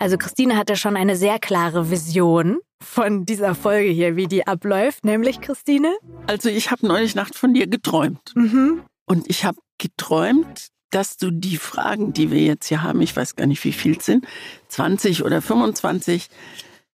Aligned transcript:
Also 0.00 0.16
Christine 0.16 0.56
hatte 0.56 0.76
schon 0.76 0.96
eine 0.96 1.14
sehr 1.14 1.38
klare 1.38 1.90
Vision 1.90 2.58
von 2.82 3.26
dieser 3.26 3.54
Folge 3.54 3.90
hier, 3.90 4.16
wie 4.16 4.26
die 4.26 4.46
abläuft, 4.46 5.04
nämlich 5.04 5.42
Christine. 5.42 5.94
Also 6.26 6.48
ich 6.48 6.70
habe 6.70 6.86
neulich 6.86 7.14
Nacht 7.14 7.34
von 7.34 7.52
dir 7.52 7.66
geträumt. 7.66 8.32
Mhm. 8.34 8.82
Und 9.04 9.28
ich 9.28 9.44
habe 9.44 9.58
geträumt, 9.76 10.68
dass 10.88 11.18
du 11.18 11.30
die 11.30 11.58
Fragen, 11.58 12.14
die 12.14 12.30
wir 12.30 12.40
jetzt 12.40 12.68
hier 12.68 12.82
haben, 12.82 13.02
ich 13.02 13.14
weiß 13.14 13.36
gar 13.36 13.46
nicht, 13.46 13.62
wie 13.64 13.72
viel 13.72 13.98
es 13.98 14.06
sind, 14.06 14.26
20 14.68 15.22
oder 15.22 15.42
25, 15.42 16.28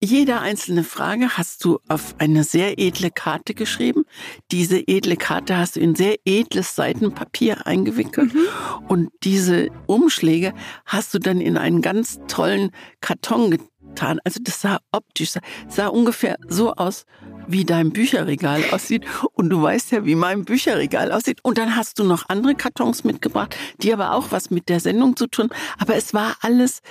jede 0.04 0.40
einzelne 0.42 0.84
Frage 0.84 1.38
hast 1.38 1.64
du 1.64 1.80
auf 1.88 2.16
eine 2.18 2.44
sehr 2.44 2.78
edle 2.78 3.10
Karte 3.10 3.54
geschrieben. 3.54 4.04
Diese 4.52 4.78
edle 4.88 5.16
Karte 5.16 5.58
hast 5.58 5.76
du 5.76 5.80
in 5.80 5.96
sehr 5.96 6.18
edles 6.26 6.76
Seitenpapier 6.76 7.66
eingewickelt. 7.66 8.34
Mhm. 8.34 8.48
Und 8.88 9.10
diese 9.24 9.70
Umschläge 9.88 10.54
hast 10.86 11.14
du 11.14 11.20
dann 11.20 11.40
in 11.40 11.58
einen 11.58 11.82
ganz 11.82 12.20
tollen 12.28 12.72
Karton 13.00 13.52
getan. 13.52 14.20
Also 14.24 14.40
das 14.44 14.60
sah 14.62 14.80
optisch, 14.92 15.32
sah, 15.32 15.42
sah 15.70 15.88
ungefähr 15.88 16.38
so 16.48 16.74
aus, 16.74 17.06
wie 17.48 17.64
dein 17.64 17.92
Bücherregal 17.92 18.64
aussieht. 18.72 19.06
Und 19.34 19.50
du 19.50 19.62
weißt 19.62 19.92
ja, 19.92 20.06
wie 20.06 20.16
mein 20.16 20.44
Bücherregal 20.44 21.12
aussieht. 21.12 21.40
Und 21.44 21.58
dann 21.58 21.76
hast 21.78 22.00
du 22.00 22.04
noch 22.04 22.28
andere 22.28 22.56
Kartons 22.56 23.06
mitgebracht, 23.06 23.56
die 23.78 23.94
aber 23.94 24.14
auch 24.14 24.32
was 24.32 24.50
mit 24.50 24.68
der 24.68 24.82
Sendung 24.82 25.16
zu 25.16 25.28
tun. 25.28 25.50
Aber 25.78 25.96
es 25.96 26.14
war 26.14 26.36
alles 26.42 26.82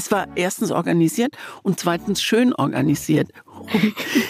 es 0.00 0.10
war 0.10 0.28
erstens 0.34 0.70
organisiert 0.70 1.36
und 1.62 1.78
zweitens 1.78 2.22
schön 2.22 2.54
organisiert. 2.54 3.30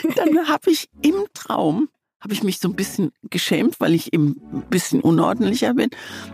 Und 0.05 0.17
dann 0.17 0.49
habe 0.49 0.69
ich 0.69 0.89
im 1.01 1.27
Traum 1.33 1.89
habe 2.21 2.35
ich 2.35 2.43
mich 2.43 2.59
so 2.59 2.69
ein 2.69 2.75
bisschen 2.75 3.13
geschämt, 3.31 3.81
weil 3.81 3.95
ich 3.95 4.13
eben 4.13 4.37
ein 4.53 4.63
bisschen 4.69 5.01
unordentlicher 5.01 5.75
bin. 5.75 5.89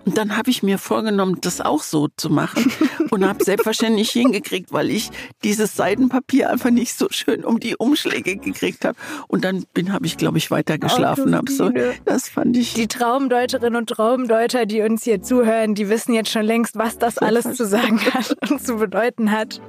Und 0.04 0.18
dann 0.18 0.36
habe 0.36 0.50
ich 0.50 0.62
mir 0.62 0.78
vorgenommen, 0.78 1.38
das 1.40 1.60
auch 1.60 1.82
so 1.82 2.08
zu 2.16 2.28
machen 2.28 2.72
und 3.10 3.24
habe 3.24 3.44
selbstverständlich 3.44 4.10
hingekriegt, 4.10 4.72
weil 4.72 4.91
ich 4.91 5.10
dieses 5.44 5.77
Seidenpapier 5.77 6.50
einfach 6.50 6.70
nicht 6.70 6.98
so 6.98 7.06
schön 7.10 7.44
um 7.44 7.60
die 7.60 7.77
Umschläge 7.77 8.36
gekriegt 8.36 8.84
habe. 8.84 8.98
Und 9.28 9.44
dann 9.44 9.64
bin, 9.74 9.92
habe 9.92 10.06
ich, 10.06 10.16
glaube 10.16 10.38
ich, 10.38 10.50
weiter 10.50 10.78
geschlafen. 10.78 11.34
Oh, 11.34 11.42
so, 11.48 11.70
das 12.05 12.28
fand 12.28 12.56
ich. 12.56 12.74
Die 12.74 12.89
Traumdeuterinnen 12.89 13.77
und 13.77 13.89
Traumdeuter, 13.89 14.66
die 14.66 14.83
uns 14.83 15.05
hier 15.05 15.22
zuhören, 15.22 15.74
die 15.74 15.89
wissen 15.89 16.14
jetzt 16.14 16.30
schon 16.30 16.44
längst, 16.44 16.77
was 16.77 16.98
das 16.98 17.18
alles 17.18 17.55
zu 17.55 17.64
sagen 17.64 18.00
hat 18.12 18.36
und 18.50 18.64
zu 18.64 18.77
bedeuten 18.77 19.30
hat. 19.30 19.61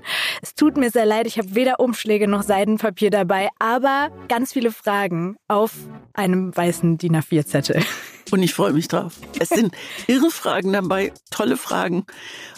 Es 0.42 0.56
tut 0.56 0.78
mir 0.78 0.90
sehr 0.90 1.06
leid, 1.06 1.28
ich 1.28 1.38
habe 1.38 1.54
weder 1.54 1.80
Umschläge 1.80 2.28
noch 2.28 2.42
Seidenpapier 2.42 3.12
dabei, 3.12 3.50
aber 3.60 4.10
ganz 4.30 4.54
viele 4.54 4.72
Fragen 4.72 5.38
auf 5.48 5.74
einem 6.18 6.56
weißen 6.56 6.98
DIN 6.98 7.16
A4-Zettel. 7.16 7.84
Und 8.32 8.44
ich 8.44 8.54
freue 8.54 8.74
mich 8.74 8.90
drauf. 8.90 9.14
Es 9.40 9.50
sind 9.50 9.74
irre 10.08 10.30
Fragen 10.30 10.74
dabei, 10.74 11.14
tolle 11.32 11.56
Fragen, 11.56 12.06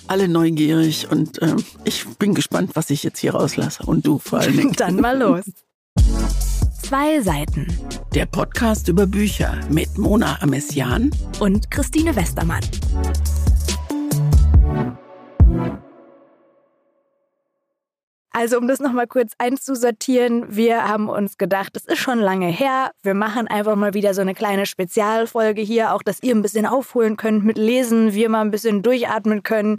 alle 0.07 0.27
neugierig 0.27 1.11
und 1.11 1.39
äh, 1.41 1.55
ich 1.83 2.07
bin 2.17 2.33
gespannt, 2.33 2.71
was 2.73 2.89
ich 2.89 3.03
jetzt 3.03 3.19
hier 3.19 3.35
rauslasse. 3.35 3.83
Und 3.83 4.07
du 4.07 4.17
vor 4.17 4.39
allen 4.39 4.57
Dingen. 4.57 4.73
Dann 4.77 4.95
mal 4.95 5.17
los. 5.17 5.45
Zwei 6.81 7.21
Seiten. 7.21 7.67
Der 8.15 8.25
Podcast 8.25 8.87
über 8.87 9.05
Bücher 9.05 9.59
mit 9.69 9.95
Mona 9.99 10.41
Amessian 10.41 11.11
und 11.39 11.69
Christine 11.69 12.15
Westermann. 12.15 12.63
Also 18.31 18.57
um 18.57 18.67
das 18.67 18.79
nochmal 18.79 19.07
kurz 19.07 19.33
einzusortieren, 19.39 20.55
wir 20.55 20.87
haben 20.87 21.09
uns 21.09 21.37
gedacht, 21.37 21.75
das 21.75 21.85
ist 21.85 21.97
schon 21.97 22.19
lange 22.19 22.47
her. 22.47 22.91
Wir 23.01 23.15
machen 23.15 23.47
einfach 23.47 23.75
mal 23.75 23.93
wieder 23.93 24.13
so 24.13 24.21
eine 24.21 24.35
kleine 24.35 24.65
Spezialfolge 24.65 25.61
hier, 25.61 25.93
auch 25.93 26.03
dass 26.03 26.21
ihr 26.21 26.35
ein 26.35 26.43
bisschen 26.43 26.65
aufholen 26.67 27.17
könnt 27.17 27.43
mit 27.43 27.57
Lesen, 27.57 28.13
wir 28.13 28.29
mal 28.29 28.41
ein 28.41 28.51
bisschen 28.51 28.83
durchatmen 28.83 29.41
können 29.41 29.77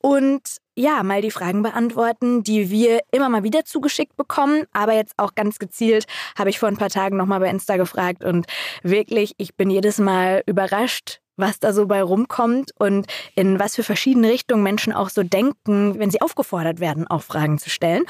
und 0.00 0.40
ja, 0.74 1.02
mal 1.02 1.20
die 1.20 1.30
Fragen 1.30 1.62
beantworten, 1.62 2.42
die 2.42 2.70
wir 2.70 3.00
immer 3.10 3.28
mal 3.28 3.42
wieder 3.42 3.64
zugeschickt 3.64 4.16
bekommen. 4.16 4.64
Aber 4.72 4.94
jetzt 4.94 5.12
auch 5.18 5.34
ganz 5.34 5.58
gezielt 5.58 6.06
habe 6.38 6.48
ich 6.48 6.58
vor 6.58 6.68
ein 6.68 6.78
paar 6.78 6.88
Tagen 6.88 7.16
nochmal 7.16 7.40
bei 7.40 7.50
Insta 7.50 7.76
gefragt 7.76 8.24
und 8.24 8.46
wirklich, 8.82 9.34
ich 9.36 9.54
bin 9.54 9.68
jedes 9.68 9.98
Mal 9.98 10.42
überrascht, 10.46 11.21
was 11.42 11.60
da 11.60 11.74
so 11.74 11.86
bei 11.86 12.02
rumkommt 12.02 12.70
und 12.78 13.06
in 13.34 13.58
was 13.58 13.74
für 13.74 13.82
verschiedene 13.82 14.30
Richtungen 14.30 14.62
Menschen 14.62 14.94
auch 14.94 15.10
so 15.10 15.22
denken, 15.22 15.98
wenn 15.98 16.10
sie 16.10 16.22
aufgefordert 16.22 16.80
werden, 16.80 17.06
auch 17.06 17.22
Fragen 17.22 17.58
zu 17.58 17.68
stellen. 17.68 18.04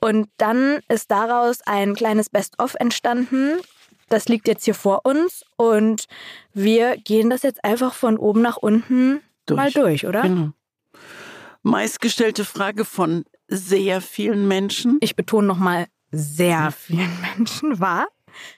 Und 0.00 0.28
dann 0.36 0.80
ist 0.88 1.10
daraus 1.10 1.60
ein 1.64 1.94
kleines 1.94 2.28
Best-of 2.28 2.74
entstanden. 2.74 3.58
Das 4.10 4.28
liegt 4.28 4.46
jetzt 4.46 4.64
hier 4.64 4.74
vor 4.74 5.06
uns 5.06 5.42
und 5.56 6.04
wir 6.52 6.98
gehen 6.98 7.30
das 7.30 7.42
jetzt 7.42 7.64
einfach 7.64 7.94
von 7.94 8.18
oben 8.18 8.42
nach 8.42 8.58
unten 8.58 9.22
durch. 9.46 9.56
mal 9.56 9.70
durch, 9.70 10.06
oder? 10.06 10.22
Genau. 10.22 10.50
Meistgestellte 11.62 12.44
Frage 12.44 12.84
von 12.84 13.24
sehr 13.48 14.00
vielen 14.00 14.48
Menschen. 14.48 14.98
Ich 15.00 15.16
betone 15.16 15.46
nochmal 15.46 15.86
sehr 16.10 16.72
vielen 16.72 17.10
Menschen 17.36 17.80
war. 17.80 18.08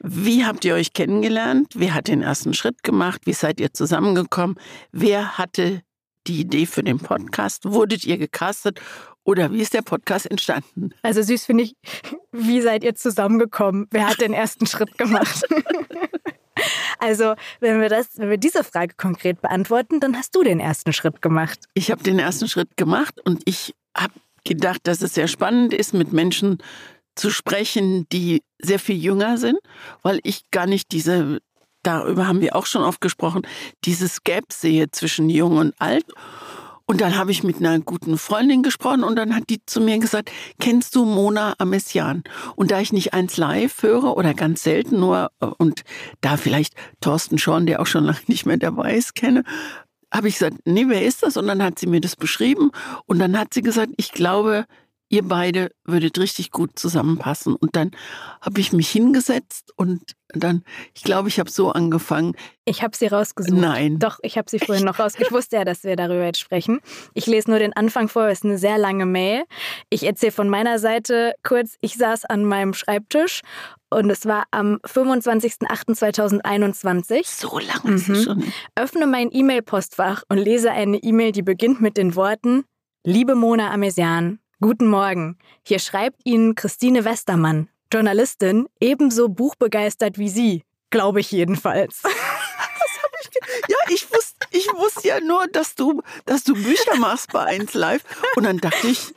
Wie 0.00 0.44
habt 0.44 0.64
ihr 0.64 0.74
euch 0.74 0.92
kennengelernt? 0.92 1.68
Wer 1.74 1.94
hat 1.94 2.08
den 2.08 2.22
ersten 2.22 2.54
Schritt 2.54 2.82
gemacht? 2.82 3.22
Wie 3.24 3.32
seid 3.32 3.60
ihr 3.60 3.72
zusammengekommen? 3.72 4.56
Wer 4.92 5.38
hatte 5.38 5.82
die 6.26 6.40
Idee 6.40 6.66
für 6.66 6.82
den 6.82 6.98
Podcast? 6.98 7.64
Wurdet 7.64 8.04
ihr 8.04 8.18
gecastet? 8.18 8.80
Oder 9.24 9.52
wie 9.52 9.60
ist 9.60 9.74
der 9.74 9.82
Podcast 9.82 10.30
entstanden? 10.30 10.90
Also 11.02 11.22
süß 11.22 11.46
finde 11.46 11.64
ich, 11.64 11.76
wie 12.32 12.60
seid 12.60 12.84
ihr 12.84 12.94
zusammengekommen? 12.94 13.86
Wer 13.90 14.08
hat 14.08 14.20
den 14.20 14.34
ersten 14.34 14.66
Schritt 14.66 14.96
gemacht? 14.98 15.44
Also, 17.00 17.34
wenn 17.60 17.80
wir 17.80 17.88
das, 17.88 18.16
wenn 18.16 18.30
wir 18.30 18.38
diese 18.38 18.64
Frage 18.64 18.94
konkret 18.96 19.42
beantworten, 19.42 20.00
dann 20.00 20.16
hast 20.16 20.34
du 20.36 20.42
den 20.42 20.60
ersten 20.60 20.92
Schritt 20.92 21.20
gemacht. 21.20 21.58
Ich 21.74 21.90
habe 21.90 22.02
den 22.02 22.18
ersten 22.18 22.48
Schritt 22.48 22.76
gemacht 22.76 23.20
und 23.24 23.42
ich 23.44 23.74
habe 23.94 24.14
gedacht, 24.44 24.80
dass 24.84 25.02
es 25.02 25.14
sehr 25.14 25.28
spannend 25.28 25.74
ist, 25.74 25.94
mit 25.94 26.12
Menschen 26.12 26.58
zu 27.14 27.30
sprechen, 27.30 28.06
die 28.10 28.42
sehr 28.60 28.78
viel 28.78 28.96
jünger 28.96 29.38
sind, 29.38 29.58
weil 30.02 30.20
ich 30.22 30.50
gar 30.50 30.66
nicht 30.66 30.92
diese, 30.92 31.40
darüber 31.82 32.26
haben 32.26 32.40
wir 32.40 32.56
auch 32.56 32.66
schon 32.66 32.82
oft 32.82 33.00
gesprochen, 33.00 33.42
dieses 33.84 34.24
Gap 34.24 34.52
sehe 34.52 34.90
zwischen 34.90 35.30
jung 35.30 35.56
und 35.56 35.74
alt. 35.80 36.06
Und 36.86 37.00
dann 37.00 37.16
habe 37.16 37.30
ich 37.30 37.42
mit 37.42 37.56
einer 37.56 37.80
guten 37.80 38.18
Freundin 38.18 38.62
gesprochen 38.62 39.04
und 39.04 39.16
dann 39.16 39.34
hat 39.34 39.44
die 39.48 39.64
zu 39.64 39.80
mir 39.80 39.98
gesagt, 39.98 40.30
kennst 40.60 40.94
du 40.94 41.06
Mona 41.06 41.54
Amessian? 41.56 42.22
Und 42.56 42.70
da 42.70 42.80
ich 42.80 42.92
nicht 42.92 43.14
eins 43.14 43.38
live 43.38 43.82
höre 43.82 44.16
oder 44.16 44.34
ganz 44.34 44.62
selten 44.62 45.00
nur 45.00 45.30
und 45.56 45.82
da 46.20 46.36
vielleicht 46.36 46.74
Thorsten 47.00 47.38
Schorn, 47.38 47.64
der 47.64 47.80
auch 47.80 47.86
schon 47.86 48.04
lange 48.04 48.18
nicht 48.26 48.44
mehr 48.44 48.58
dabei 48.58 48.94
ist, 48.94 49.14
kenne, 49.14 49.44
habe 50.12 50.28
ich 50.28 50.34
gesagt, 50.34 50.58
nee, 50.64 50.84
wer 50.86 51.02
ist 51.02 51.22
das? 51.22 51.36
Und 51.36 51.46
dann 51.48 51.62
hat 51.62 51.78
sie 51.78 51.86
mir 51.86 52.00
das 52.00 52.16
beschrieben 52.16 52.70
und 53.06 53.18
dann 53.18 53.38
hat 53.38 53.54
sie 53.54 53.62
gesagt, 53.62 53.92
ich 53.96 54.12
glaube, 54.12 54.66
ihr 55.14 55.22
beide 55.22 55.70
würdet 55.84 56.18
richtig 56.18 56.50
gut 56.50 56.76
zusammenpassen. 56.76 57.54
Und 57.54 57.76
dann 57.76 57.92
habe 58.40 58.58
ich 58.60 58.72
mich 58.72 58.90
hingesetzt 58.90 59.72
und 59.76 60.02
dann, 60.28 60.64
ich 60.92 61.04
glaube, 61.04 61.28
ich 61.28 61.38
habe 61.38 61.48
so 61.48 61.70
angefangen. 61.70 62.34
Ich 62.64 62.82
habe 62.82 62.96
sie 62.96 63.06
rausgesucht. 63.06 63.56
Nein. 63.56 64.00
Doch, 64.00 64.18
ich 64.22 64.36
habe 64.36 64.50
sie 64.50 64.58
vorhin 64.58 64.84
noch 64.84 64.98
rausgesucht. 64.98 65.30
Ich 65.30 65.32
wusste 65.32 65.54
ja, 65.56 65.64
dass 65.64 65.84
wir 65.84 65.94
darüber 65.94 66.24
jetzt 66.24 66.40
sprechen. 66.40 66.80
Ich 67.12 67.26
lese 67.26 67.48
nur 67.48 67.60
den 67.60 67.72
Anfang 67.74 68.08
vor, 68.08 68.26
es 68.26 68.38
ist 68.38 68.44
eine 68.44 68.58
sehr 68.58 68.76
lange 68.76 69.06
Mail. 69.06 69.44
Ich 69.88 70.02
erzähle 70.02 70.32
von 70.32 70.48
meiner 70.48 70.80
Seite 70.80 71.34
kurz, 71.44 71.76
ich 71.80 71.94
saß 71.94 72.24
an 72.24 72.44
meinem 72.44 72.74
Schreibtisch 72.74 73.42
und 73.90 74.10
es 74.10 74.26
war 74.26 74.46
am 74.50 74.80
25.08.2021. 74.84 77.22
So 77.24 77.60
lange 77.60 77.94
ist 77.94 78.08
mhm. 78.08 78.14
es 78.14 78.24
schon. 78.24 78.42
Öffne 78.74 79.06
mein 79.06 79.28
E-Mail-Postfach 79.30 80.24
und 80.28 80.38
lese 80.38 80.72
eine 80.72 80.96
E-Mail, 80.96 81.30
die 81.30 81.42
beginnt 81.42 81.80
mit 81.80 81.96
den 81.96 82.16
Worten 82.16 82.64
Liebe 83.06 83.34
Mona 83.34 83.70
Amesian, 83.70 84.38
Guten 84.64 84.88
Morgen. 84.88 85.36
Hier 85.62 85.78
schreibt 85.78 86.22
Ihnen 86.24 86.54
Christine 86.54 87.04
Westermann, 87.04 87.68
Journalistin, 87.92 88.66
ebenso 88.80 89.28
buchbegeistert 89.28 90.16
wie 90.16 90.30
Sie. 90.30 90.64
Glaube 90.88 91.20
ich 91.20 91.30
jedenfalls. 91.30 92.00
ja, 93.68 93.76
ich 93.90 94.10
wusste, 94.10 94.33
ich 94.64 94.74
wusste 94.74 95.08
ja 95.08 95.20
nur, 95.20 95.46
dass 95.48 95.74
du, 95.74 96.02
dass 96.26 96.44
du 96.44 96.54
Bücher 96.54 96.96
machst 96.98 97.32
bei 97.32 97.44
1 97.44 97.74
Live. 97.74 98.02
Und 98.36 98.44
dann 98.44 98.58
dachte 98.58 98.88
ich, 98.88 99.14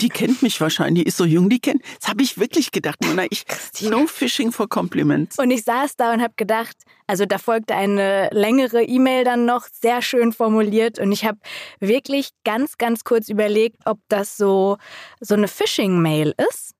die 0.00 0.08
kennt 0.08 0.42
mich 0.42 0.60
wahrscheinlich, 0.60 1.04
die 1.04 1.08
ist 1.08 1.16
so 1.16 1.24
jung, 1.24 1.48
die 1.48 1.60
kennt. 1.60 1.82
Das 2.00 2.08
habe 2.10 2.22
ich 2.22 2.38
wirklich 2.38 2.72
gedacht, 2.72 3.04
Mona. 3.04 3.24
Ich, 3.30 3.44
no 3.82 4.06
fishing 4.06 4.52
for 4.52 4.68
compliments. 4.68 5.38
Und 5.38 5.50
ich 5.50 5.64
saß 5.64 5.96
da 5.96 6.12
und 6.12 6.22
habe 6.22 6.34
gedacht, 6.36 6.76
also 7.06 7.26
da 7.26 7.38
folgte 7.38 7.74
eine 7.74 8.28
längere 8.32 8.82
E-Mail 8.82 9.24
dann 9.24 9.44
noch, 9.44 9.66
sehr 9.72 10.02
schön 10.02 10.32
formuliert. 10.32 10.98
Und 10.98 11.12
ich 11.12 11.24
habe 11.24 11.38
wirklich 11.80 12.30
ganz, 12.44 12.78
ganz 12.78 13.04
kurz 13.04 13.28
überlegt, 13.28 13.78
ob 13.84 13.98
das 14.08 14.36
so, 14.36 14.76
so 15.20 15.34
eine 15.34 15.48
Phishing-Mail 15.48 16.34
ist. 16.50 16.74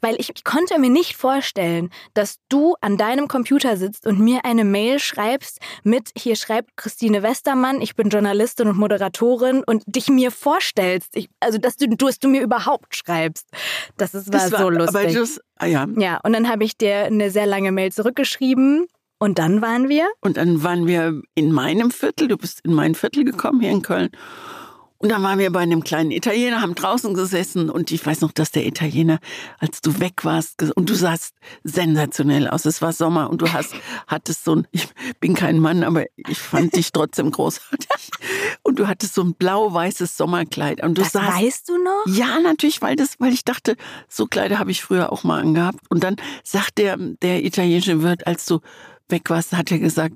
Weil 0.00 0.16
ich 0.18 0.44
konnte 0.44 0.78
mir 0.78 0.90
nicht 0.90 1.16
vorstellen, 1.16 1.90
dass 2.14 2.36
du 2.48 2.76
an 2.80 2.96
deinem 2.96 3.28
Computer 3.28 3.76
sitzt 3.76 4.06
und 4.06 4.20
mir 4.20 4.44
eine 4.44 4.64
Mail 4.64 4.98
schreibst 4.98 5.58
mit, 5.82 6.10
hier 6.16 6.36
schreibt 6.36 6.76
Christine 6.76 7.22
Westermann, 7.22 7.80
ich 7.80 7.96
bin 7.96 8.08
Journalistin 8.08 8.68
und 8.68 8.78
Moderatorin 8.78 9.62
und 9.64 9.82
dich 9.86 10.08
mir 10.08 10.30
vorstellst. 10.30 11.16
Ich, 11.16 11.28
also, 11.40 11.58
dass 11.58 11.76
du, 11.76 11.88
dass 11.88 12.18
du 12.18 12.28
mir 12.28 12.42
überhaupt 12.42 12.94
schreibst. 12.96 13.48
Das, 13.96 14.14
ist, 14.14 14.32
war, 14.32 14.40
das 14.40 14.52
war 14.52 14.60
so 14.60 14.70
lustig. 14.70 15.14
Das, 15.14 15.40
ah 15.56 15.66
ja. 15.66 15.86
ja, 15.96 16.20
und 16.22 16.32
dann 16.32 16.48
habe 16.48 16.64
ich 16.64 16.76
dir 16.76 17.04
eine 17.04 17.30
sehr 17.30 17.46
lange 17.46 17.72
Mail 17.72 17.92
zurückgeschrieben. 17.92 18.86
Und 19.22 19.38
dann 19.38 19.60
waren 19.60 19.90
wir? 19.90 20.08
Und 20.22 20.38
dann 20.38 20.62
waren 20.62 20.86
wir 20.86 21.20
in 21.34 21.52
meinem 21.52 21.90
Viertel. 21.90 22.28
Du 22.28 22.38
bist 22.38 22.60
in 22.64 22.72
mein 22.72 22.94
Viertel 22.94 23.24
gekommen, 23.24 23.60
hier 23.60 23.70
in 23.70 23.82
Köln. 23.82 24.08
Und 25.02 25.08
dann 25.08 25.22
waren 25.22 25.38
wir 25.38 25.50
bei 25.50 25.60
einem 25.60 25.82
kleinen 25.82 26.10
Italiener, 26.10 26.60
haben 26.60 26.74
draußen 26.74 27.14
gesessen 27.14 27.70
und 27.70 27.90
ich 27.90 28.04
weiß 28.04 28.20
noch, 28.20 28.32
dass 28.32 28.50
der 28.50 28.66
Italiener, 28.66 29.18
als 29.58 29.80
du 29.80 29.98
weg 29.98 30.26
warst, 30.26 30.62
und 30.76 30.90
du 30.90 30.94
sahst 30.94 31.32
sensationell 31.64 32.46
aus. 32.46 32.66
Es 32.66 32.82
war 32.82 32.92
Sommer 32.92 33.30
und 33.30 33.40
du 33.40 33.50
hast, 33.50 33.74
hattest 34.06 34.44
so 34.44 34.56
ein, 34.56 34.68
ich 34.72 34.88
bin 35.18 35.32
kein 35.32 35.58
Mann, 35.58 35.84
aber 35.84 36.04
ich 36.16 36.38
fand 36.38 36.76
dich 36.76 36.92
trotzdem 36.92 37.30
großartig. 37.30 38.10
Und 38.62 38.78
du 38.78 38.88
hattest 38.88 39.14
so 39.14 39.22
ein 39.22 39.32
blau-weißes 39.32 40.18
Sommerkleid. 40.18 40.82
Und 40.82 40.98
du 40.98 41.02
das 41.02 41.12
sahst, 41.12 41.42
weißt 41.42 41.70
du 41.70 41.82
noch? 41.82 42.04
Ja, 42.06 42.38
natürlich, 42.38 42.82
weil 42.82 42.94
das, 42.94 43.18
weil 43.20 43.32
ich 43.32 43.46
dachte, 43.46 43.76
so 44.06 44.26
Kleider 44.26 44.58
habe 44.58 44.70
ich 44.70 44.82
früher 44.82 45.10
auch 45.12 45.24
mal 45.24 45.40
angehabt. 45.40 45.80
Und 45.88 46.04
dann 46.04 46.16
sagt 46.44 46.76
der, 46.76 46.98
der 46.98 47.42
italienische 47.42 48.02
Wirt, 48.02 48.26
als 48.26 48.44
du 48.44 48.60
weg 49.08 49.30
warst, 49.30 49.54
hat 49.54 49.70
er 49.70 49.78
gesagt, 49.78 50.14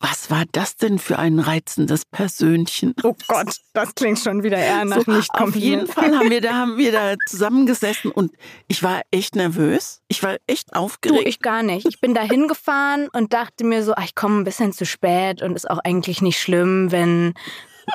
was 0.00 0.30
war 0.30 0.44
das 0.52 0.76
denn 0.76 0.98
für 0.98 1.18
ein 1.18 1.38
reizendes 1.38 2.06
Persönchen? 2.06 2.94
Oh 3.02 3.14
Gott, 3.28 3.54
das 3.74 3.94
klingt 3.94 4.18
schon 4.18 4.42
wieder 4.42 4.56
eher 4.56 4.86
nach 4.86 5.04
so, 5.04 5.12
nicht 5.12 5.30
Auf 5.34 5.54
jeden 5.54 5.86
Fall 5.86 6.16
haben 6.16 6.30
wir 6.30 6.40
da 6.40 6.54
haben 6.54 6.78
wir 6.78 6.90
da 6.90 7.14
zusammengesessen 7.26 8.10
und 8.10 8.32
ich 8.66 8.82
war 8.82 9.02
echt 9.10 9.36
nervös. 9.36 10.00
Ich 10.08 10.22
war 10.22 10.38
echt 10.46 10.74
aufgeregt. 10.74 11.20
Du, 11.20 11.28
ich 11.28 11.40
gar 11.40 11.62
nicht. 11.62 11.86
Ich 11.86 12.00
bin 12.00 12.14
da 12.14 12.22
hingefahren 12.22 13.08
und 13.12 13.34
dachte 13.34 13.64
mir 13.64 13.84
so, 13.84 13.92
ach, 13.94 14.04
ich 14.04 14.14
komme 14.14 14.38
ein 14.38 14.44
bisschen 14.44 14.72
zu 14.72 14.86
spät 14.86 15.42
und 15.42 15.54
ist 15.54 15.70
auch 15.70 15.78
eigentlich 15.84 16.22
nicht 16.22 16.40
schlimm, 16.40 16.90
wenn 16.90 17.34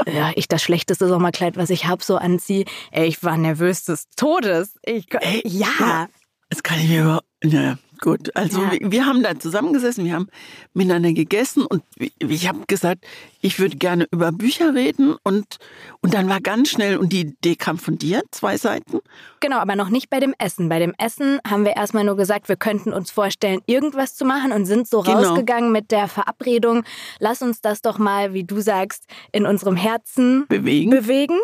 ja, 0.06 0.32
ich 0.36 0.48
das 0.48 0.62
schlechteste 0.62 1.08
Sommerkleid, 1.08 1.58
was 1.58 1.72
ich 1.72 1.86
habe, 1.88 2.04
so 2.04 2.18
anziehe. 2.18 2.66
Ey, 2.92 3.08
ich 3.08 3.24
war 3.24 3.38
nervös 3.38 3.86
des 3.86 4.10
Todes. 4.16 4.76
Ich, 4.86 5.08
Ey, 5.12 5.42
ja. 5.46 6.08
Das 6.50 6.62
kann 6.62 6.80
ich 6.80 6.88
mir 6.88 7.02
überhaupt. 7.02 7.26
Ja. 7.44 7.78
Gut, 8.02 8.36
also 8.36 8.62
ja. 8.62 8.72
wir, 8.72 8.92
wir, 8.92 9.06
haben 9.06 9.24
da 9.24 9.38
zusammengesessen, 9.40 10.06
wir 10.06 10.14
haben 10.14 10.28
miteinander 10.74 11.14
gegessen 11.14 11.66
und 11.66 11.84
ich 12.20 12.48
habe 12.48 12.60
gesagt, 12.68 13.06
ich 13.42 13.60
würde 13.60 13.78
gerne 13.78 14.08
über 14.12 14.32
Bücher 14.32 14.74
reden 14.74 15.16
und, 15.24 15.58
und 16.02 16.14
dann 16.14 16.28
war 16.30 16.42
ganz 16.42 16.70
schnell, 16.70 16.98
und 16.98 17.14
die 17.14 17.22
Idee 17.22 17.56
kam 17.56 17.78
von 17.78 17.98
dir, 17.98 18.24
zwei 18.32 18.58
Seiten. 18.58 19.00
Genau, 19.40 19.58
aber 19.58 19.76
noch 19.76 19.90
nicht 19.90 20.10
bei 20.10 20.20
dem 20.20 20.34
Essen. 20.40 20.70
Bei 20.70 20.80
dem 20.80 20.94
Essen 20.98 21.40
haben 21.48 21.66
wir 21.66 21.76
erstmal 21.76 22.04
nur 22.04 22.18
gesagt, 22.18 22.50
wir 22.50 22.56
könnten 22.56 22.94
uns 22.94 23.12
vorstellen, 23.12 23.62
irgendwas 23.66 24.16
zu 24.16 24.26
machen 24.26 24.52
und 24.52 24.66
sind 24.66 24.88
so 24.88 25.02
genau. 25.02 25.20
rausgegangen 25.20 25.72
mit 25.72 25.92
der 25.92 26.08
Verabredung, 26.08 26.84
lass 27.20 27.42
uns 27.42 27.62
das 27.62 27.82
doch 27.82 27.98
mal, 27.98 28.34
wie 28.34 28.44
du 28.44 28.62
sagst, 28.62 29.06
in 29.32 29.46
unserem 29.46 29.76
Herzen 29.76 30.46
bewegen. 30.48 30.90
bewegen. 30.90 31.40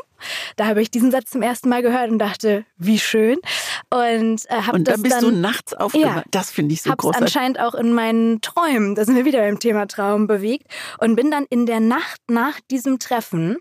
Da 0.55 0.65
habe 0.65 0.81
ich 0.81 0.91
diesen 0.91 1.11
Satz 1.11 1.31
zum 1.31 1.41
ersten 1.41 1.69
Mal 1.69 1.81
gehört 1.81 2.09
und 2.09 2.19
dachte, 2.19 2.65
wie 2.77 2.99
schön. 2.99 3.37
Und, 3.89 4.45
äh, 4.49 4.61
hab 4.61 4.73
und 4.73 4.87
dann 4.87 5.01
bist 5.01 5.15
dann, 5.15 5.23
du 5.23 5.31
nachts 5.31 5.73
aufgewacht. 5.73 6.15
Ja, 6.15 6.23
das 6.31 6.51
finde 6.51 6.73
ich 6.73 6.81
so 6.81 6.91
hab's 6.91 7.03
großartig. 7.03 7.35
anscheinend 7.35 7.59
auch 7.59 7.75
in 7.75 7.93
meinen 7.93 8.41
Träumen, 8.41 8.95
da 8.95 9.05
sind 9.05 9.15
wir 9.15 9.25
wieder 9.25 9.39
beim 9.39 9.59
Thema 9.59 9.87
Traum, 9.87 10.27
bewegt. 10.27 10.67
Und 10.99 11.15
bin 11.15 11.31
dann 11.31 11.45
in 11.49 11.65
der 11.65 11.79
Nacht 11.79 12.21
nach 12.29 12.59
diesem 12.69 12.99
Treffen 12.99 13.57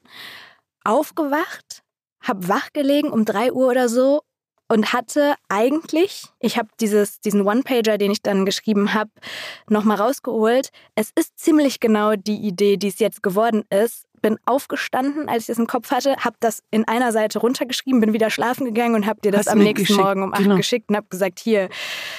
aufgewacht, 0.85 1.83
habe 2.23 2.49
wach 2.49 2.69
gelegen 2.73 3.11
um 3.11 3.25
drei 3.25 3.53
Uhr 3.53 3.69
oder 3.69 3.89
so 3.89 4.23
und 4.71 4.93
hatte 4.93 5.35
eigentlich, 5.49 6.27
ich 6.39 6.57
habe 6.57 6.69
diesen 6.79 7.47
One-Pager, 7.47 7.99
den 7.99 8.13
ich 8.13 8.23
dann 8.23 8.47
geschrieben 8.47 8.95
habe, 8.95 9.11
nochmal 9.69 9.97
rausgeholt. 9.97 10.71
Es 10.95 11.11
ist 11.17 11.39
ziemlich 11.39 11.81
genau 11.81 12.15
die 12.15 12.37
Idee, 12.37 12.77
die 12.77 12.87
es 12.87 13.01
jetzt 13.01 13.23
geworden 13.23 13.65
ist 13.69 14.07
bin 14.21 14.39
aufgestanden, 14.47 15.29
als 15.29 15.43
ich 15.43 15.47
das 15.49 15.59
im 15.59 15.67
Kopf 15.67 15.91
hatte, 15.91 16.17
habe 16.19 16.37
das 16.41 16.63
in 16.71 16.87
einer 16.87 17.13
Seite 17.13 17.39
runtergeschrieben, 17.39 18.01
bin 18.01 18.13
wieder 18.13 18.31
schlafen 18.31 18.65
gegangen 18.65 18.95
und 18.95 19.07
habe 19.07 19.21
dir 19.21 19.33
das 19.33 19.47
Hast 19.47 19.49
am 19.49 19.59
nächsten 19.59 19.87
geschickt. 19.87 20.01
Morgen 20.01 20.23
um 20.23 20.33
acht 20.33 20.43
genau. 20.43 20.57
geschickt 20.57 20.89
und 20.89 20.97
habe 20.97 21.07
gesagt, 21.09 21.41
hier. 21.41 21.69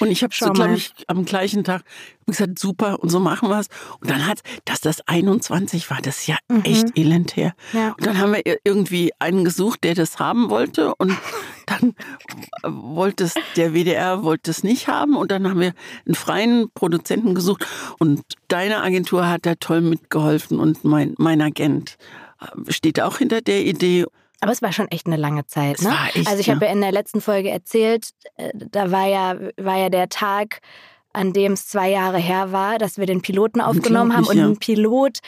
Und 0.00 0.10
ich 0.10 0.22
habe 0.22 0.34
so, 0.34 0.52
glaube 0.52 0.74
ich, 0.74 0.92
am 1.06 1.24
gleichen 1.24 1.64
Tag 1.64 1.82
gesagt, 2.26 2.58
super, 2.58 3.02
und 3.02 3.08
so 3.08 3.20
machen 3.20 3.48
wir 3.48 3.60
es. 3.60 3.68
Und 4.00 4.10
dann 4.10 4.26
hat, 4.26 4.40
dass 4.64 4.80
das 4.80 5.06
21 5.06 5.90
war, 5.90 6.00
das 6.02 6.18
ist 6.18 6.26
ja 6.28 6.36
mhm. 6.48 6.62
echt 6.64 6.98
elendär. 6.98 7.54
Ja. 7.72 7.94
Und 7.98 8.06
dann 8.06 8.18
haben 8.18 8.32
wir 8.32 8.42
irgendwie 8.64 9.12
einen 9.18 9.44
gesucht, 9.44 9.84
der 9.84 9.94
das 9.94 10.18
haben 10.18 10.50
wollte 10.50 10.94
und 10.96 11.16
dann 11.66 11.94
wollte 12.62 13.24
es, 13.24 13.34
der 13.56 13.72
WDR 13.74 14.22
wollte 14.22 14.50
es 14.50 14.62
nicht 14.62 14.88
haben 14.88 15.16
und 15.16 15.30
dann 15.30 15.48
haben 15.48 15.60
wir 15.60 15.74
einen 16.06 16.14
freien 16.14 16.70
Produzenten 16.74 17.34
gesucht 17.34 17.66
und 17.98 18.22
deine 18.52 18.82
Agentur 18.82 19.28
hat 19.28 19.46
da 19.46 19.54
toll 19.54 19.80
mitgeholfen 19.80 20.58
und 20.58 20.84
mein, 20.84 21.14
mein 21.18 21.40
Agent 21.40 21.96
äh, 22.40 22.72
steht 22.72 23.00
auch 23.00 23.18
hinter 23.18 23.40
der 23.40 23.64
Idee. 23.64 24.04
Aber 24.40 24.52
es 24.52 24.60
war 24.60 24.72
schon 24.72 24.88
echt 24.88 25.06
eine 25.06 25.16
lange 25.16 25.46
Zeit, 25.46 25.80
ne? 25.82 25.94
Echt, 26.14 26.28
also 26.28 26.40
ich 26.40 26.48
ja. 26.48 26.54
habe 26.54 26.66
ja 26.66 26.72
in 26.72 26.80
der 26.80 26.92
letzten 26.92 27.20
Folge 27.20 27.50
erzählt, 27.50 28.10
äh, 28.36 28.50
da 28.54 28.90
war 28.90 29.06
ja, 29.06 29.36
war 29.56 29.78
ja 29.78 29.88
der 29.88 30.08
Tag, 30.08 30.60
an 31.12 31.32
dem 31.32 31.52
es 31.52 31.66
zwei 31.66 31.90
Jahre 31.90 32.18
her 32.18 32.52
war, 32.52 32.78
dass 32.78 32.98
wir 32.98 33.06
den 33.06 33.22
Piloten 33.22 33.60
aufgenommen 33.60 34.14
haben 34.14 34.26
und 34.26 34.36
ja. 34.36 34.46
ein 34.46 34.58
Pilot 34.58 35.18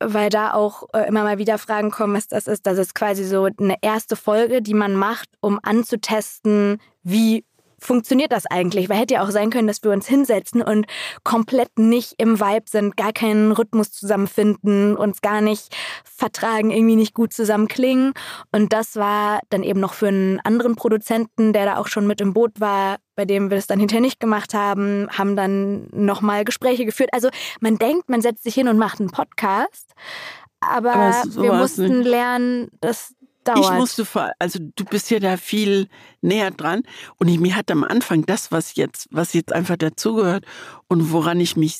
weil 0.00 0.30
da 0.30 0.52
auch 0.52 0.84
äh, 0.92 1.08
immer 1.08 1.24
mal 1.24 1.38
wieder 1.38 1.58
Fragen 1.58 1.90
kommen, 1.90 2.14
ist 2.14 2.32
das 2.32 2.46
ist, 2.46 2.66
das 2.66 2.78
ist 2.78 2.94
quasi 2.94 3.24
so 3.24 3.48
eine 3.58 3.76
erste 3.82 4.14
Folge, 4.14 4.62
die 4.62 4.74
man 4.74 4.94
macht, 4.94 5.28
um 5.40 5.58
anzutesten, 5.60 6.80
wie 7.02 7.44
funktioniert 7.78 8.32
das 8.32 8.46
eigentlich? 8.46 8.88
Weil 8.88 8.98
hätte 8.98 9.14
ja 9.14 9.22
auch 9.22 9.30
sein 9.30 9.50
können, 9.50 9.68
dass 9.68 9.82
wir 9.82 9.90
uns 9.90 10.06
hinsetzen 10.06 10.62
und 10.62 10.86
komplett 11.24 11.78
nicht 11.78 12.14
im 12.18 12.40
Vibe 12.40 12.66
sind, 12.68 12.96
gar 12.96 13.12
keinen 13.12 13.52
Rhythmus 13.52 13.92
zusammenfinden, 13.92 14.96
uns 14.96 15.20
gar 15.20 15.40
nicht 15.40 15.74
vertragen, 16.04 16.70
irgendwie 16.70 16.96
nicht 16.96 17.14
gut 17.14 17.32
zusammen 17.32 17.68
klingen. 17.68 18.12
Und 18.52 18.72
das 18.72 18.96
war 18.96 19.40
dann 19.50 19.62
eben 19.62 19.80
noch 19.80 19.94
für 19.94 20.08
einen 20.08 20.40
anderen 20.40 20.76
Produzenten, 20.76 21.52
der 21.52 21.64
da 21.64 21.76
auch 21.76 21.88
schon 21.88 22.06
mit 22.06 22.20
im 22.20 22.32
Boot 22.32 22.60
war, 22.60 22.96
bei 23.14 23.24
dem 23.24 23.50
wir 23.50 23.58
es 23.58 23.66
dann 23.66 23.80
hinterher 23.80 24.00
nicht 24.00 24.20
gemacht 24.20 24.54
haben, 24.54 25.08
haben 25.10 25.36
dann 25.36 25.88
nochmal 25.92 26.44
Gespräche 26.44 26.84
geführt. 26.84 27.10
Also 27.12 27.28
man 27.60 27.76
denkt, 27.76 28.08
man 28.08 28.20
setzt 28.20 28.44
sich 28.44 28.54
hin 28.54 28.68
und 28.68 28.78
macht 28.78 29.00
einen 29.00 29.10
Podcast, 29.10 29.92
aber, 30.60 30.94
aber 30.94 31.22
wir 31.42 31.52
mussten 31.52 32.02
lernen, 32.02 32.68
dass 32.80 33.14
dauert. 33.48 33.72
Ich 33.72 33.78
musste, 33.78 34.06
also 34.38 34.58
du 34.76 34.84
bist 34.84 35.10
ja 35.10 35.20
da 35.20 35.36
viel 35.36 35.88
näher 36.20 36.50
dran 36.50 36.82
und 37.16 37.28
ich, 37.28 37.38
mir 37.38 37.56
hat 37.56 37.70
am 37.70 37.84
Anfang 37.84 38.24
das, 38.26 38.52
was 38.52 38.74
jetzt, 38.76 39.08
was 39.10 39.32
jetzt 39.32 39.52
einfach 39.52 39.76
dazugehört 39.76 40.44
und 40.88 41.12
woran 41.12 41.40
ich 41.40 41.56
mich 41.56 41.78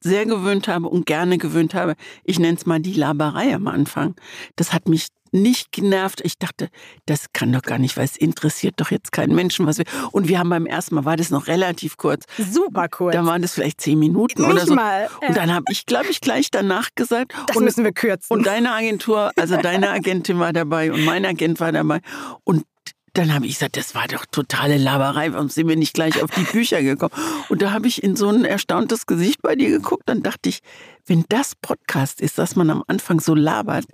sehr 0.00 0.26
gewöhnt 0.26 0.68
habe 0.68 0.88
und 0.88 1.06
gerne 1.06 1.38
gewöhnt 1.38 1.74
habe, 1.74 1.94
ich 2.24 2.38
nenne 2.38 2.56
es 2.56 2.66
mal 2.66 2.80
die 2.80 2.94
Laberei 2.94 3.54
am 3.54 3.68
Anfang. 3.68 4.16
Das 4.56 4.72
hat 4.72 4.88
mich 4.88 5.08
nicht 5.32 5.72
genervt. 5.72 6.20
Ich 6.24 6.38
dachte, 6.38 6.68
das 7.06 7.26
kann 7.32 7.52
doch 7.52 7.62
gar 7.62 7.78
nicht, 7.78 7.96
weil 7.96 8.04
es 8.04 8.16
interessiert 8.16 8.74
doch 8.76 8.90
jetzt 8.90 9.12
keinen 9.12 9.34
Menschen, 9.34 9.66
was 9.66 9.78
wir. 9.78 9.84
Und 10.12 10.28
wir 10.28 10.38
haben 10.38 10.50
beim 10.50 10.66
ersten 10.66 10.94
Mal, 10.94 11.04
war 11.04 11.16
das 11.16 11.30
noch 11.30 11.46
relativ 11.46 11.96
kurz. 11.96 12.24
Super 12.38 12.88
kurz. 12.88 13.14
Da 13.14 13.24
waren 13.24 13.42
das 13.42 13.54
vielleicht 13.54 13.80
zehn 13.80 13.98
Minuten 13.98 14.42
nicht 14.42 14.50
oder 14.50 14.66
so. 14.66 14.74
Mal. 14.74 15.08
Und 15.26 15.36
dann 15.36 15.52
habe 15.52 15.64
ich, 15.70 15.86
glaube 15.86 16.06
ich, 16.10 16.20
gleich 16.20 16.50
danach 16.50 16.90
gesagt. 16.94 17.32
Das 17.46 17.56
und, 17.56 17.64
müssen 17.64 17.84
wir 17.84 17.92
kürzen. 17.92 18.32
Und 18.36 18.46
deine 18.46 18.72
Agentur, 18.72 19.32
also 19.36 19.56
deine 19.56 19.90
Agentin 19.90 20.38
war 20.38 20.52
dabei 20.52 20.92
und 20.92 21.04
mein 21.04 21.24
Agent 21.24 21.60
war 21.60 21.72
dabei. 21.72 22.00
Und 22.44 22.64
dann 23.14 23.34
habe 23.34 23.46
ich 23.46 23.54
gesagt, 23.54 23.76
das 23.76 23.94
war 23.94 24.08
doch 24.08 24.24
totale 24.24 24.78
Laberei. 24.78 25.32
Warum 25.32 25.50
sind 25.50 25.68
wir 25.68 25.76
nicht 25.76 25.92
gleich 25.94 26.22
auf 26.22 26.30
die 26.30 26.44
Bücher 26.44 26.82
gekommen? 26.82 27.12
Und 27.50 27.60
da 27.60 27.72
habe 27.72 27.86
ich 27.86 28.02
in 28.02 28.16
so 28.16 28.28
ein 28.28 28.44
erstauntes 28.44 29.06
Gesicht 29.06 29.42
bei 29.42 29.54
dir 29.54 29.68
geguckt. 29.68 30.04
Dann 30.06 30.22
dachte 30.22 30.48
ich, 30.48 30.60
wenn 31.06 31.24
das 31.28 31.54
Podcast 31.54 32.20
ist, 32.20 32.38
dass 32.38 32.56
man 32.56 32.70
am 32.70 32.82
Anfang 32.86 33.20
so 33.20 33.34
labert, 33.34 33.84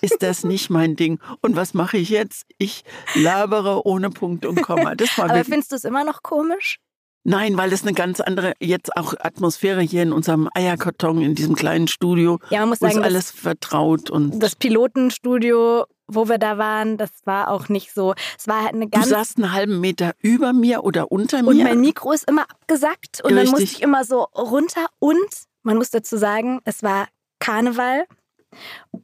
ist 0.00 0.22
das 0.22 0.44
nicht 0.44 0.70
mein 0.70 0.96
Ding. 0.96 1.20
Und 1.42 1.54
was 1.54 1.74
mache 1.74 1.98
ich 1.98 2.08
jetzt? 2.08 2.44
Ich 2.56 2.82
labere 3.14 3.86
ohne 3.86 4.10
Punkt 4.10 4.46
und 4.46 4.62
Komma. 4.62 4.94
Das 4.94 5.18
war 5.18 5.30
Aber 5.30 5.44
findest 5.44 5.72
du 5.72 5.76
es 5.76 5.84
immer 5.84 6.04
noch 6.04 6.22
komisch? 6.22 6.78
Nein, 7.24 7.56
weil 7.56 7.72
es 7.72 7.82
eine 7.82 7.92
ganz 7.92 8.20
andere 8.20 8.54
jetzt 8.58 8.96
auch 8.96 9.14
Atmosphäre 9.20 9.80
hier 9.80 10.02
in 10.02 10.12
unserem 10.12 10.48
Eierkarton 10.54 11.22
in 11.22 11.36
diesem 11.36 11.54
kleinen 11.54 11.86
Studio. 11.86 12.40
Ja, 12.50 12.60
man 12.60 12.70
muss 12.70 12.80
sagen, 12.80 13.04
alles 13.04 13.30
vertraut 13.30 14.10
und 14.10 14.40
das 14.40 14.56
Pilotenstudio 14.56 15.84
wo 16.06 16.28
wir 16.28 16.38
da 16.38 16.58
waren, 16.58 16.96
das 16.96 17.10
war 17.24 17.48
auch 17.48 17.68
nicht 17.68 17.92
so. 17.92 18.14
Es 18.38 18.48
war 18.48 18.64
halt 18.64 18.74
eine 18.74 18.88
ganz. 18.88 19.06
Du 19.06 19.10
saßt 19.10 19.38
einen 19.38 19.52
halben 19.52 19.80
Meter 19.80 20.12
über 20.20 20.52
mir 20.52 20.84
oder 20.84 21.10
unter 21.10 21.42
mir. 21.42 21.50
Und 21.50 21.62
mein 21.62 21.80
Mikro 21.80 22.12
ist 22.12 22.28
immer 22.28 22.42
abgesackt 22.42 23.22
und 23.22 23.32
Richtig. 23.32 23.44
dann 23.44 23.50
musste 23.50 23.76
ich 23.76 23.82
immer 23.82 24.04
so 24.04 24.22
runter. 24.34 24.86
Und 24.98 25.28
man 25.62 25.76
muss 25.76 25.90
dazu 25.90 26.16
sagen, 26.16 26.60
es 26.64 26.82
war 26.82 27.08
Karneval 27.38 28.04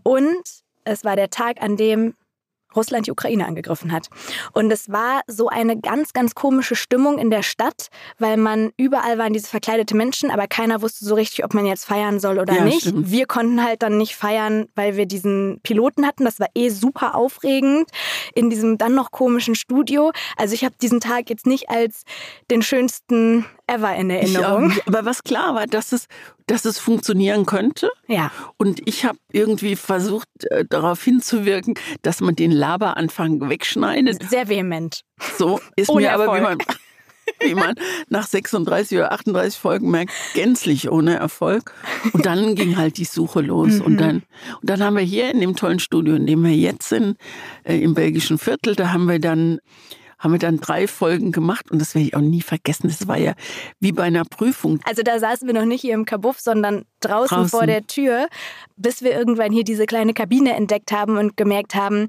und 0.02 0.42
es 0.84 1.04
war 1.04 1.16
der 1.16 1.30
Tag, 1.30 1.62
an 1.62 1.76
dem 1.76 2.14
Russland 2.78 3.06
die 3.06 3.12
Ukraine 3.12 3.46
angegriffen 3.46 3.92
hat. 3.92 4.08
Und 4.52 4.70
es 4.70 4.90
war 4.90 5.20
so 5.26 5.48
eine 5.48 5.78
ganz, 5.78 6.12
ganz 6.12 6.34
komische 6.34 6.76
Stimmung 6.76 7.18
in 7.18 7.30
der 7.30 7.42
Stadt, 7.42 7.88
weil 8.18 8.36
man 8.36 8.70
überall 8.76 9.18
waren 9.18 9.32
diese 9.32 9.48
verkleidete 9.48 9.96
Menschen, 9.96 10.30
aber 10.30 10.46
keiner 10.46 10.80
wusste 10.80 11.04
so 11.04 11.14
richtig, 11.14 11.44
ob 11.44 11.54
man 11.54 11.66
jetzt 11.66 11.84
feiern 11.84 12.20
soll 12.20 12.38
oder 12.38 12.54
ja, 12.54 12.64
nicht. 12.64 12.82
Stimmt. 12.82 13.10
Wir 13.10 13.26
konnten 13.26 13.62
halt 13.62 13.82
dann 13.82 13.98
nicht 13.98 14.14
feiern, 14.16 14.66
weil 14.74 14.96
wir 14.96 15.06
diesen 15.06 15.60
Piloten 15.62 16.06
hatten. 16.06 16.24
Das 16.24 16.40
war 16.40 16.48
eh 16.54 16.68
super 16.68 17.14
aufregend 17.14 17.90
in 18.34 18.50
diesem 18.50 18.78
dann 18.78 18.94
noch 18.94 19.10
komischen 19.10 19.54
Studio. 19.54 20.12
Also 20.36 20.54
ich 20.54 20.64
habe 20.64 20.74
diesen 20.80 21.00
Tag 21.00 21.30
jetzt 21.30 21.46
nicht 21.46 21.68
als 21.68 22.04
den 22.50 22.62
schönsten 22.62 23.44
ever 23.68 23.94
in 23.94 24.10
Erinnerung. 24.10 24.70
Ich, 24.70 24.86
aber 24.86 25.04
was 25.04 25.22
klar 25.22 25.54
war, 25.54 25.66
dass 25.66 25.92
es, 25.92 26.06
dass 26.46 26.64
es 26.64 26.78
funktionieren 26.78 27.46
könnte. 27.46 27.90
Ja. 28.06 28.30
Und 28.56 28.80
ich 28.86 29.04
habe 29.04 29.18
irgendwie 29.32 29.76
versucht, 29.76 30.28
äh, 30.50 30.64
darauf 30.68 31.02
hinzuwirken, 31.02 31.74
dass 32.02 32.20
man 32.20 32.34
den 32.34 32.50
Laberanfang 32.50 33.48
wegschneidet. 33.48 34.28
Sehr 34.28 34.48
vehement. 34.48 35.02
So 35.36 35.60
ist 35.76 35.90
Ohne 35.90 36.02
mir 36.02 36.14
aber, 36.14 36.34
wie 36.36 36.40
man, 36.40 36.58
wie 37.40 37.54
man 37.54 37.74
nach 38.08 38.26
36 38.26 38.98
oder 38.98 39.12
38 39.12 39.58
Folgen 39.58 39.90
merkt, 39.90 40.12
gänzlich 40.34 40.90
ohne 40.90 41.16
Erfolg. 41.16 41.72
Und 42.12 42.26
dann 42.26 42.54
ging 42.54 42.76
halt 42.76 42.96
die 42.96 43.04
Suche 43.04 43.40
los. 43.40 43.74
Mhm. 43.74 43.82
Und, 43.82 43.96
dann, 43.98 44.16
und 44.60 44.70
dann 44.70 44.82
haben 44.82 44.96
wir 44.96 45.02
hier 45.02 45.30
in 45.30 45.40
dem 45.40 45.56
tollen 45.56 45.78
Studio, 45.78 46.14
in 46.14 46.26
dem 46.26 46.42
wir 46.44 46.54
jetzt 46.54 46.88
sind, 46.88 47.16
äh, 47.64 47.78
im 47.78 47.94
belgischen 47.94 48.38
Viertel, 48.38 48.74
da 48.74 48.92
haben 48.92 49.08
wir 49.08 49.18
dann 49.18 49.60
haben 50.18 50.32
wir 50.32 50.38
dann 50.38 50.58
drei 50.58 50.86
Folgen 50.86 51.32
gemacht 51.32 51.70
und 51.70 51.80
das 51.80 51.94
werde 51.94 52.08
ich 52.08 52.16
auch 52.16 52.20
nie 52.20 52.42
vergessen. 52.42 52.88
Das 52.88 53.06
war 53.06 53.18
ja 53.18 53.34
wie 53.80 53.92
bei 53.92 54.04
einer 54.04 54.24
Prüfung. 54.24 54.80
Also 54.84 55.02
da 55.02 55.18
saßen 55.18 55.46
wir 55.46 55.54
noch 55.54 55.64
nicht 55.64 55.80
hier 55.80 55.94
im 55.94 56.04
Kabuff, 56.04 56.40
sondern 56.40 56.84
draußen, 57.00 57.36
draußen. 57.36 57.50
vor 57.50 57.66
der 57.66 57.86
Tür, 57.86 58.28
bis 58.76 59.02
wir 59.02 59.12
irgendwann 59.12 59.52
hier 59.52 59.64
diese 59.64 59.86
kleine 59.86 60.14
Kabine 60.14 60.54
entdeckt 60.54 60.92
haben 60.92 61.16
und 61.16 61.36
gemerkt 61.36 61.74
haben, 61.74 62.08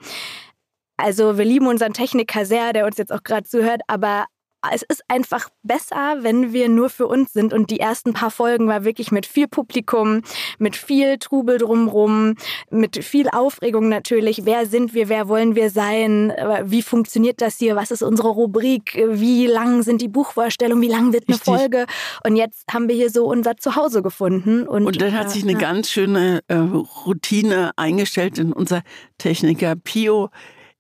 also 0.97 1.37
wir 1.37 1.45
lieben 1.45 1.67
unseren 1.67 1.93
Techniker 1.93 2.45
sehr, 2.45 2.73
der 2.73 2.85
uns 2.85 2.97
jetzt 2.97 3.13
auch 3.13 3.23
gerade 3.23 3.47
zuhört, 3.47 3.81
aber 3.87 4.25
es 4.71 4.83
ist 4.83 5.03
einfach 5.07 5.49
besser, 5.63 6.17
wenn 6.19 6.51
wir 6.51 6.67
nur 6.67 6.89
für 6.89 7.07
uns 7.07 7.33
sind. 7.33 7.53
Und 7.53 7.71
die 7.71 7.79
ersten 7.79 8.13
paar 8.13 8.31
Folgen 8.31 8.67
war 8.67 8.83
wirklich 8.83 9.11
mit 9.11 9.25
viel 9.25 9.47
Publikum, 9.47 10.21
mit 10.57 10.75
viel 10.75 11.17
Trubel 11.17 11.57
drumrum, 11.57 12.35
mit 12.69 13.03
viel 13.03 13.29
Aufregung 13.29 13.87
natürlich. 13.87 14.45
Wer 14.45 14.65
sind 14.65 14.93
wir? 14.93 15.07
Wer 15.07 15.27
wollen 15.27 15.55
wir 15.55 15.69
sein? 15.69 16.33
Wie 16.65 16.81
funktioniert 16.81 17.41
das 17.41 17.57
hier? 17.57 17.75
Was 17.75 17.91
ist 17.91 18.01
unsere 18.01 18.29
Rubrik? 18.29 19.01
Wie 19.09 19.47
lang 19.47 19.83
sind 19.83 20.01
die 20.01 20.09
Buchvorstellungen? 20.09 20.81
Wie 20.81 20.91
lang 20.91 21.13
wird 21.13 21.25
eine 21.27 21.37
Richtig. 21.37 21.53
Folge? 21.53 21.85
Und 22.25 22.35
jetzt 22.35 22.65
haben 22.71 22.89
wir 22.89 22.95
hier 22.95 23.09
so 23.09 23.25
unser 23.25 23.57
Zuhause 23.57 24.01
gefunden. 24.01 24.67
Und, 24.67 24.85
und 24.85 25.01
dann 25.01 25.13
hat 25.13 25.27
äh, 25.27 25.29
sich 25.29 25.43
eine 25.43 25.53
ja. 25.53 25.59
ganz 25.59 25.89
schöne 25.89 26.41
äh, 26.47 26.55
Routine 26.55 27.71
eingestellt 27.77 28.37
in 28.37 28.51
unser 28.51 28.81
Techniker 29.17 29.75
Pio. 29.75 30.29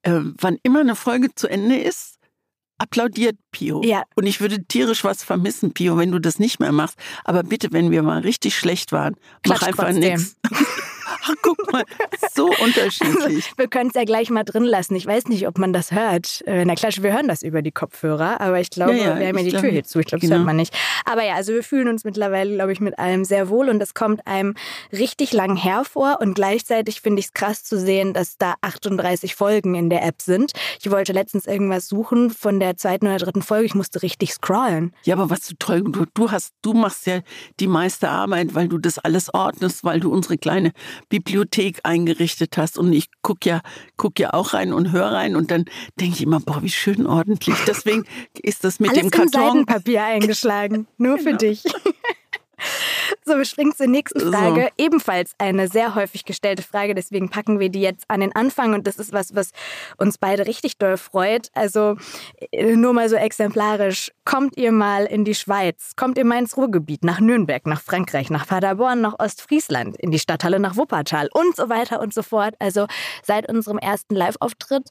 Äh, 0.01 0.19
wann 0.39 0.57
immer 0.63 0.81
eine 0.81 0.95
Folge 0.95 1.33
zu 1.35 1.47
Ende 1.47 1.77
ist, 1.77 2.18
applaudiert 2.79 3.37
Pio. 3.51 3.81
Ja. 3.83 4.03
Und 4.15 4.25
ich 4.25 4.41
würde 4.41 4.63
tierisch 4.63 5.03
was 5.03 5.23
vermissen, 5.23 5.73
Pio, 5.73 5.97
wenn 5.97 6.11
du 6.11 6.19
das 6.19 6.39
nicht 6.39 6.59
mehr 6.59 6.71
machst. 6.71 6.97
Aber 7.23 7.43
bitte, 7.43 7.71
wenn 7.71 7.91
wir 7.91 8.01
mal 8.01 8.21
richtig 8.21 8.57
schlecht 8.57 8.91
waren, 8.91 9.15
Klatsch 9.43 9.61
mach 9.61 9.67
einfach 9.67 9.91
nichts. 9.91 10.37
Ach, 11.29 11.35
guck 11.41 11.71
mal, 11.71 11.83
so 12.33 12.45
unterschiedlich. 12.63 13.23
Also, 13.23 13.57
wir 13.57 13.67
können 13.67 13.89
es 13.89 13.95
ja 13.95 14.03
gleich 14.03 14.29
mal 14.29 14.43
drin 14.43 14.63
lassen. 14.63 14.95
Ich 14.95 15.05
weiß 15.05 15.27
nicht, 15.27 15.47
ob 15.47 15.57
man 15.57 15.73
das 15.73 15.91
hört. 15.91 16.43
Äh, 16.47 16.65
na 16.65 16.75
klar, 16.75 16.91
wir 16.99 17.13
hören 17.13 17.27
das 17.27 17.43
über 17.43 17.61
die 17.61 17.71
Kopfhörer, 17.71 18.41
aber 18.41 18.59
ich 18.59 18.69
glaube, 18.69 18.95
ja, 18.95 19.09
ja, 19.09 19.19
wir 19.19 19.27
haben 19.27 19.37
ja 19.37 19.43
die 19.43 19.51
Tür 19.51 19.69
hier 19.69 19.83
zu. 19.83 19.99
Ich 19.99 20.07
glaube, 20.07 20.21
das 20.21 20.29
genau. 20.29 20.37
hört 20.37 20.45
man 20.45 20.55
nicht. 20.55 20.75
Aber 21.05 21.23
ja, 21.23 21.35
also 21.35 21.53
wir 21.53 21.63
fühlen 21.63 21.87
uns 21.87 22.03
mittlerweile, 22.03 22.53
glaube 22.55 22.73
ich, 22.73 22.79
mit 22.79 22.97
allem 22.97 23.25
sehr 23.25 23.49
wohl 23.49 23.69
und 23.69 23.79
das 23.79 23.93
kommt 23.93 24.25
einem 24.25 24.55
richtig 24.91 25.33
lang 25.33 25.55
hervor 25.55 26.19
und 26.21 26.33
gleichzeitig 26.33 27.01
finde 27.01 27.19
ich 27.19 27.27
es 27.27 27.33
krass 27.33 27.63
zu 27.63 27.79
sehen, 27.79 28.13
dass 28.13 28.37
da 28.37 28.55
38 28.61 29.35
Folgen 29.35 29.75
in 29.75 29.89
der 29.89 30.03
App 30.03 30.21
sind. 30.21 30.51
Ich 30.79 30.89
wollte 30.89 31.13
letztens 31.13 31.45
irgendwas 31.45 31.87
suchen 31.87 32.29
von 32.29 32.59
der 32.59 32.77
zweiten 32.77 33.07
oder 33.07 33.17
dritten 33.17 33.41
Folge. 33.41 33.65
Ich 33.65 33.75
musste 33.75 34.01
richtig 34.01 34.33
scrollen. 34.33 34.93
Ja, 35.03 35.15
aber 35.15 35.29
was 35.29 35.41
du 35.41 35.55
toll, 35.59 35.83
du, 35.83 36.05
du 36.13 36.31
hast, 36.31 36.53
du 36.61 36.73
machst 36.73 37.05
ja 37.05 37.19
die 37.59 37.67
meiste 37.67 38.09
Arbeit, 38.09 38.55
weil 38.55 38.67
du 38.67 38.77
das 38.77 38.99
alles 38.99 39.33
ordnest, 39.33 39.83
weil 39.83 39.99
du 39.99 40.11
unsere 40.11 40.37
kleine 40.37 40.71
Bibliothek 41.09 41.18
eingerichtet 41.85 42.57
hast. 42.57 42.77
Und 42.77 42.93
ich 42.93 43.09
gucke 43.21 43.49
ja, 43.49 43.61
guck 43.97 44.19
ja 44.19 44.33
auch 44.33 44.53
rein 44.53 44.73
und 44.73 44.91
höre 44.91 45.11
rein 45.11 45.35
und 45.35 45.51
dann 45.51 45.65
denke 45.99 46.15
ich 46.15 46.21
immer, 46.21 46.39
boah, 46.39 46.61
wie 46.61 46.69
schön 46.69 47.05
ordentlich. 47.07 47.55
Deswegen 47.67 48.05
ist 48.41 48.63
das 48.63 48.79
mit 48.79 48.91
Alles 48.91 49.01
dem 49.01 49.11
Karton. 49.11 49.31
Seidenpapier 49.31 50.03
eingeschlagen, 50.03 50.87
nur 50.97 51.17
genau. 51.17 51.31
für 51.31 51.37
dich. 51.37 51.63
So, 53.25 53.37
wir 53.37 53.45
springen 53.45 53.73
zur 53.75 53.87
nächsten 53.87 54.19
Frage. 54.19 54.69
So. 54.77 54.83
Ebenfalls 54.83 55.33
eine 55.37 55.67
sehr 55.67 55.95
häufig 55.95 56.25
gestellte 56.25 56.63
Frage, 56.63 56.95
deswegen 56.95 57.29
packen 57.29 57.59
wir 57.59 57.69
die 57.69 57.81
jetzt 57.81 58.05
an 58.07 58.21
den 58.21 58.35
Anfang 58.35 58.73
und 58.73 58.87
das 58.87 58.97
ist 58.97 59.13
was, 59.13 59.35
was 59.35 59.51
uns 59.97 60.17
beide 60.17 60.47
richtig 60.47 60.77
doll 60.77 60.97
freut. 60.97 61.49
Also 61.53 61.95
äh, 62.51 62.75
nur 62.75 62.93
mal 62.93 63.09
so 63.09 63.15
exemplarisch. 63.15 64.11
Kommt 64.25 64.57
ihr 64.57 64.71
mal 64.71 65.05
in 65.05 65.25
die 65.25 65.35
Schweiz? 65.35 65.93
Kommt 65.95 66.17
ihr 66.17 66.25
mal 66.25 66.39
ins 66.39 66.57
Ruhrgebiet, 66.57 67.03
nach 67.03 67.19
Nürnberg, 67.19 67.65
nach 67.67 67.81
Frankreich, 67.81 68.29
nach 68.29 68.47
Paderborn, 68.47 69.01
nach 69.01 69.19
Ostfriesland, 69.19 69.97
in 69.97 70.11
die 70.11 70.19
Stadthalle 70.19 70.59
nach 70.59 70.75
Wuppertal 70.75 71.29
und 71.33 71.55
so 71.55 71.69
weiter 71.69 71.99
und 72.01 72.13
so 72.13 72.23
fort? 72.23 72.55
Also 72.59 72.87
seit 73.23 73.49
unserem 73.49 73.77
ersten 73.77 74.15
Live-Auftritt 74.15 74.89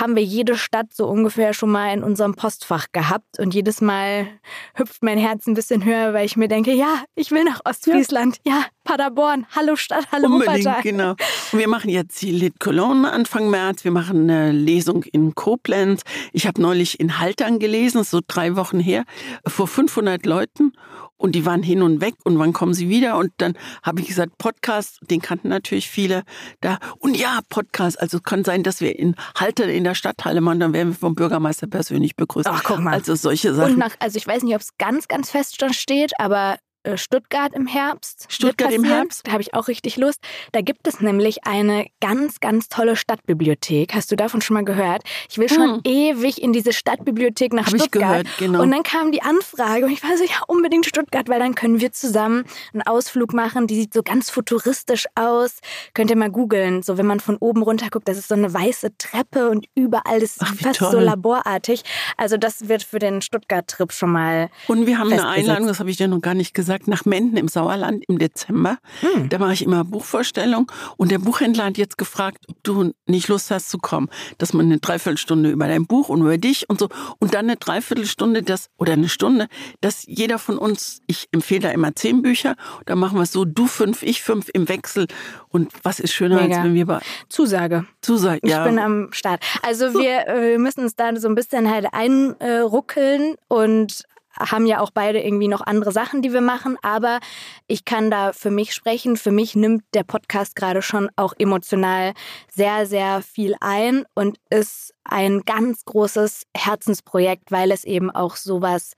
haben 0.00 0.16
wir 0.16 0.22
jede 0.22 0.56
Stadt 0.56 0.92
so 0.92 1.06
ungefähr 1.06 1.54
schon 1.54 1.70
mal 1.70 1.92
in 1.92 2.02
unserem 2.02 2.34
Postfach 2.34 2.86
gehabt. 2.92 3.38
Und 3.38 3.54
jedes 3.54 3.80
Mal 3.80 4.26
hüpft 4.74 5.02
mein 5.02 5.18
Herz 5.18 5.46
ein 5.46 5.54
bisschen 5.54 5.84
höher, 5.84 6.12
weil 6.12 6.26
ich 6.26 6.36
mir 6.36 6.48
denke, 6.48 6.72
ja, 6.72 7.04
ich 7.14 7.30
will 7.30 7.44
nach 7.44 7.60
Ostfriesland. 7.64 8.38
Ja, 8.44 8.52
ja 8.52 8.64
Paderborn, 8.84 9.46
hallo 9.54 9.76
Stadt, 9.76 10.06
hallo 10.12 10.26
Unbedingt, 10.26 10.66
Wuppertal. 10.66 10.82
genau. 10.82 11.10
Und 11.52 11.58
wir 11.58 11.68
machen 11.68 11.90
jetzt 11.90 12.20
die 12.22 12.30
Lit 12.30 12.60
Cologne 12.60 13.10
Anfang 13.10 13.50
März. 13.50 13.84
Wir 13.84 13.90
machen 13.90 14.30
eine 14.30 14.52
Lesung 14.52 15.02
in 15.04 15.34
Koblenz. 15.34 16.02
Ich 16.32 16.46
habe 16.46 16.60
neulich 16.60 17.00
in 17.00 17.18
Haltern 17.18 17.58
gelesen, 17.58 18.04
so 18.04 18.20
drei 18.26 18.56
Wochen 18.56 18.80
her, 18.80 19.04
vor 19.46 19.66
500 19.66 20.26
Leuten 20.26 20.72
und 21.16 21.32
die 21.32 21.46
waren 21.46 21.62
hin 21.62 21.82
und 21.82 22.00
weg 22.00 22.14
und 22.24 22.38
wann 22.38 22.52
kommen 22.52 22.74
sie 22.74 22.88
wieder? 22.88 23.16
Und 23.16 23.32
dann 23.38 23.56
habe 23.82 24.00
ich 24.00 24.08
gesagt, 24.08 24.36
Podcast, 24.38 24.98
den 25.10 25.22
kannten 25.22 25.48
natürlich 25.48 25.88
viele 25.88 26.22
da. 26.60 26.78
Und 26.98 27.16
ja, 27.16 27.40
Podcast, 27.48 28.00
also 28.00 28.20
kann 28.20 28.44
sein, 28.44 28.62
dass 28.62 28.80
wir 28.80 28.98
in 28.98 29.14
Halter 29.38 29.66
in 29.66 29.84
der 29.84 29.94
Stadthalle 29.94 30.40
machen, 30.40 30.60
dann 30.60 30.72
werden 30.72 30.90
wir 30.90 30.96
vom 30.96 31.14
Bürgermeister 31.14 31.66
persönlich 31.66 32.16
begrüßt. 32.16 32.48
Ach, 32.50 32.62
guck 32.64 32.80
mal. 32.80 32.92
Also 32.92 33.14
solche 33.14 33.54
Sachen. 33.54 33.72
Und 33.72 33.78
nach, 33.78 33.94
also 34.00 34.18
ich 34.18 34.26
weiß 34.26 34.42
nicht, 34.42 34.54
ob 34.54 34.60
es 34.60 34.76
ganz, 34.76 35.08
ganz 35.08 35.30
fest 35.30 35.64
steht, 35.72 36.12
aber 36.18 36.58
Stuttgart 36.96 37.54
im 37.54 37.66
Herbst. 37.66 38.26
Stuttgart 38.28 38.72
im 38.72 38.84
Herbst? 38.84 39.26
Da 39.26 39.32
habe 39.32 39.42
ich 39.42 39.54
auch 39.54 39.68
richtig 39.68 39.96
Lust. 39.96 40.20
Da 40.52 40.60
gibt 40.60 40.86
es 40.86 41.00
nämlich 41.00 41.46
eine 41.46 41.86
ganz, 42.00 42.40
ganz 42.40 42.68
tolle 42.68 42.96
Stadtbibliothek. 42.96 43.94
Hast 43.94 44.12
du 44.12 44.16
davon 44.16 44.42
schon 44.42 44.54
mal 44.54 44.64
gehört? 44.64 45.02
Ich 45.30 45.38
will 45.38 45.48
schon 45.48 45.76
hm. 45.76 45.80
ewig 45.84 46.42
in 46.42 46.52
diese 46.52 46.72
Stadtbibliothek 46.72 47.52
nach 47.52 47.66
Hab 47.66 47.74
Stuttgart. 47.80 48.26
Ich 48.26 48.36
gehört, 48.36 48.38
genau. 48.38 48.62
Und 48.62 48.70
dann 48.70 48.82
kam 48.82 49.12
die 49.12 49.22
Anfrage 49.22 49.86
und 49.86 49.92
ich 49.92 50.02
war 50.02 50.16
so, 50.16 50.24
ja, 50.24 50.42
unbedingt 50.46 50.86
Stuttgart, 50.86 51.28
weil 51.28 51.38
dann 51.38 51.54
können 51.54 51.80
wir 51.80 51.92
zusammen 51.92 52.44
einen 52.72 52.82
Ausflug 52.82 53.32
machen. 53.32 53.66
Die 53.66 53.76
sieht 53.76 53.94
so 53.94 54.02
ganz 54.02 54.28
futuristisch 54.30 55.06
aus. 55.14 55.60
Könnt 55.94 56.10
ihr 56.10 56.16
mal 56.16 56.30
googeln. 56.30 56.82
So, 56.82 56.98
wenn 56.98 57.06
man 57.06 57.20
von 57.20 57.36
oben 57.38 57.62
runter 57.62 57.88
guckt, 57.90 58.08
das 58.08 58.18
ist 58.18 58.28
so 58.28 58.34
eine 58.34 58.52
weiße 58.52 58.96
Treppe 58.98 59.48
und 59.48 59.66
überall 59.74 60.22
ist 60.22 60.38
Ach, 60.40 60.54
fast 60.54 60.80
toll. 60.80 60.90
so 60.90 61.00
laborartig. 61.00 61.82
Also 62.16 62.36
das 62.36 62.68
wird 62.68 62.82
für 62.82 62.98
den 62.98 63.22
Stuttgart-Trip 63.22 63.92
schon 63.92 64.10
mal. 64.10 64.50
Und 64.68 64.86
wir 64.86 64.98
haben 64.98 65.12
eine 65.12 65.28
Einladung, 65.28 65.66
das 65.66 65.80
habe 65.80 65.90
ich 65.90 65.96
dir 65.96 66.08
noch 66.08 66.20
gar 66.20 66.34
nicht 66.34 66.52
gesagt 66.54 66.73
gesagt, 66.74 66.88
nach 66.88 67.04
Menden 67.04 67.36
im 67.36 67.48
Sauerland 67.48 68.04
im 68.08 68.18
Dezember. 68.18 68.78
Hm. 69.00 69.28
Da 69.28 69.38
mache 69.38 69.52
ich 69.52 69.62
immer 69.62 69.84
Buchvorstellung. 69.84 70.70
Und 70.96 71.10
der 71.10 71.18
Buchhändler 71.18 71.66
hat 71.66 71.78
jetzt 71.78 71.98
gefragt, 71.98 72.44
ob 72.48 72.62
du 72.62 72.92
nicht 73.06 73.28
Lust 73.28 73.50
hast 73.50 73.70
zu 73.70 73.78
kommen. 73.78 74.08
Dass 74.38 74.52
man 74.52 74.66
eine 74.66 74.78
Dreiviertelstunde 74.78 75.50
über 75.50 75.68
dein 75.68 75.86
Buch 75.86 76.08
und 76.08 76.20
über 76.20 76.38
dich 76.38 76.68
und 76.68 76.80
so. 76.80 76.88
Und 77.18 77.34
dann 77.34 77.46
eine 77.46 77.56
Dreiviertelstunde, 77.56 78.42
das, 78.42 78.70
oder 78.76 78.94
eine 78.94 79.08
Stunde, 79.08 79.48
dass 79.80 80.04
jeder 80.06 80.38
von 80.38 80.58
uns, 80.58 81.00
ich 81.06 81.28
empfehle 81.32 81.60
da 81.60 81.70
immer 81.70 81.94
zehn 81.94 82.22
Bücher. 82.22 82.56
Da 82.86 82.96
machen 82.96 83.18
wir 83.18 83.22
es 83.22 83.32
so, 83.32 83.44
du 83.44 83.66
fünf, 83.66 84.02
ich 84.02 84.22
fünf 84.22 84.48
im 84.52 84.68
Wechsel. 84.68 85.06
Und 85.48 85.72
was 85.82 86.00
ist 86.00 86.12
schöner, 86.12 86.40
Mega. 86.40 86.56
als 86.56 86.64
wenn 86.64 86.74
wir 86.74 86.86
bei. 86.86 87.00
Zusage. 87.28 87.86
Zusage, 88.00 88.40
ja. 88.44 88.64
Ich 88.64 88.70
bin 88.70 88.78
am 88.78 89.12
Start. 89.12 89.42
Also 89.62 89.94
wir, 89.94 90.26
äh, 90.28 90.50
wir 90.50 90.58
müssen 90.58 90.80
uns 90.80 90.96
da 90.96 91.14
so 91.16 91.28
ein 91.28 91.34
bisschen 91.34 91.70
halt 91.70 91.86
einruckeln 91.92 93.36
und 93.48 94.04
haben 94.38 94.66
ja 94.66 94.80
auch 94.80 94.90
beide 94.90 95.20
irgendwie 95.20 95.48
noch 95.48 95.60
andere 95.60 95.92
Sachen, 95.92 96.22
die 96.22 96.32
wir 96.32 96.40
machen, 96.40 96.76
aber 96.82 97.20
ich 97.66 97.84
kann 97.84 98.10
da 98.10 98.32
für 98.32 98.50
mich 98.50 98.74
sprechen. 98.74 99.16
Für 99.16 99.30
mich 99.30 99.54
nimmt 99.54 99.82
der 99.94 100.04
Podcast 100.04 100.56
gerade 100.56 100.82
schon 100.82 101.08
auch 101.16 101.34
emotional 101.38 102.14
sehr, 102.52 102.86
sehr 102.86 103.22
viel 103.22 103.54
ein 103.60 104.04
und 104.14 104.38
ist 104.50 104.94
ein 105.04 105.42
ganz 105.42 105.84
großes 105.84 106.44
Herzensprojekt, 106.56 107.50
weil 107.50 107.70
es 107.70 107.84
eben 107.84 108.10
auch 108.10 108.36
sowas, 108.36 108.92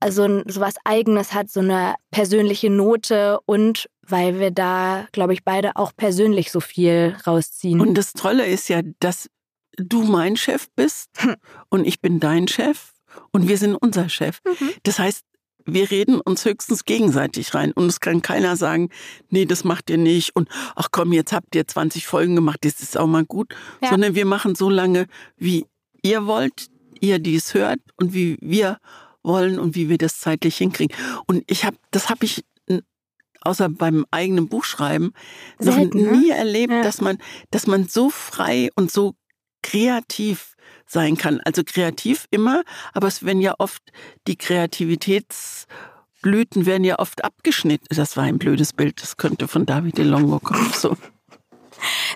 also 0.00 0.42
sowas 0.46 0.74
Eigenes 0.84 1.32
hat, 1.32 1.50
so 1.50 1.60
eine 1.60 1.94
persönliche 2.10 2.70
Note 2.70 3.40
und 3.46 3.88
weil 4.02 4.40
wir 4.40 4.50
da, 4.50 5.06
glaube 5.12 5.32
ich, 5.32 5.44
beide 5.44 5.76
auch 5.76 5.92
persönlich 5.96 6.50
so 6.50 6.60
viel 6.60 7.16
rausziehen. 7.26 7.80
Und 7.80 7.94
das 7.94 8.12
Tolle 8.12 8.46
ist 8.46 8.68
ja, 8.68 8.80
dass 8.98 9.30
du 9.76 10.02
mein 10.02 10.36
Chef 10.36 10.68
bist 10.74 11.10
hm. 11.18 11.36
und 11.68 11.86
ich 11.86 12.00
bin 12.00 12.20
dein 12.20 12.48
Chef 12.48 12.92
und 13.32 13.48
wir 13.48 13.58
sind 13.58 13.74
unser 13.74 14.08
Chef. 14.08 14.40
Mhm. 14.44 14.70
Das 14.82 14.98
heißt, 14.98 15.24
wir 15.66 15.90
reden 15.90 16.20
uns 16.20 16.44
höchstens 16.44 16.84
gegenseitig 16.84 17.54
rein 17.54 17.72
und 17.72 17.86
es 17.86 18.00
kann 18.00 18.22
keiner 18.22 18.56
sagen, 18.56 18.88
nee, 19.28 19.44
das 19.44 19.64
macht 19.64 19.90
ihr 19.90 19.98
nicht 19.98 20.34
und 20.34 20.48
ach 20.74 20.88
komm, 20.90 21.12
jetzt 21.12 21.32
habt 21.32 21.54
ihr 21.54 21.66
20 21.66 22.06
Folgen 22.06 22.34
gemacht, 22.34 22.60
das 22.62 22.80
ist 22.80 22.96
auch 22.96 23.06
mal 23.06 23.24
gut, 23.24 23.54
ja. 23.82 23.90
sondern 23.90 24.14
wir 24.14 24.24
machen 24.24 24.54
so 24.54 24.70
lange, 24.70 25.06
wie 25.36 25.66
ihr 26.02 26.26
wollt, 26.26 26.68
ihr 27.00 27.18
dies 27.18 27.54
hört 27.54 27.80
und 27.96 28.14
wie 28.14 28.38
wir 28.40 28.78
wollen 29.22 29.58
und 29.58 29.74
wie 29.74 29.88
wir 29.88 29.98
das 29.98 30.18
zeitlich 30.18 30.56
hinkriegen. 30.56 30.96
Und 31.26 31.44
ich 31.46 31.64
habe, 31.64 31.76
das 31.90 32.08
habe 32.08 32.24
ich 32.24 32.42
außer 33.42 33.68
beim 33.68 34.06
eigenen 34.10 34.48
Buchschreiben 34.48 35.12
Selten, 35.58 36.04
noch 36.04 36.12
nie 36.12 36.28
ne? 36.28 36.36
erlebt, 36.36 36.72
ja. 36.72 36.82
dass 36.82 37.00
man, 37.00 37.18
dass 37.50 37.66
man 37.66 37.88
so 37.88 38.10
frei 38.10 38.70
und 38.74 38.90
so 38.90 39.14
kreativ 39.62 40.54
sein 40.90 41.16
kann. 41.16 41.40
Also 41.44 41.62
kreativ 41.64 42.26
immer, 42.30 42.62
aber 42.92 43.08
es 43.08 43.24
werden 43.24 43.40
ja 43.40 43.54
oft 43.58 43.82
die 44.26 44.36
Kreativitätsblüten 44.36 46.66
werden 46.66 46.84
ja 46.84 46.98
oft 46.98 47.24
abgeschnitten. 47.24 47.86
Das 47.90 48.16
war 48.16 48.24
ein 48.24 48.38
blödes 48.38 48.72
Bild, 48.72 49.02
das 49.02 49.16
könnte 49.16 49.48
von 49.48 49.66
David 49.66 49.98
Longo 49.98 50.40
kommen. 50.40 50.72
So. 50.72 50.96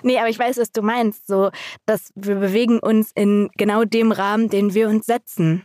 Nee, 0.03 0.19
aber 0.19 0.29
ich 0.29 0.37
weiß, 0.37 0.57
was 0.57 0.71
du 0.71 0.81
meinst. 0.81 1.27
So, 1.27 1.51
dass 1.85 2.11
wir 2.15 2.35
bewegen 2.35 2.79
uns 2.79 3.11
in 3.15 3.49
genau 3.57 3.83
dem 3.83 4.11
Rahmen, 4.11 4.49
den 4.49 4.73
wir 4.73 4.89
uns 4.89 5.05
setzen. 5.05 5.63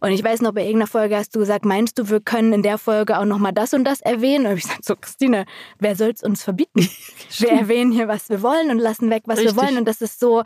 Und 0.00 0.10
ich 0.10 0.22
weiß 0.22 0.40
noch, 0.40 0.52
bei 0.52 0.62
irgendeiner 0.62 0.86
Folge 0.86 1.16
hast 1.16 1.34
du 1.34 1.40
gesagt, 1.40 1.64
meinst 1.64 1.98
du, 1.98 2.08
wir 2.08 2.20
können 2.20 2.52
in 2.52 2.62
der 2.62 2.78
Folge 2.78 3.18
auch 3.18 3.24
nochmal 3.24 3.52
das 3.52 3.74
und 3.74 3.84
das 3.84 4.00
erwähnen? 4.00 4.46
Und 4.46 4.58
ich 4.58 4.64
sage 4.64 4.80
so, 4.82 4.96
Christine, 4.96 5.46
wer 5.78 5.96
soll 5.96 6.10
es 6.10 6.22
uns 6.22 6.42
verbieten? 6.42 6.88
wir 7.38 7.50
erwähnen 7.50 7.92
hier, 7.92 8.08
was 8.08 8.28
wir 8.28 8.42
wollen 8.42 8.70
und 8.70 8.78
lassen 8.78 9.10
weg, 9.10 9.22
was 9.26 9.38
Richtig. 9.38 9.56
wir 9.56 9.62
wollen. 9.62 9.78
Und 9.78 9.86
das 9.86 10.00
ist 10.00 10.20
so, 10.20 10.42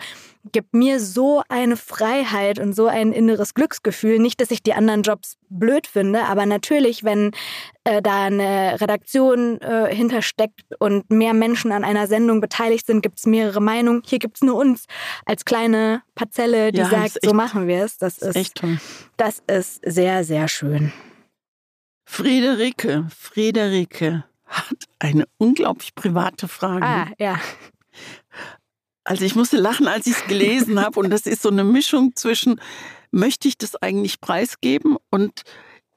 gibt 0.53 0.75
mir 0.75 1.01
so 1.01 1.43
eine 1.49 1.77
Freiheit 1.77 2.59
und 2.59 2.75
so 2.75 2.87
ein 2.87 3.13
inneres 3.13 3.55
Glücksgefühl. 3.55 4.19
Nicht, 4.19 4.41
dass 4.41 4.51
ich 4.51 4.63
die 4.63 4.75
anderen 4.75 5.03
Jobs 5.03 5.37
blöd 5.49 5.87
finde, 5.87 6.25
aber 6.25 6.47
natürlich, 6.47 7.05
wenn 7.05 7.33
äh, 7.87 8.03
da 8.03 8.25
eine 8.25 8.81
Redaktion 8.81 9.61
äh, 9.61 9.95
hintersteckt 9.95 10.65
und 10.81 11.09
mehr 11.09 11.35
Menschen 11.35 11.71
an 11.71 11.85
einer 11.85 12.09
Sendung 12.09 12.41
beteiligt 12.41 12.85
sind, 12.87 13.01
gibt 13.01 13.19
es 13.19 13.27
mehrere 13.27 13.61
Meinungen. 13.61 14.03
Hier 14.05 14.19
gibt 14.19 14.39
es 14.39 14.43
nur 14.43 14.57
uns 14.57 14.87
als 15.25 15.45
kleine 15.45 16.03
Parzelle, 16.17 16.73
die 16.73 16.79
ja, 16.79 16.91
sagt, 16.91 17.19
so 17.23 17.33
machen 17.33 17.69
wir 17.69 17.85
es. 17.85 17.97
Das 17.97 18.19
ist, 18.19 18.35
echt 18.35 18.57
toll. 18.57 18.79
das 19.17 19.41
ist 19.47 19.81
sehr, 19.85 20.25
sehr 20.25 20.49
schön. 20.49 20.93
Friederike, 22.05 23.07
Friederike 23.17 24.25
hat 24.47 24.77
eine 24.99 25.25
unglaublich 25.39 25.95
private 25.95 26.49
Frage. 26.49 26.85
Ah, 26.85 27.07
ja. 27.21 27.39
Also 29.05 29.25
ich 29.25 29.37
musste 29.37 29.59
lachen, 29.59 29.87
als 29.87 30.09
ich 30.09 30.17
es 30.17 30.27
gelesen 30.27 30.81
habe. 30.81 30.99
Und 30.99 31.11
das 31.11 31.27
ist 31.27 31.43
so 31.43 31.51
eine 31.51 31.63
Mischung 31.63 32.17
zwischen, 32.17 32.61
möchte 33.13 33.47
ich 33.47 33.57
das 33.57 33.77
eigentlich 33.77 34.21
preisgeben 34.21 34.97
und 35.11 35.43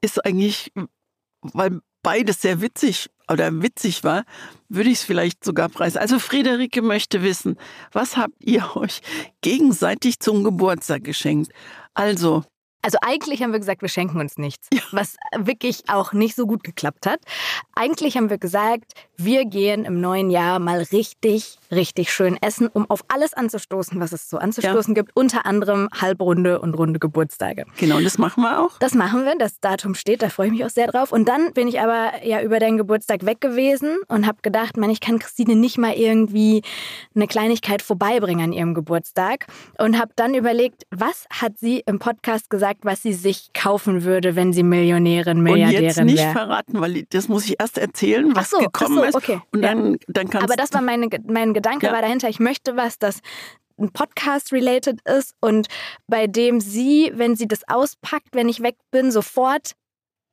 ist 0.02 0.24
eigentlich, 0.24 0.72
weil 1.42 1.82
beides 2.02 2.42
sehr 2.42 2.62
witzig 2.62 3.10
oder 3.30 3.50
witzig 3.62 4.04
war, 4.04 4.24
würde 4.70 4.90
ich 4.90 5.00
es 5.00 5.04
vielleicht 5.04 5.44
sogar 5.44 5.70
preisen. 5.70 6.00
Also 6.00 6.20
Friederike 6.20 6.82
möchte 6.82 7.22
wissen, 7.22 7.58
was 7.92 8.18
habt 8.18 8.36
ihr 8.40 8.76
euch 8.76 9.02
gegenseitig 9.42 10.20
zum 10.20 10.44
Geburtstag 10.44 11.04
geschenkt? 11.04 11.52
Also 11.94 12.44
also 12.82 12.98
eigentlich 13.02 13.44
haben 13.44 13.52
wir 13.52 13.60
gesagt, 13.60 13.82
wir 13.82 13.90
schenken 13.90 14.22
uns 14.22 14.38
nichts, 14.38 14.70
ja. 14.74 14.80
was 14.92 15.18
wirklich 15.38 15.90
auch 15.90 16.14
nicht 16.14 16.36
so 16.36 16.48
gut 16.48 16.64
geklappt 16.64 17.06
hat. 17.06 17.20
Eigentlich 17.76 18.16
haben 18.16 18.30
wir 18.30 18.38
gesagt, 18.38 18.94
wir 19.18 19.44
gehen 19.44 19.84
im 19.84 20.00
neuen 20.00 20.30
Jahr 20.30 20.60
mal 20.60 20.80
richtig, 20.80 21.59
richtig 21.72 22.12
schön 22.12 22.38
essen, 22.42 22.68
um 22.68 22.90
auf 22.90 23.02
alles 23.08 23.34
anzustoßen, 23.34 24.00
was 24.00 24.12
es 24.12 24.30
so 24.30 24.38
anzustoßen 24.38 24.96
ja. 24.96 25.02
gibt. 25.02 25.16
Unter 25.16 25.46
anderem 25.46 25.90
halbrunde 26.00 26.60
und 26.60 26.74
runde 26.74 27.00
Geburtstage. 27.00 27.66
Genau, 27.78 27.98
und 27.98 28.04
das 28.04 28.18
machen 28.18 28.44
wir 28.44 28.62
auch. 28.62 28.78
Das 28.80 28.94
machen 28.94 29.26
wir, 29.26 29.38
das 29.38 29.60
Datum 29.60 29.96
steht, 29.96 30.22
da 30.22 30.30
freue 30.30 30.48
ich 30.48 30.54
mich 30.54 30.66
auch 30.66 30.70
sehr 30.70 30.88
drauf. 30.88 31.12
Und 31.12 31.28
dann 31.28 31.54
bin 31.54 31.68
ich 31.68 31.80
aber 31.80 32.24
ja 32.24 32.42
über 32.42 32.60
deinen 32.60 32.78
Geburtstag 32.78 33.26
weg 33.26 33.42
gewesen 33.42 33.98
und 34.08 34.26
habe 34.26 34.40
gedacht, 34.42 34.78
man, 34.78 34.90
ich 34.90 35.00
kann 35.00 35.20
Christine 35.20 35.56
nicht 35.56 35.78
mal 35.78 35.94
irgendwie 35.94 36.62
eine 37.16 37.28
Kleinigkeit 37.28 37.82
vorbeibringen 37.82 38.46
an 38.46 38.54
ihrem 38.54 38.74
Geburtstag. 38.74 39.46
Und 39.78 40.00
habe 40.00 40.12
dann 40.16 40.34
überlegt, 40.34 40.84
was 40.92 41.26
hat 41.30 41.58
sie 41.60 41.84
im 41.86 42.00
Podcast 42.00 42.50
gesagt, 42.50 42.80
was 42.84 43.02
sie 43.02 43.14
sich 43.14 43.52
kaufen 43.54 44.04
würde, 44.04 44.36
wenn 44.36 44.54
sie 44.54 44.64
Millionärin, 44.64 45.42
Milliardärin 45.42 45.72
wäre. 45.72 45.82
Und 45.82 45.88
jetzt 45.88 46.04
nicht 46.04 46.18
wär. 46.24 46.32
verraten, 46.32 46.82
weil 46.82 47.04
das 47.10 47.28
muss 47.28 47.46
ich 47.46 47.56
erst 47.60 47.78
erzählen, 47.78 48.36
was 48.36 48.50
so, 48.50 48.58
gekommen 48.58 49.12
so, 49.12 49.18
okay. 49.18 49.34
ist. 49.36 49.42
Und 49.52 49.62
dann, 49.62 49.98
dann 50.08 50.30
kannst 50.30 50.46
Aber 50.46 50.56
das 50.56 50.74
war 50.74 50.82
meine, 50.82 51.08
mein 51.28 51.54
Gedanke 51.60 51.88
ja. 51.88 51.94
war 51.94 52.02
dahinter. 52.02 52.30
Ich 52.30 52.40
möchte 52.40 52.78
was, 52.78 53.00
das 53.00 53.20
ein 53.78 53.92
Podcast-related 53.92 55.02
ist 55.06 55.34
und 55.42 55.68
bei 56.08 56.26
dem 56.28 56.62
sie, 56.62 57.12
wenn 57.16 57.36
sie 57.36 57.48
das 57.48 57.68
auspackt, 57.68 58.30
wenn 58.34 58.48
ich 58.48 58.62
weg 58.62 58.78
bin, 58.92 59.12
sofort 59.12 59.74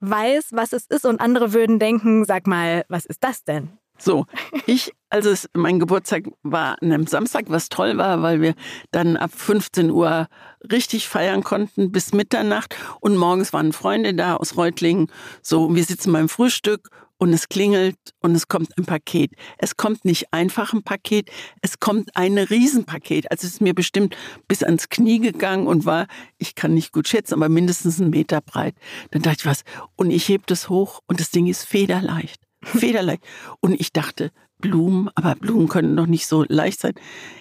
weiß, 0.01 0.51
was 0.53 0.73
es 0.73 0.87
ist 0.87 1.05
und 1.05 1.21
andere 1.21 1.53
würden 1.53 1.81
denken, 1.81 2.25
sag 2.25 2.47
mal, 2.47 2.85
was 2.89 3.07
ist 3.07 3.25
das 3.25 3.43
denn? 3.43 3.71
So, 3.99 4.27
ich, 4.67 4.93
also 5.09 5.31
es, 5.31 5.49
mein 5.55 5.81
Geburtstag 5.81 6.25
war 6.43 6.77
an 6.81 6.93
einem 6.93 7.07
Samstag, 7.07 7.47
was 7.49 7.69
toll 7.69 7.97
war, 7.97 8.23
weil 8.23 8.41
wir 8.41 8.55
dann 8.91 9.17
ab 9.17 9.31
15 9.35 9.91
Uhr 9.91 10.29
richtig 10.71 11.09
feiern 11.09 11.43
konnten 11.43 11.91
bis 11.91 12.13
Mitternacht 12.13 12.77
und 13.01 13.17
morgens 13.17 13.53
waren 13.53 13.73
Freunde 13.73 14.15
da 14.15 14.37
aus 14.37 14.57
Reutlingen. 14.57 15.11
So, 15.43 15.75
wir 15.75 15.85
sitzen 15.85 16.13
beim 16.13 16.29
Frühstück 16.29 16.91
und 17.19 17.33
es 17.33 17.49
klingelt 17.49 17.97
und 18.21 18.35
es 18.35 18.49
kommt 18.49 18.77
ein 18.79 18.85
Paket. 18.85 19.33
Es 19.59 19.77
kommt 19.77 20.05
nicht 20.05 20.33
einfach 20.33 20.73
ein 20.73 20.83
Paket, 20.83 21.31
es 21.63 21.81
kommt 21.81 22.17
ein 22.17 22.39
Riesenpaket. 22.39 23.31
Also 23.31 23.47
es 23.47 23.55
ist 23.55 23.61
mir 23.61 23.75
bestimmt 23.75 24.17
bis 24.49 24.63
ans 24.63 24.89
Knie 24.89 25.19
gegangen 25.19 25.67
und 25.67 25.87
war, 25.87 26.07
ich 26.39 26.55
kann 26.55 26.75
nicht 26.75 26.93
gut 26.93 27.09
schätzen, 27.09 27.35
aber 27.35 27.49
mindestens 27.49 28.01
einen 28.01 28.11
Meter 28.11 28.41
breit. 28.41 28.75
Dann 29.11 29.23
dachte 29.23 29.39
ich 29.41 29.47
was, 29.47 29.63
und 29.97 30.11
ich 30.11 30.29
heb 30.29 30.47
das 30.47 30.69
hoch 30.69 31.01
und 31.07 31.21
das 31.21 31.31
Ding 31.31 31.47
ist 31.47 31.65
federleicht 31.65 32.47
federleicht. 32.63 33.23
Und 33.61 33.81
ich 33.81 33.93
dachte, 33.93 34.33
Blumen, 34.59 35.11
aber 35.15 35.35
Blumen 35.35 35.69
können 35.69 35.97
doch 35.97 36.07
nicht 36.07 36.27
so 36.27 36.45
leicht 36.49 36.81
sein. 36.81 36.95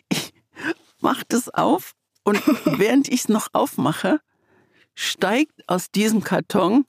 Ich 0.09 0.33
mache 0.99 1.25
das 1.27 1.49
auf 1.49 1.93
und 2.23 2.41
während 2.65 3.07
ich 3.07 3.21
es 3.21 3.29
noch 3.29 3.47
aufmache, 3.53 4.19
steigt 4.93 5.67
aus 5.67 5.91
diesem 5.91 6.23
Karton 6.23 6.85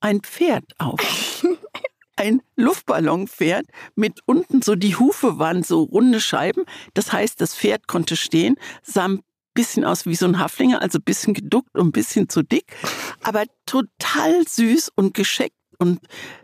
ein 0.00 0.20
Pferd 0.20 0.64
auf. 0.78 1.44
Ein 2.18 2.42
Luftballonpferd 2.56 3.66
mit 3.94 4.22
unten 4.26 4.60
so 4.60 4.74
die 4.74 4.96
Hufe 4.96 5.38
waren 5.38 5.62
so 5.62 5.84
runde 5.84 6.20
Scheiben. 6.20 6.64
Das 6.94 7.12
heißt, 7.12 7.40
das 7.40 7.54
Pferd 7.54 7.86
konnte 7.86 8.16
stehen, 8.16 8.56
sah 8.82 9.04
ein 9.04 9.20
bisschen 9.54 9.84
aus 9.84 10.04
wie 10.04 10.16
so 10.16 10.26
ein 10.26 10.40
Haflinger, 10.40 10.82
also 10.82 10.98
ein 10.98 11.04
bisschen 11.04 11.32
geduckt 11.32 11.78
und 11.78 11.86
ein 11.86 11.92
bisschen 11.92 12.28
zu 12.28 12.42
dick, 12.42 12.76
aber 13.22 13.44
total 13.66 14.44
süß 14.48 14.90
und 14.96 15.14
gescheckt. 15.14 15.54
Und 15.78 16.00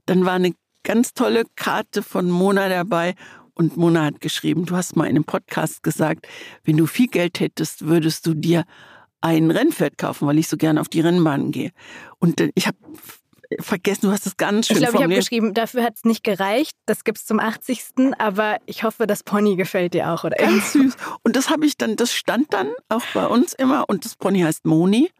dann 0.06 0.24
war 0.24 0.34
eine 0.34 0.54
ganz 0.84 1.12
tolle 1.12 1.42
Karte 1.56 2.04
von 2.04 2.30
Mona 2.30 2.68
dabei. 2.68 3.16
Und 3.54 3.76
Mona 3.76 4.04
hat 4.04 4.20
geschrieben, 4.20 4.66
du 4.66 4.76
hast 4.76 4.94
mal 4.94 5.06
in 5.06 5.16
einem 5.16 5.24
Podcast 5.24 5.82
gesagt, 5.82 6.28
wenn 6.62 6.76
du 6.76 6.86
viel 6.86 7.08
Geld 7.08 7.40
hättest, 7.40 7.84
würdest 7.86 8.28
du 8.28 8.34
dir 8.34 8.64
ein 9.20 9.50
Rennpferd 9.50 9.98
kaufen, 9.98 10.28
weil 10.28 10.38
ich 10.38 10.46
so 10.46 10.56
gerne 10.56 10.80
auf 10.80 10.88
die 10.88 11.00
Rennbahn 11.00 11.50
gehe. 11.50 11.72
Und 12.20 12.40
ich 12.54 12.68
habe 12.68 12.78
vergessen, 13.60 14.06
du 14.06 14.12
hast 14.12 14.26
es 14.26 14.36
ganz 14.36 14.66
schön 14.66 14.76
Ich 14.76 14.82
glaube, 14.82 14.96
ich 14.96 15.02
habe 15.02 15.14
geschrieben, 15.14 15.54
dafür 15.54 15.82
hat 15.82 15.96
es 15.96 16.04
nicht 16.04 16.24
gereicht. 16.24 16.72
Das 16.86 17.04
gibt 17.04 17.18
es 17.18 17.26
zum 17.26 17.40
80. 17.40 17.82
Aber 18.18 18.58
ich 18.66 18.84
hoffe, 18.84 19.06
das 19.06 19.22
Pony 19.22 19.56
gefällt 19.56 19.94
dir 19.94 20.10
auch, 20.10 20.24
oder? 20.24 20.36
Ganz 20.36 20.72
süß. 20.72 20.96
Und 21.22 21.36
das 21.36 21.50
habe 21.50 21.66
ich 21.66 21.76
dann, 21.76 21.96
das 21.96 22.12
stand 22.12 22.52
dann 22.52 22.68
auch 22.88 23.04
bei 23.12 23.26
uns 23.26 23.52
immer. 23.52 23.84
Und 23.88 24.04
das 24.04 24.16
Pony 24.16 24.40
heißt 24.40 24.64
Moni. 24.64 25.10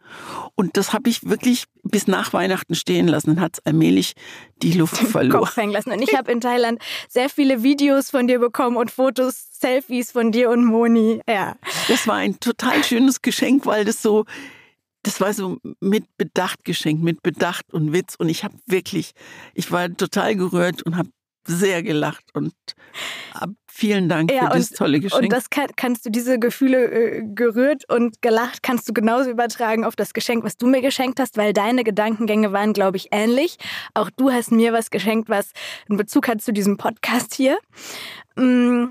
Und 0.55 0.77
das 0.77 0.93
habe 0.93 1.09
ich 1.09 1.27
wirklich 1.27 1.65
bis 1.83 2.07
nach 2.07 2.33
Weihnachten 2.33 2.75
stehen 2.75 3.07
lassen. 3.07 3.35
Dann 3.35 3.41
hat 3.41 3.57
es 3.57 3.65
allmählich 3.65 4.13
die 4.61 4.73
Luft 4.73 4.97
verloren. 4.97 5.41
Kopf 5.41 5.57
hängen 5.57 5.73
lassen. 5.73 5.91
Und 5.91 6.01
ich 6.01 6.13
habe 6.17 6.31
in 6.31 6.41
Thailand 6.41 6.81
sehr 7.09 7.29
viele 7.29 7.63
Videos 7.63 8.09
von 8.09 8.27
dir 8.27 8.39
bekommen 8.39 8.77
und 8.77 8.91
Fotos, 8.91 9.47
Selfies 9.51 10.11
von 10.11 10.31
dir 10.31 10.49
und 10.49 10.65
Moni. 10.65 11.21
Ja. 11.27 11.55
Das 11.87 12.07
war 12.07 12.15
ein 12.15 12.39
total 12.39 12.83
schönes 12.83 13.21
Geschenk, 13.21 13.65
weil 13.65 13.85
das 13.85 14.01
so 14.01 14.25
das 15.05 15.21
war 15.21 15.33
so 15.33 15.57
mit 15.79 16.05
Bedacht 16.17 16.63
geschenkt, 16.63 17.03
mit 17.03 17.21
Bedacht 17.21 17.71
und 17.71 17.93
Witz. 17.93 18.15
Und 18.15 18.29
ich 18.29 18.43
habe 18.43 18.55
wirklich, 18.65 19.11
ich 19.53 19.71
war 19.71 19.95
total 19.95 20.35
gerührt 20.35 20.83
und 20.83 20.97
habe 20.97 21.09
sehr 21.47 21.83
gelacht 21.83 22.23
und 22.33 22.53
vielen 23.67 24.09
Dank 24.09 24.31
ja, 24.31 24.39
für 24.39 24.45
und, 24.45 24.55
das 24.55 24.69
tolle 24.71 24.99
Geschenk. 24.99 25.23
Und 25.23 25.31
das 25.31 25.51
kann, 25.51 25.67
kannst 25.75 26.05
du 26.05 26.09
diese 26.09 26.39
Gefühle 26.39 26.85
äh, 26.85 27.23
gerührt 27.23 27.87
und 27.87 28.19
gelacht 28.23 28.63
kannst 28.63 28.89
du 28.89 28.93
genauso 28.93 29.29
übertragen 29.29 29.85
auf 29.85 29.95
das 29.95 30.13
Geschenk, 30.13 30.43
was 30.43 30.57
du 30.57 30.65
mir 30.65 30.81
geschenkt 30.81 31.19
hast, 31.19 31.37
weil 31.37 31.53
deine 31.53 31.83
Gedankengänge 31.83 32.51
waren, 32.51 32.73
glaube 32.73 32.97
ich, 32.97 33.09
ähnlich. 33.11 33.57
Auch 33.93 34.09
du 34.09 34.31
hast 34.31 34.51
mir 34.51 34.73
was 34.73 34.89
geschenkt, 34.89 35.29
was 35.29 35.51
einen 35.87 35.97
Bezug 35.97 36.27
hat 36.27 36.41
zu 36.41 36.51
diesem 36.51 36.77
Podcast 36.77 37.35
hier. 37.35 37.59
Mm, 38.35 38.85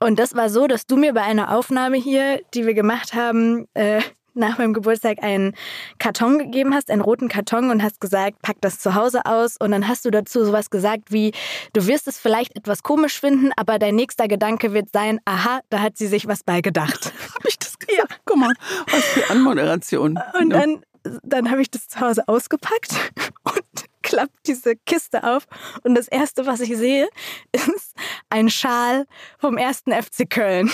und 0.00 0.18
das 0.18 0.34
war 0.34 0.50
so, 0.50 0.66
dass 0.66 0.86
du 0.86 0.96
mir 0.96 1.12
bei 1.12 1.22
einer 1.22 1.56
Aufnahme 1.56 1.98
hier, 1.98 2.40
die 2.54 2.66
wir 2.66 2.74
gemacht 2.74 3.14
haben, 3.14 3.68
äh, 3.74 4.00
nach 4.34 4.58
meinem 4.58 4.74
Geburtstag 4.74 5.22
einen 5.22 5.54
Karton 5.98 6.38
gegeben 6.38 6.74
hast, 6.74 6.90
einen 6.90 7.00
roten 7.00 7.28
Karton 7.28 7.70
und 7.70 7.82
hast 7.82 8.00
gesagt, 8.00 8.42
pack 8.42 8.56
das 8.60 8.78
zu 8.78 8.94
Hause 8.94 9.26
aus 9.26 9.56
und 9.58 9.72
dann 9.72 9.88
hast 9.88 10.04
du 10.04 10.10
dazu 10.10 10.44
sowas 10.44 10.70
gesagt 10.70 11.12
wie, 11.12 11.32
du 11.72 11.86
wirst 11.86 12.08
es 12.08 12.18
vielleicht 12.18 12.56
etwas 12.56 12.82
komisch 12.82 13.20
finden, 13.20 13.50
aber 13.56 13.78
dein 13.78 13.96
nächster 13.96 14.28
Gedanke 14.28 14.72
wird 14.72 14.90
sein, 14.92 15.20
aha, 15.24 15.60
da 15.70 15.80
hat 15.80 15.96
sie 15.96 16.06
sich 16.06 16.26
was 16.26 16.42
bei 16.42 16.60
gedacht. 16.60 17.12
Habe 17.34 17.48
ich 17.48 17.58
das 17.58 17.78
gesagt? 17.78 17.98
Ja. 17.98 18.16
Guck 18.24 18.36
mal, 18.36 18.52
was 18.90 19.04
für 19.04 19.30
Anmoderation. 19.30 20.18
Und 20.38 20.50
dann, 20.50 20.82
dann 21.22 21.50
habe 21.50 21.62
ich 21.62 21.70
das 21.70 21.88
zu 21.88 22.00
Hause 22.00 22.22
ausgepackt 22.26 22.92
und 23.44 23.84
klappt 24.02 24.46
diese 24.46 24.76
Kiste 24.76 25.24
auf 25.24 25.46
und 25.84 25.94
das 25.94 26.08
erste, 26.08 26.46
was 26.46 26.60
ich 26.60 26.76
sehe, 26.76 27.08
ist 27.52 27.94
ein 28.30 28.50
Schal 28.50 29.06
vom 29.38 29.56
ersten 29.56 29.92
FC 29.92 30.28
Köln. 30.28 30.70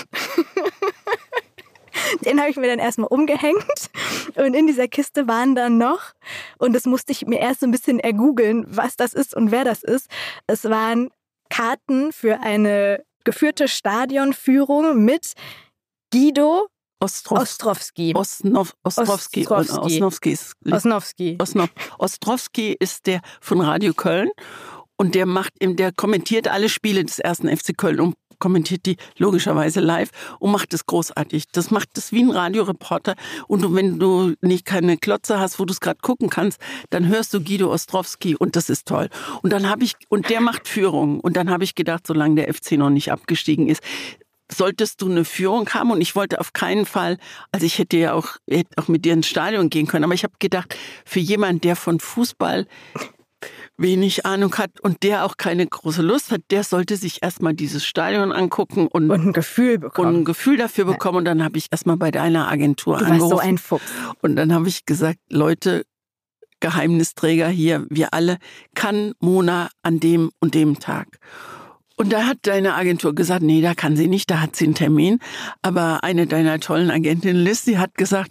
Den 2.25 2.41
habe 2.41 2.51
ich 2.51 2.57
mir 2.57 2.69
dann 2.69 2.79
erstmal 2.79 3.09
umgehängt. 3.09 3.91
Und 4.37 4.55
in 4.55 4.67
dieser 4.67 4.89
Kiste 4.89 5.29
waren 5.29 5.55
dann 5.55 5.79
noch, 5.79 6.13
und 6.59 6.73
das 6.73 6.85
musste 6.85 7.13
ich 7.13 7.27
mir 7.27 7.41
erst 7.41 7.61
so 7.61 7.67
ein 7.67 7.71
bisschen 7.71 8.01
ergoogeln, 8.01 8.65
was 8.69 8.97
das 8.97 9.15
ist 9.15 9.35
und 9.35 9.51
wer 9.51 9.65
das 9.65 9.83
ist. 9.83 10.09
Es 10.47 10.65
waren 10.65 11.11
Karten 11.51 12.13
für 12.13 12.41
eine 12.41 13.05
geführte 13.25 13.69
Stadionführung 13.69 15.05
mit 15.05 15.35
Guido 16.13 16.69
Ostrow 17.01 17.39
Ostrowski. 17.39 18.13
Osnov 18.15 18.75
Ostrowski. 18.83 19.47
Ostrowski. 19.47 20.43
Osnowski. 20.73 21.39
Ostrowski 21.99 22.77
ist 22.79 23.07
der 23.07 23.21
von 23.41 23.61
Radio 23.61 23.95
Köln 23.95 24.31
und 24.97 25.15
der 25.15 25.27
macht, 25.27 25.53
der 25.61 25.93
kommentiert 25.93 26.49
alle 26.49 26.69
Spiele 26.69 27.05
des 27.05 27.21
ersten 27.21 27.55
FC 27.55 27.77
Köln 27.77 28.01
und 28.01 28.17
kommentiert 28.39 28.87
die 28.87 28.97
logischerweise 29.17 29.81
live 29.81 30.11
und 30.39 30.53
macht 30.53 30.75
es 30.75 30.87
großartig. 30.87 31.45
Das 31.53 31.71
macht 31.71 31.97
es 31.99 32.13
wie 32.13 32.23
ein 32.23 32.31
Radioreporter. 32.31 33.15
Und 33.47 33.75
wenn 33.75 33.99
du 33.99 34.35
nicht 34.41 34.65
keine 34.65 34.97
Klotze 34.97 35.39
hast, 35.39 35.59
wo 35.59 35.65
du 35.65 35.73
es 35.73 35.81
gerade 35.81 35.99
gucken 36.01 36.31
kannst, 36.31 36.61
dann 36.91 37.09
hörst 37.09 37.35
du 37.35 37.43
Guido 37.43 37.73
Ostrowski 37.73 38.37
und 38.37 38.57
das 38.57 38.71
ist 38.71 38.87
toll. 38.87 39.09
Und 39.43 39.53
dann 39.53 39.69
habe 39.69 39.85
ich, 39.85 39.95
und 40.09 40.29
der 40.31 40.41
macht 40.41 40.69
Führung. 40.69 41.21
Und 41.21 41.37
dann 41.37 41.51
habe 41.51 41.65
ich 41.65 41.75
gedacht, 41.75 42.07
solange 42.07 42.37
der 42.37 42.53
FC 42.53 42.73
noch 42.73 42.91
nicht 42.91 43.13
abgestiegen 43.13 43.69
ist, 43.69 43.83
solltest 44.51 45.03
du 45.03 45.11
eine 45.11 45.25
Führung 45.25 45.69
haben 45.71 45.91
und 45.91 46.01
ich 46.01 46.17
wollte 46.17 46.41
auf 46.41 46.53
keinen 46.53 46.87
Fall, 46.87 47.19
also 47.53 47.67
ich 47.67 47.79
hätte 47.79 47.97
ja 47.97 48.15
auch, 48.15 48.37
hätte 48.49 48.71
auch 48.77 48.89
mit 48.89 49.05
dir 49.05 49.13
ins 49.13 49.27
Stadion 49.27 49.69
gehen 49.71 49.87
können, 49.87 50.05
aber 50.05 50.15
ich 50.15 50.25
habe 50.25 50.35
gedacht, 50.39 50.75
für 51.05 51.21
jemanden, 51.21 51.61
der 51.61 51.77
von 51.77 52.01
Fußball 52.01 52.67
wenig 53.79 54.27
Ahnung 54.27 54.55
hat 54.57 54.81
und 54.81 55.03
der 55.03 55.25
auch 55.25 55.37
keine 55.37 55.67
große 55.67 56.03
Lust 56.03 56.31
hat, 56.31 56.43
der 56.51 56.65
sollte 56.65 56.97
sich 56.97 57.23
erstmal 57.23 57.55
dieses 57.55 57.87
Stadion 57.87 58.33
angucken 58.33 58.89
und, 58.89 59.11
und 59.11 59.29
ein 59.29 59.33
Gefühl 59.33 59.79
bekommen. 59.79 60.09
Und 60.09 60.21
ein 60.21 60.25
Gefühl 60.25 60.57
dafür 60.57 60.85
bekommen. 60.85 61.19
Und 61.19 61.25
dann 61.25 61.43
habe 61.43 61.57
ich 61.57 61.69
erstmal 61.71 61.97
bei 61.97 62.11
deiner 62.11 62.49
Agentur 62.49 62.99
du 62.99 63.05
angerufen. 63.05 63.31
so 63.31 63.39
ein 63.39 63.57
Fuchs. 63.57 63.83
Und 64.21 64.37
dann 64.37 64.53
habe 64.53 64.69
ich 64.69 64.85
gesagt, 64.85 65.19
Leute, 65.31 65.85
Geheimnisträger 66.61 67.49
hier, 67.49 67.87
wir 67.89 68.13
alle, 68.13 68.39
kann 68.75 69.13
Mona 69.21 69.71
an 69.83 70.01
dem 70.01 70.31
und 70.41 70.55
dem 70.55 70.81
Tag. 70.81 71.19
Und 71.97 72.13
da 72.13 72.27
hat 72.27 72.39
deine 72.43 72.75
Agentur 72.75 73.15
gesagt, 73.15 73.43
nee, 73.43 73.61
da 73.61 73.75
kann 73.75 73.97
sie 73.97 74.07
nicht, 74.07 74.31
da 74.31 74.41
hat 74.41 74.55
sie 74.57 74.67
einen 74.67 74.75
Termin. 74.75 75.19
Aber 75.63 76.05
eine 76.05 76.27
deiner 76.27 76.61
tollen 76.61 76.91
Agentinnen, 76.91 77.43
Liz, 77.43 77.65
die 77.65 77.79
hat 77.79 77.95
gesagt, 77.95 78.31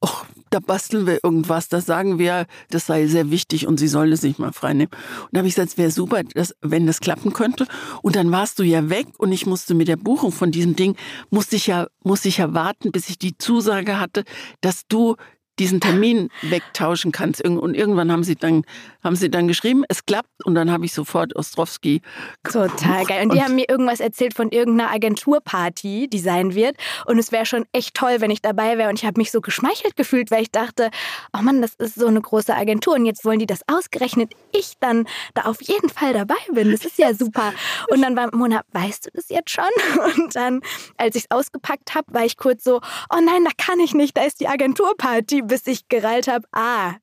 oh, 0.00 0.08
da 0.50 0.60
basteln 0.60 1.06
wir 1.06 1.18
irgendwas, 1.22 1.68
da 1.68 1.80
sagen 1.80 2.18
wir, 2.18 2.46
das 2.70 2.86
sei 2.86 3.06
sehr 3.06 3.30
wichtig 3.30 3.66
und 3.66 3.78
sie 3.78 3.88
solle 3.88 4.16
sich 4.16 4.38
mal 4.38 4.52
freinehmen. 4.52 4.90
Und 5.24 5.28
da 5.32 5.38
habe 5.38 5.48
ich 5.48 5.54
gesagt, 5.54 5.72
es 5.72 5.78
wäre 5.78 5.90
super, 5.90 6.22
dass, 6.22 6.54
wenn 6.60 6.86
das 6.86 7.00
klappen 7.00 7.32
könnte. 7.32 7.66
Und 8.02 8.16
dann 8.16 8.30
warst 8.30 8.58
du 8.58 8.62
ja 8.62 8.88
weg 8.90 9.06
und 9.18 9.32
ich 9.32 9.46
musste 9.46 9.74
mit 9.74 9.88
der 9.88 9.96
Buchung 9.96 10.32
von 10.32 10.50
diesem 10.50 10.76
Ding, 10.76 10.96
musste 11.30 11.56
ich 11.56 11.66
ja, 11.66 11.86
musste 12.02 12.28
ich 12.28 12.38
ja 12.38 12.54
warten, 12.54 12.92
bis 12.92 13.08
ich 13.08 13.18
die 13.18 13.36
Zusage 13.36 14.00
hatte, 14.00 14.24
dass 14.60 14.86
du 14.88 15.16
diesen 15.58 15.80
Termin 15.80 16.30
wegtauschen 16.42 17.12
kannst. 17.12 17.42
Und 17.44 17.74
irgendwann 17.74 18.10
haben 18.12 18.24
sie 18.24 18.36
dann, 18.36 18.64
haben 19.02 19.16
sie 19.16 19.30
dann 19.30 19.48
geschrieben, 19.48 19.84
es 19.88 20.04
klappt. 20.06 20.28
Und 20.44 20.54
dann 20.54 20.70
habe 20.70 20.84
ich 20.84 20.92
sofort 20.92 21.34
Ostrowski. 21.36 22.02
Total 22.44 23.04
geil. 23.04 23.22
Und 23.24 23.32
die 23.32 23.38
und 23.38 23.44
haben 23.44 23.54
mir 23.54 23.68
irgendwas 23.68 24.00
erzählt 24.00 24.34
von 24.34 24.50
irgendeiner 24.50 24.90
Agenturparty, 24.90 26.08
die 26.08 26.18
sein 26.18 26.54
wird. 26.54 26.76
Und 27.06 27.18
es 27.18 27.32
wäre 27.32 27.46
schon 27.46 27.64
echt 27.72 27.94
toll, 27.94 28.16
wenn 28.20 28.30
ich 28.30 28.42
dabei 28.42 28.78
wäre. 28.78 28.88
Und 28.88 28.98
ich 28.98 29.04
habe 29.04 29.18
mich 29.18 29.30
so 29.30 29.40
geschmeichelt 29.40 29.96
gefühlt, 29.96 30.30
weil 30.30 30.42
ich 30.42 30.50
dachte, 30.50 30.90
oh 31.36 31.42
Mann, 31.42 31.62
das 31.62 31.74
ist 31.74 31.96
so 31.96 32.06
eine 32.06 32.20
große 32.20 32.54
Agentur. 32.54 32.94
Und 32.94 33.06
jetzt 33.06 33.24
wollen 33.24 33.38
die 33.38 33.46
das 33.46 33.60
ausgerechnet 33.66 34.32
ich 34.52 34.74
dann 34.80 35.06
da 35.34 35.42
auf 35.42 35.62
jeden 35.62 35.88
Fall 35.88 36.12
dabei 36.12 36.36
bin. 36.52 36.70
Das 36.70 36.84
ist 36.84 36.98
ja 36.98 37.14
super. 37.14 37.52
Und 37.88 38.02
dann 38.02 38.16
war 38.16 38.34
Mona, 38.34 38.62
weißt 38.72 39.06
du 39.06 39.10
das 39.14 39.28
jetzt 39.28 39.50
schon? 39.50 39.64
Und 40.16 40.34
dann, 40.34 40.60
als 40.96 41.16
ich 41.16 41.24
es 41.24 41.30
ausgepackt 41.30 41.94
habe, 41.94 42.12
war 42.12 42.24
ich 42.24 42.36
kurz 42.36 42.64
so, 42.64 42.80
oh 43.10 43.20
nein, 43.22 43.44
da 43.44 43.50
kann 43.56 43.80
ich 43.80 43.94
nicht, 43.94 44.16
da 44.16 44.24
ist 44.24 44.40
die 44.40 44.48
Agenturparty 44.48 45.47
bis 45.48 45.66
ich 45.66 45.88
gereilt 45.88 46.28
habe, 46.28 46.46
ah, 46.52 46.94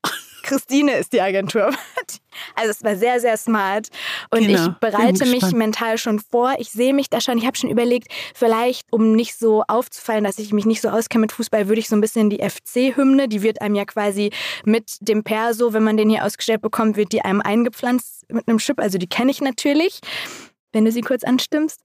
Christine 0.46 0.94
ist 0.94 1.12
die 1.12 1.22
Agentur. 1.22 1.72
Also 2.54 2.72
es 2.72 2.84
war 2.84 2.98
sehr, 2.98 3.22
sehr 3.22 3.38
smart. 3.38 3.88
Und 4.30 4.46
genau. 4.46 4.66
ich 4.68 4.74
bereite 4.80 5.26
mich 5.26 5.54
mental 5.54 5.98
schon 5.98 6.20
vor. 6.20 6.56
Ich 6.60 6.70
sehe 6.70 6.94
mich 6.94 7.10
da 7.10 7.22
schon. 7.22 7.38
Ich 7.38 7.46
habe 7.46 7.56
schon 7.56 7.70
überlegt, 7.70 8.10
vielleicht, 8.34 8.92
um 8.92 9.14
nicht 9.14 9.38
so 9.38 9.64
aufzufallen, 9.70 10.26
dass 10.26 10.38
ich 10.38 10.52
mich 10.52 10.66
nicht 10.66 10.82
so 10.82 10.90
auskenne 10.90 11.22
mit 11.22 11.32
Fußball, 11.32 11.70
würde 11.70 11.80
ich 11.80 11.88
so 11.88 11.96
ein 11.96 12.02
bisschen 12.02 12.30
die 12.30 12.44
FC-Hymne, 12.44 13.30
die 13.30 13.42
wird 13.42 13.62
einem 13.62 13.76
ja 13.76 13.86
quasi 13.86 14.32
mit 14.66 14.98
dem 15.00 15.24
Perso, 15.24 15.72
wenn 15.72 15.84
man 15.84 15.96
den 15.96 16.10
hier 16.10 16.26
ausgestellt 16.26 16.62
bekommt, 16.62 16.98
wird 16.98 17.14
die 17.14 17.22
einem 17.22 17.40
eingepflanzt 17.40 18.26
mit 18.30 18.50
einem 18.50 18.58
Chip. 18.58 18.82
Also 18.82 18.98
die 18.98 19.08
kenne 19.08 19.32
ich 19.32 19.40
natürlich. 19.40 20.02
Wenn 20.74 20.84
du 20.84 20.92
sie 20.92 21.02
kurz 21.02 21.24
anstimmst. 21.24 21.85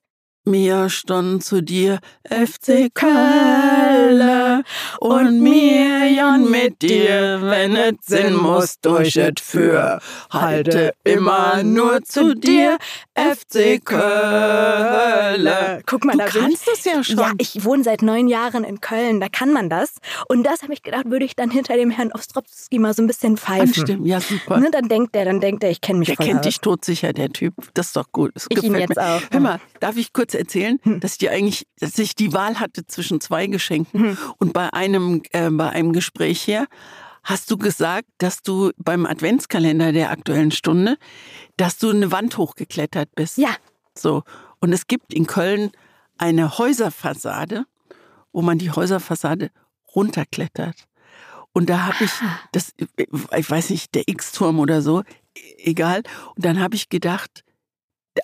Mir 0.51 0.89
stand 0.89 1.45
zu 1.45 1.63
dir 1.63 2.01
FC 2.25 2.93
Köln 2.93 4.65
und 4.99 5.41
mir 5.41 6.11
Jan 6.11 6.51
mit 6.51 6.83
dir, 6.83 7.39
wenn 7.41 7.77
es 7.77 7.95
Sinn 8.03 8.35
muss, 8.35 8.81
durch 8.81 9.17
et 9.17 9.39
für. 9.39 10.01
Halte 10.29 10.93
immer 11.05 11.63
nur 11.63 12.03
zu 12.03 12.35
dir, 12.35 12.79
FC 13.35 13.85
Köln. 13.85 15.49
Guck 15.87 16.05
mal, 16.05 16.13
du 16.13 16.19
da 16.19 16.27
kannst 16.27 16.69
es 16.73 16.85
ja 16.85 17.03
schon. 17.03 17.19
Ja, 17.19 17.33
ich 17.39 17.65
wohne 17.65 17.85
seit 17.85 18.03
neun 18.03 18.29
Jahren 18.29 18.65
in 18.65 18.81
Köln, 18.81 19.21
da 19.21 19.29
kann 19.29 19.53
man 19.53 19.69
das. 19.69 19.95
Und 20.29 20.45
das 20.45 20.63
habe 20.63 20.73
ich 20.73 20.83
gedacht, 20.83 21.05
würde 21.07 21.25
ich 21.25 21.37
dann 21.37 21.51
hinter 21.51 21.77
dem 21.77 21.91
Herrn 21.91 22.13
Ostropski 22.13 22.79
mal 22.79 22.95
so 22.95 23.03
ein 23.03 23.07
bisschen 23.07 23.37
pfeifen. 23.37 23.61
Anstimmen. 23.61 24.07
Ja, 24.07 24.21
super. 24.21 24.59
Ne, 24.59 24.71
dann 24.71 24.89
denkt 24.89 25.15
der, 25.15 25.25
dann 25.25 25.41
denkt 25.41 25.65
er, 25.65 25.71
ich 25.71 25.81
kenne 25.81 26.01
mich 26.01 26.09
Der 26.09 26.17
voll 26.17 26.27
kennt 26.27 26.41
aus. 26.41 26.47
dich 26.47 26.61
todsicher, 26.61 27.13
der 27.13 27.31
Typ. 27.31 27.55
Das 27.75 27.89
ist 27.89 27.97
doch 27.97 28.11
gut. 28.13 28.33
Das 28.35 28.47
ich 28.49 28.63
ihn 28.63 28.75
jetzt 28.75 28.97
mir. 28.97 29.03
auch. 29.03 29.21
Hör 29.31 29.41
mal, 29.41 29.61
darf 29.81 29.97
ich 29.97 30.13
kurz 30.13 30.35
erzählen, 30.35 30.79
hm. 30.83 31.01
dass 31.01 31.13
ich 31.13 31.19
dir 31.19 31.33
eigentlich, 31.33 31.67
dass 31.79 31.99
ich 31.99 32.15
die 32.15 32.33
Wahl 32.33 32.61
hatte 32.61 32.87
zwischen 32.87 33.21
zwei 33.21 33.47
Geschenken 33.47 34.01
hm. 34.01 34.19
und 34.39 34.53
bei 34.53 34.73
einem, 34.73 35.23
äh, 35.33 35.51
bei 35.51 35.71
einem 35.71 35.93
Gespräch 35.93 36.41
hier 36.41 36.67
hast 37.31 37.51
du 37.51 37.57
gesagt, 37.57 38.09
dass 38.19 38.43
du 38.43 38.73
beim 38.77 39.07
Adventskalender 39.07 39.93
der 39.93 40.11
aktuellen 40.11 40.51
Stunde, 40.51 40.99
dass 41.57 41.79
du 41.79 41.91
eine 41.91 42.13
Wand 42.13 42.37
hochgeklettert 42.37 43.15
bist. 43.15 43.39
Ja. 43.39 43.57
So. 43.97 44.25
Und 44.61 44.73
es 44.73 44.87
gibt 44.87 45.15
in 45.15 45.27
Köln 45.27 45.71
eine 46.19 46.59
Häuserfassade, 46.59 47.65
wo 48.33 48.43
man 48.43 48.59
die 48.59 48.71
Häuserfassade 48.71 49.51
runterklettert. 49.95 50.87
Und 51.53 51.71
da 51.71 51.87
habe 51.87 52.05
ich 52.05 52.11
Ah. 52.21 52.41
das, 52.53 52.73
ich 53.37 53.51
weiß 53.51 53.71
nicht, 53.71 53.95
der 53.95 54.05
X-Turm 54.07 54.59
oder 54.59 54.83
so, 54.83 55.03
egal. 55.59 56.03
Und 56.37 56.45
dann 56.45 56.61
habe 56.61 56.75
ich 56.75 56.89
gedacht, 56.89 57.45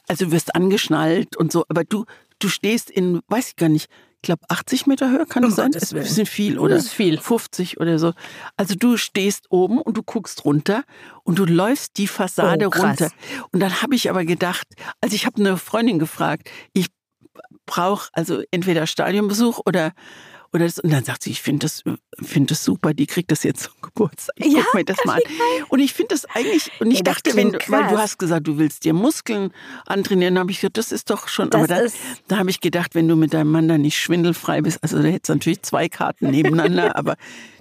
also 0.08 0.26
du 0.26 0.32
wirst 0.32 0.54
angeschnallt 0.54 1.36
und 1.36 1.52
so, 1.52 1.64
aber 1.68 1.84
du, 1.84 2.04
du 2.38 2.48
stehst 2.48 2.90
in, 2.90 3.20
weiß 3.28 3.48
ich 3.48 3.56
gar 3.56 3.68
nicht, 3.68 3.88
ich 3.88 3.88
glaube 4.26 4.42
80 4.48 4.86
Meter 4.86 5.10
Höhe 5.10 5.26
kann 5.26 5.42
das 5.42 5.56
sein? 5.56 5.72
Gottes 5.72 5.80
Das 5.80 5.92
ist 5.92 5.96
ein 5.96 6.02
bisschen 6.02 6.26
viel, 6.26 6.58
oder? 6.58 6.74
Das 6.74 6.86
ist 6.86 6.92
viel. 6.92 7.18
50 7.18 7.80
oder 7.80 7.98
so. 7.98 8.12
Also 8.56 8.74
du 8.74 8.96
stehst 8.96 9.46
oben 9.50 9.80
und 9.80 9.96
du 9.96 10.02
guckst 10.02 10.44
runter 10.44 10.84
und 11.24 11.38
du 11.38 11.44
läufst 11.44 11.96
die 11.96 12.06
Fassade 12.06 12.66
Oh, 12.66 12.78
runter. 12.78 13.10
Und 13.52 13.60
dann 13.60 13.82
habe 13.82 13.94
ich 13.94 14.10
aber 14.10 14.24
gedacht, 14.24 14.66
also 15.00 15.14
ich 15.14 15.26
habe 15.26 15.40
eine 15.40 15.56
Freundin 15.56 15.98
gefragt, 15.98 16.50
ich 16.72 16.88
brauche 17.64 18.08
also 18.12 18.42
entweder 18.50 18.86
Stadionbesuch 18.86 19.60
oder 19.64 19.92
oder 20.56 20.64
das, 20.64 20.78
und 20.80 20.90
dann 20.92 21.04
sagt 21.04 21.22
sie, 21.22 21.30
ich 21.30 21.42
finde 21.42 21.66
das, 21.66 21.84
find 22.22 22.50
das 22.50 22.64
super, 22.64 22.94
die 22.94 23.06
kriegt 23.06 23.30
das 23.30 23.42
jetzt 23.44 23.62
zum 23.64 23.74
Geburtstag. 23.82 24.34
Ich 24.38 24.52
Ja, 24.52 24.62
guck 24.64 24.74
mir 24.74 24.84
das 24.84 24.96
mal 25.04 25.16
an. 25.16 25.20
Und 25.68 25.80
ich 25.80 25.92
finde 25.92 26.14
das 26.14 26.24
eigentlich, 26.34 26.72
und 26.80 26.90
ich 26.90 26.98
Ja, 26.98 27.02
dachte, 27.04 27.36
wenn 27.36 27.52
du, 27.52 27.58
klingt 27.58 27.70
weil 27.70 27.82
du 27.84 27.88
krass. 27.90 28.00
hast 28.00 28.18
gesagt, 28.18 28.46
du 28.48 28.58
willst 28.58 28.84
dir 28.84 28.94
Muskeln 28.94 29.52
antrainieren, 29.86 30.38
habe 30.38 30.50
ich 30.50 30.60
gesagt, 30.60 30.78
das 30.78 30.92
ist 30.92 31.10
doch 31.10 31.28
schon, 31.28 31.50
Das 31.50 31.58
aber 31.58 31.68
da, 31.68 31.80
da 32.28 32.38
habe 32.38 32.50
ich 32.50 32.60
gedacht, 32.60 32.94
wenn 32.94 33.06
du 33.06 33.16
mit 33.16 33.34
deinem 33.34 33.50
Mann 33.52 33.68
da 33.68 33.78
nicht 33.78 33.98
schwindelfrei 33.98 34.62
bist, 34.62 34.82
also 34.82 34.96
da 35.02 35.08
hättest 35.08 35.28
du 35.28 35.34
natürlich 35.34 35.62
zwei 35.62 35.88
Karten 35.88 36.30
nebeneinander, 36.30 36.96
aber 36.96 37.16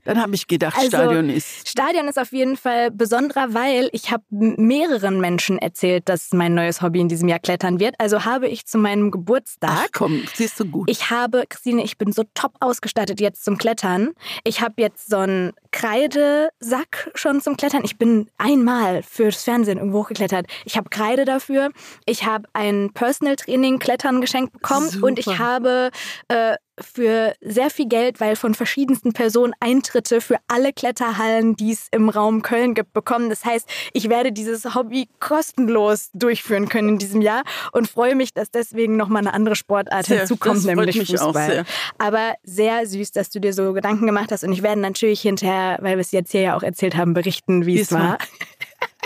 dann 0.05 0.21
habe 0.21 0.35
ich 0.35 0.47
gedacht, 0.47 0.77
Also, 0.77 0.89
Stadion 0.89 1.29
ist 1.29 1.67
Stadion 1.67 2.07
ist 2.07 2.17
auf 2.17 2.31
jeden 2.31 2.57
Fall 2.57 2.91
besonderer, 2.91 3.53
weil 3.53 3.89
ich 3.91 4.11
habe 4.11 4.23
mehreren 4.29 5.19
Menschen 5.19 5.57
erzählt, 5.57 6.07
dass 6.07 6.31
mein 6.31 6.53
neues 6.53 6.81
Hobby 6.81 7.01
in 7.01 7.09
diesem 7.09 7.27
Jahr 7.27 7.39
Klettern 7.39 7.79
wird. 7.79 7.95
Also 7.99 8.23
habe 8.23 8.47
ich 8.47 8.65
zu 8.65 8.77
meinem 8.77 9.07
Ach 9.07 9.11
Geburtstag 9.11 9.89
komm, 9.93 10.23
siehst 10.33 10.59
du 10.59 10.65
gut. 10.65 10.89
Ich 10.89 11.09
habe, 11.09 11.45
Christine, 11.49 11.83
ich 11.83 11.97
bin 11.97 12.11
so 12.11 12.23
top 12.33 12.53
ausgestattet 12.59 13.19
jetzt 13.19 13.43
zum 13.43 13.57
Klettern. 13.57 14.11
Ich 14.43 14.61
habe 14.61 14.75
jetzt 14.77 15.09
so 15.09 15.17
einen 15.17 15.53
Kreidesack 15.71 17.11
schon 17.15 17.41
zum 17.41 17.57
Klettern. 17.57 17.81
Ich 17.83 17.97
bin 17.97 18.29
einmal 18.37 19.03
fürs 19.03 19.43
Fernsehen 19.43 19.77
irgendwo 19.77 19.99
hochgeklettert. 19.99 20.45
Ich 20.65 20.77
habe 20.77 20.89
Kreide 20.89 21.25
dafür. 21.25 21.71
Ich 22.05 22.25
habe 22.25 22.47
ein 22.53 22.91
Personal 22.93 23.35
Training 23.35 23.79
Klettern 23.79 24.21
geschenkt 24.21 24.53
bekommen 24.53 24.89
Super. 24.89 25.07
und 25.07 25.19
ich 25.19 25.39
habe 25.39 25.89
äh, 26.27 26.55
für 26.79 27.33
sehr 27.41 27.69
viel 27.69 27.87
Geld, 27.87 28.19
weil 28.19 28.35
von 28.35 28.53
verschiedensten 28.53 29.13
Personen 29.13 29.53
Eintritte 29.59 30.19
für 30.21 30.37
alle 30.47 30.73
Kletterhallen, 30.73 31.55
die 31.55 31.71
es 31.71 31.87
im 31.91 32.09
Raum 32.09 32.41
Köln 32.41 32.73
gibt, 32.73 32.93
bekommen. 32.93 33.29
Das 33.29 33.45
heißt, 33.45 33.67
ich 33.93 34.09
werde 34.09 34.31
dieses 34.31 34.75
Hobby 34.75 35.07
kostenlos 35.19 36.09
durchführen 36.13 36.67
können 36.69 36.89
in 36.89 36.97
diesem 36.97 37.21
Jahr 37.21 37.43
und 37.71 37.87
freue 37.89 38.15
mich, 38.15 38.33
dass 38.33 38.51
deswegen 38.51 38.97
nochmal 38.97 39.21
eine 39.21 39.33
andere 39.33 39.55
Sportart 39.55 40.05
Sehr, 40.05 40.19
hinzukommt, 40.19 40.65
nämlich 40.65 40.97
Fußball. 41.07 41.49
sehr. 41.51 41.65
Aber 41.97 42.33
sehr 42.43 42.85
süß, 42.85 43.11
dass 43.11 43.29
du 43.29 43.39
dir 43.39 43.53
so 43.53 43.73
Gedanken 43.73 44.05
gemacht 44.05 44.31
hast 44.31 44.43
und 44.43 44.51
ich 44.51 44.61
werde 44.63 44.81
natürlich 44.81 45.21
hinterher, 45.21 45.77
weil 45.81 45.95
wir 45.97 46.01
es 46.01 46.11
jetzt 46.11 46.31
hier 46.31 46.41
ja 46.41 46.57
auch 46.57 46.63
erzählt 46.63 46.97
haben, 46.97 47.13
berichten, 47.13 47.65
wie 47.65 47.79
es 47.79 47.87
Diesmal. 47.89 48.09
war. 48.09 48.17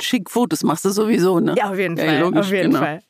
Schick 0.01 0.29
Fotos 0.29 0.63
machst 0.63 0.85
du 0.85 0.89
sowieso, 0.91 1.39
ne? 1.39 1.55
Ja, 1.57 1.69
auf 1.71 1.77
jeden 1.77 1.97
Ja, 1.97 2.05
Fall. 2.05 2.19
logisch, 2.19 2.39
auf 2.39 2.51
jeden 2.51 2.71
genau. 2.71 2.79
Fall. 2.79 3.01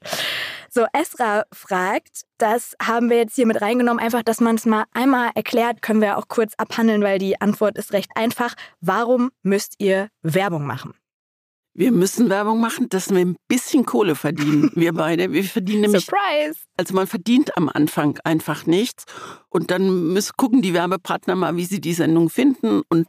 So, 0.71 0.85
Esra 0.93 1.45
fragt, 1.51 2.23
das 2.37 2.75
haben 2.81 3.09
wir 3.09 3.17
jetzt 3.17 3.35
hier 3.35 3.47
mit 3.47 3.61
reingenommen, 3.61 4.03
einfach, 4.03 4.21
dass 4.21 4.39
man 4.39 4.55
es 4.55 4.65
mal 4.65 4.85
einmal 4.93 5.31
erklärt, 5.33 5.81
können 5.81 6.01
wir 6.01 6.17
auch 6.17 6.27
kurz 6.27 6.53
abhandeln, 6.57 7.01
weil 7.01 7.17
die 7.17 7.41
Antwort 7.41 7.77
ist 7.77 7.91
recht 7.91 8.11
einfach. 8.15 8.53
Warum 8.79 9.31
müsst 9.41 9.75
ihr 9.79 10.09
Werbung 10.21 10.67
machen? 10.67 10.93
Wir 11.73 11.91
müssen 11.91 12.29
Werbung 12.29 12.59
machen, 12.59 12.89
dass 12.89 13.09
wir 13.09 13.19
ein 13.19 13.37
bisschen 13.47 13.85
Kohle 13.85 14.15
verdienen, 14.15 14.71
wir 14.75 14.93
beide. 14.93 15.31
Wir 15.31 15.43
verdienen 15.43 15.81
nämlich 15.81 16.05
Surprise! 16.05 16.59
Also 16.77 16.93
man 16.93 17.07
verdient 17.07 17.57
am 17.57 17.69
Anfang 17.69 18.19
einfach 18.23 18.65
nichts 18.65 19.05
und 19.49 19.71
dann 19.71 20.13
müssen 20.13 20.33
gucken 20.37 20.61
die 20.61 20.73
Werbepartner 20.73 21.35
mal, 21.35 21.55
wie 21.55 21.65
sie 21.65 21.81
die 21.81 21.93
Sendung 21.93 22.29
finden 22.29 22.81
und 22.89 23.07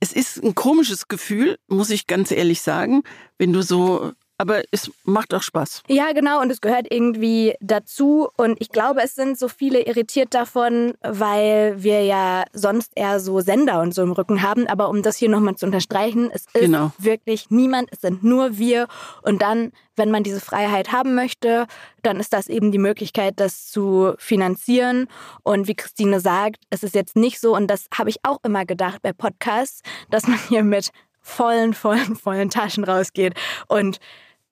es 0.00 0.12
ist 0.12 0.42
ein 0.42 0.56
komisches 0.56 1.06
Gefühl, 1.06 1.58
muss 1.68 1.90
ich 1.90 2.08
ganz 2.08 2.32
ehrlich 2.32 2.60
sagen, 2.60 3.02
wenn 3.38 3.52
du 3.52 3.62
so 3.62 4.10
aber 4.42 4.62
es 4.72 4.90
macht 5.04 5.32
auch 5.34 5.42
Spaß. 5.42 5.84
Ja, 5.86 6.10
genau, 6.10 6.40
und 6.40 6.50
es 6.50 6.60
gehört 6.60 6.88
irgendwie 6.90 7.54
dazu. 7.60 8.28
Und 8.36 8.60
ich 8.60 8.70
glaube, 8.70 9.00
es 9.00 9.14
sind 9.14 9.38
so 9.38 9.46
viele 9.46 9.82
irritiert 9.86 10.34
davon, 10.34 10.94
weil 11.00 11.80
wir 11.80 12.02
ja 12.02 12.42
sonst 12.52 12.90
eher 12.96 13.20
so 13.20 13.38
Sender 13.38 13.80
und 13.80 13.94
so 13.94 14.02
im 14.02 14.10
Rücken 14.10 14.42
haben. 14.42 14.66
Aber 14.66 14.88
um 14.88 15.02
das 15.02 15.16
hier 15.16 15.28
nochmal 15.28 15.54
zu 15.54 15.66
unterstreichen, 15.66 16.28
es 16.32 16.42
ist 16.42 16.54
genau. 16.54 16.90
wirklich 16.98 17.50
niemand, 17.50 17.88
es 17.92 18.00
sind 18.00 18.24
nur 18.24 18.58
wir. 18.58 18.88
Und 19.22 19.42
dann, 19.42 19.70
wenn 19.94 20.10
man 20.10 20.24
diese 20.24 20.40
Freiheit 20.40 20.90
haben 20.90 21.14
möchte, 21.14 21.68
dann 22.02 22.18
ist 22.18 22.32
das 22.32 22.48
eben 22.48 22.72
die 22.72 22.78
Möglichkeit, 22.78 23.34
das 23.36 23.70
zu 23.70 24.14
finanzieren. 24.18 25.06
Und 25.44 25.68
wie 25.68 25.76
Christine 25.76 26.18
sagt, 26.18 26.56
es 26.70 26.82
ist 26.82 26.96
jetzt 26.96 27.14
nicht 27.14 27.38
so, 27.38 27.54
und 27.54 27.68
das 27.68 27.86
habe 27.96 28.10
ich 28.10 28.16
auch 28.24 28.40
immer 28.42 28.66
gedacht 28.66 29.02
bei 29.02 29.12
Podcasts, 29.12 29.82
dass 30.10 30.26
man 30.26 30.40
hier 30.48 30.64
mit 30.64 30.90
vollen, 31.22 31.72
vollen, 31.72 32.16
vollen 32.16 32.50
Taschen 32.50 32.84
rausgeht 32.84 33.34
und 33.68 33.98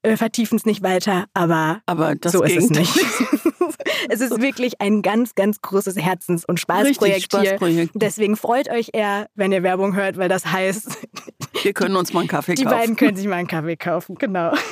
wir 0.02 0.16
vertiefen 0.16 0.56
es 0.56 0.64
nicht 0.64 0.82
weiter, 0.82 1.26
aber, 1.34 1.82
aber 1.86 2.14
so 2.24 2.42
ist 2.42 2.56
es 2.56 2.70
nicht. 2.70 2.96
es 4.08 4.20
ist 4.20 4.40
wirklich 4.40 4.80
ein 4.80 5.02
ganz, 5.02 5.34
ganz 5.34 5.60
großes 5.60 5.96
Herzens- 5.96 6.44
und 6.44 6.58
Spaßprojekt, 6.58 7.24
Spaßprojekt 7.24 7.92
hier. 7.92 8.00
Deswegen 8.00 8.36
freut 8.36 8.70
euch 8.70 8.90
eher, 8.92 9.28
wenn 9.34 9.52
ihr 9.52 9.62
Werbung 9.62 9.94
hört, 9.94 10.16
weil 10.16 10.28
das 10.28 10.46
heißt, 10.46 10.98
wir 11.62 11.72
können 11.72 11.96
uns 11.96 12.12
mal 12.12 12.20
einen 12.20 12.28
Kaffee 12.28 12.54
die 12.54 12.64
kaufen. 12.64 12.74
Die 12.74 12.80
beiden 12.80 12.96
können 12.96 13.16
sich 13.16 13.26
mal 13.26 13.36
einen 13.36 13.48
Kaffee 13.48 13.76
kaufen, 13.76 14.16
genau. 14.16 14.52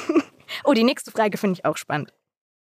Oh, 0.65 0.73
die 0.73 0.83
nächste 0.83 1.11
Frage 1.11 1.37
finde 1.37 1.59
ich 1.59 1.67
auch 1.67 1.77
spannend. 1.77 2.15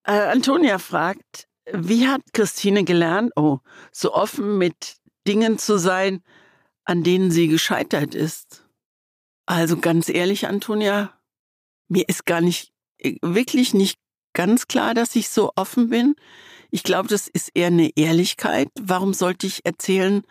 Äh, 0.04 0.12
Antonia 0.12 0.78
fragt, 0.78 1.48
wie 1.74 2.08
hat 2.08 2.22
Christine 2.32 2.84
gelernt, 2.84 3.32
oh, 3.36 3.58
so 3.92 4.14
offen 4.14 4.60
mit 4.60 4.98
Dingen 5.28 5.58
zu 5.58 5.80
sein, 5.80 6.22
an 6.86 7.04
denen 7.04 7.32
sie 7.32 7.48
gescheitert 7.48 8.14
ist? 8.14 8.68
Also 9.48 9.78
ganz 9.78 10.10
ehrlich, 10.10 10.48
Antonia, 10.48 11.12
mir 11.92 12.08
ist 12.08 12.26
gar 12.26 12.42
nicht, 12.42 12.72
äh, 13.00 13.18
wirklich 13.22 13.74
nicht 13.74 14.00
ganz 14.34 14.68
klar, 14.68 14.94
dass 14.94 15.16
ich 15.16 15.30
so 15.30 15.52
offen 15.56 15.90
bin. 15.90 16.16
Ich 16.72 16.84
glaube, 16.84 17.10
das 17.10 17.28
ist 17.28 17.52
eher 17.54 17.68
eine 17.68 17.92
Ehrlichkeit. 17.98 18.70
Warum 18.80 19.14
sollte 19.14 19.46
ich 19.46 19.66
erzählen, 19.66 20.24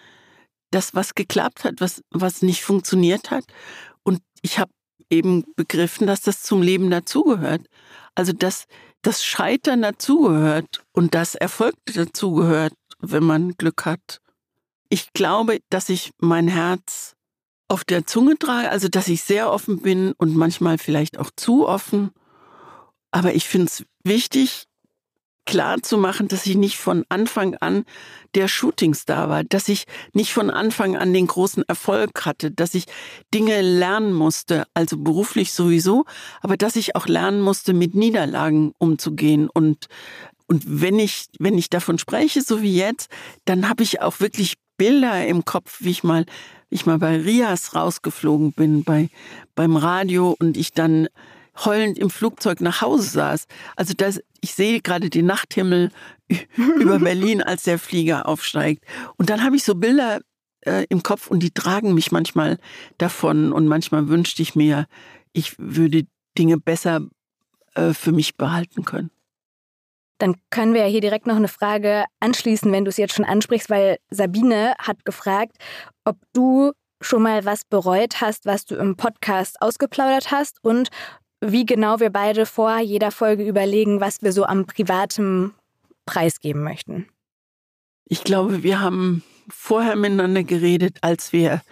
dass 0.71 0.95
was 0.95 1.15
geklappt 1.15 1.65
hat, 1.65 1.81
was, 1.81 2.03
was 2.11 2.43
nicht 2.43 2.63
funktioniert 2.63 3.31
hat? 3.31 3.45
Und 4.03 4.21
ich 4.41 4.59
habe 4.59 4.73
eben 5.11 5.45
begriffen, 5.55 6.07
dass 6.07 6.23
das 6.23 6.43
zum 6.43 6.63
Leben 6.63 6.91
dazugehört. 6.91 7.67
Also, 8.15 8.33
dass 8.33 8.65
das 9.03 9.25
Scheitern 9.25 9.83
dazugehört 9.83 10.83
und 10.93 11.15
das 11.15 11.35
Erfolg 11.35 11.75
dazugehört, 11.85 12.75
wenn 13.01 13.25
man 13.25 13.53
Glück 13.57 13.85
hat. 13.85 14.21
Ich 14.89 15.13
glaube, 15.13 15.59
dass 15.69 15.89
ich 15.89 16.13
mein 16.19 16.49
Herz 16.49 17.17
auf 17.71 17.85
der 17.85 18.05
Zunge 18.05 18.37
trage, 18.39 18.71
also 18.71 18.89
dass 18.89 19.09
ich 19.09 19.23
sehr 19.23 19.53
offen 19.53 19.81
bin 19.81 20.13
und 20.13 20.35
manchmal 20.35 20.77
vielleicht 20.77 21.19
auch 21.19 21.31
zu 21.35 21.67
offen. 21.69 22.11
Aber 23.13 23.35
ich 23.35 23.49
finde 23.49 23.67
es 23.67 23.85
wichtig, 24.03 24.65
klar 25.47 25.83
zu 25.83 25.97
machen, 25.97 26.29
dass 26.29 26.47
ich 26.47 26.57
nicht 26.57 26.77
von 26.77 27.05
Anfang 27.09 27.55
an 27.57 27.85
der 28.35 28.49
Shootingstar 28.49 29.29
war, 29.29 29.45
dass 29.45 29.69
ich 29.69 29.85
nicht 30.13 30.33
von 30.33 30.51
Anfang 30.51 30.97
an 30.97 31.13
den 31.13 31.27
großen 31.27 31.65
Erfolg 31.69 32.25
hatte, 32.25 32.51
dass 32.51 32.75
ich 32.75 32.85
Dinge 33.33 33.61
lernen 33.63 34.13
musste, 34.13 34.65
also 34.75 34.97
beruflich 34.97 35.53
sowieso, 35.53 36.05
aber 36.41 36.57
dass 36.57 36.77
ich 36.77 36.97
auch 36.97 37.07
lernen 37.07 37.41
musste, 37.41 37.73
mit 37.73 37.95
Niederlagen 37.95 38.73
umzugehen 38.79 39.49
und 39.49 39.87
und 40.47 40.65
wenn 40.67 40.99
ich, 40.99 41.27
wenn 41.39 41.57
ich 41.57 41.71
davon 41.71 41.97
spreche, 41.99 42.43
so 42.43 42.61
wie 42.61 42.75
jetzt, 42.75 43.09
dann 43.45 43.69
habe 43.69 43.85
ich 43.85 44.01
auch 44.01 44.19
wirklich 44.19 44.55
Bilder 44.77 45.25
im 45.25 45.45
Kopf, 45.45 45.77
wie 45.79 45.91
ich 45.91 46.03
mal 46.03 46.27
ich 46.71 46.87
mal 46.87 46.99
bei 46.99 47.17
Rias 47.17 47.75
rausgeflogen 47.75 48.53
bin, 48.53 48.85
bei, 48.85 49.09
beim 49.55 49.77
Radio 49.77 50.35
und 50.39 50.57
ich 50.57 50.73
dann 50.73 51.09
heulend 51.65 51.99
im 51.99 52.11
Flugzeug 52.11 52.61
nach 52.61 52.81
Hause 52.81 53.11
saß. 53.11 53.47
Also 53.77 53.95
das, 53.95 54.21
ich 54.41 54.55
sehe 54.55 54.81
gerade 54.81 55.11
den 55.11 55.27
Nachthimmel 55.27 55.91
über 56.57 56.99
Berlin, 56.99 57.43
als 57.43 57.65
der 57.65 57.79
Flieger 57.79 58.27
aufsteigt. 58.27 58.85
Und 59.17 59.31
dann 59.31 59.43
habe 59.43 59.57
ich 59.57 59.65
so 59.65 59.75
Bilder 59.75 60.21
äh, 60.63 60.87
im 60.89 61.03
Kopf 61.03 61.27
und 61.27 61.43
die 61.43 61.51
tragen 61.51 61.95
mich 61.95 62.13
manchmal 62.13 62.59
davon. 62.99 63.53
Und 63.53 63.67
manchmal 63.67 64.09
wünschte 64.09 64.43
ich 64.43 64.55
mir, 64.55 64.87
ich 65.33 65.59
würde 65.59 66.07
Dinge 66.39 66.59
besser 66.59 67.03
äh, 67.75 67.93
für 67.93 68.13
mich 68.13 68.37
behalten 68.37 68.85
können. 68.85 69.11
Dann 70.21 70.37
können 70.51 70.75
wir 70.75 70.83
ja 70.83 70.87
hier 70.87 71.01
direkt 71.01 71.27
noch 71.27 71.37
eine 71.37 71.49
Frage 71.49 72.05
anschließen, 72.21 72.71
wenn 72.71 72.85
du 72.85 72.91
es 72.91 72.99
jetzt 72.99 73.15
schon 73.15 73.25
ansprichst, 73.25 73.71
weil 73.71 73.97
Sabine 74.11 74.75
hat 74.79 75.05
gefragt, 75.05 75.57
ob 76.05 76.17
du 76.35 76.73
schon 77.01 77.23
mal 77.23 77.47
was 77.47 77.65
bereut 77.65 78.21
hast, 78.21 78.45
was 78.45 78.67
du 78.67 78.77
im 78.77 78.97
Podcast 78.97 79.61
ausgeplaudert 79.63 80.31
hast 80.31 80.63
und 80.63 80.91
wie 81.41 81.65
genau 81.65 82.01
wir 82.01 82.11
beide 82.11 82.45
vor 82.45 82.79
jeder 82.79 83.11
Folge 83.11 83.49
überlegen, 83.49 84.01
was 84.01 84.21
wir 84.21 84.33
so 84.33 84.45
am 84.45 84.67
privaten 84.67 85.55
preisgeben 86.05 86.63
möchten. 86.63 87.09
Ich 88.05 88.23
glaube, 88.23 88.63
wir 88.63 88.81
haben 88.81 89.23
vorher 89.49 89.97
miteinander 89.97 90.45
geredet, 90.45 90.99
als 91.01 91.33
wir 91.33 91.63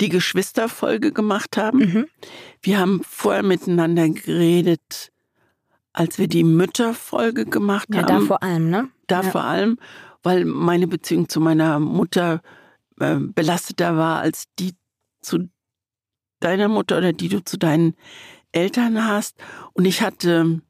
die 0.00 0.08
Geschwisterfolge 0.08 1.12
gemacht 1.12 1.58
haben. 1.58 1.78
Mhm. 1.78 2.06
Wir 2.62 2.78
haben 2.78 3.02
vorher 3.06 3.42
miteinander 3.42 4.08
geredet, 4.08 5.09
als 6.00 6.18
wir 6.18 6.28
die 6.28 6.44
Mütterfolge 6.44 7.44
gemacht 7.44 7.88
ja, 7.92 7.98
haben. 7.98 8.06
Da 8.06 8.20
vor 8.20 8.42
allem, 8.42 8.70
ne? 8.70 8.88
Da 9.06 9.20
ja. 9.20 9.30
vor 9.30 9.44
allem, 9.44 9.76
weil 10.22 10.46
meine 10.46 10.86
Beziehung 10.86 11.28
zu 11.28 11.40
meiner 11.40 11.78
Mutter 11.78 12.40
äh, 12.98 13.16
belasteter 13.16 13.98
war 13.98 14.20
als 14.20 14.44
die 14.58 14.72
zu 15.20 15.50
deiner 16.40 16.68
Mutter 16.68 16.96
oder 16.96 17.12
die 17.12 17.28
du 17.28 17.44
zu 17.44 17.58
deinen 17.58 17.96
Eltern 18.50 19.06
hast. 19.06 19.36
Und 19.74 19.84
ich 19.84 20.00
hatte 20.00 20.62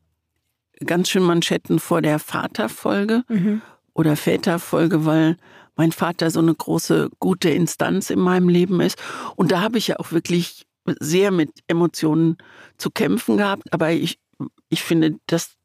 ganz 0.84 1.08
schön 1.08 1.22
Manschetten 1.22 1.78
vor 1.78 2.02
der 2.02 2.18
Vaterfolge 2.18 3.22
mhm. 3.28 3.62
oder 3.94 4.16
Väterfolge, 4.16 5.04
weil 5.04 5.36
mein 5.76 5.92
Vater 5.92 6.32
so 6.32 6.40
eine 6.40 6.56
große, 6.56 7.08
gute 7.20 7.50
Instanz 7.50 8.10
in 8.10 8.18
meinem 8.18 8.48
Leben 8.48 8.80
ist. 8.80 9.00
Und 9.36 9.52
da 9.52 9.60
habe 9.60 9.78
ich 9.78 9.86
ja 9.86 10.00
auch 10.00 10.10
wirklich 10.10 10.66
sehr 10.98 11.30
mit 11.30 11.52
Emotionen 11.68 12.36
zu 12.78 12.90
kämpfen 12.90 13.36
gehabt. 13.36 13.72
Aber 13.72 13.92
ich 13.92 14.18
ich 14.68 14.82
finde, 14.82 15.16
dass, 15.26 15.56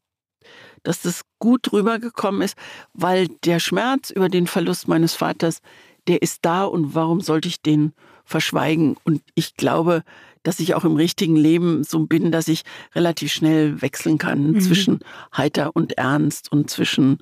dass 0.84 1.02
das 1.02 1.22
gut 1.40 1.72
rübergekommen 1.74 2.42
ist, 2.42 2.58
weil 2.94 3.28
der 3.44 3.60
Schmerz 3.60 4.10
über 4.10 4.30
den 4.30 4.48
Verlust 4.48 4.88
meines 4.88 5.16
Vaters, 5.16 5.62
der 6.08 6.22
ist 6.22 6.40
da 6.44 6.64
und 6.64 6.96
warum 6.96 7.22
sollte 7.22 7.48
ich 7.48 7.62
den 7.62 7.94
verschweigen? 8.24 8.96
Und 9.04 9.22
ich 9.36 9.56
glaube, 9.56 10.04
dass 10.44 10.60
ich 10.60 10.76
auch 10.76 10.86
im 10.86 10.96
richtigen 10.96 11.36
Leben 11.36 11.84
so 11.84 12.06
bin, 12.06 12.32
dass 12.32 12.48
ich 12.48 12.64
relativ 12.94 13.32
schnell 13.32 13.82
wechseln 13.82 14.18
kann 14.18 14.52
mhm. 14.52 14.62
zwischen 14.62 15.00
heiter 15.36 15.76
und 15.76 15.98
ernst 15.98 16.52
und 16.52 16.70
zwischen, 16.70 17.18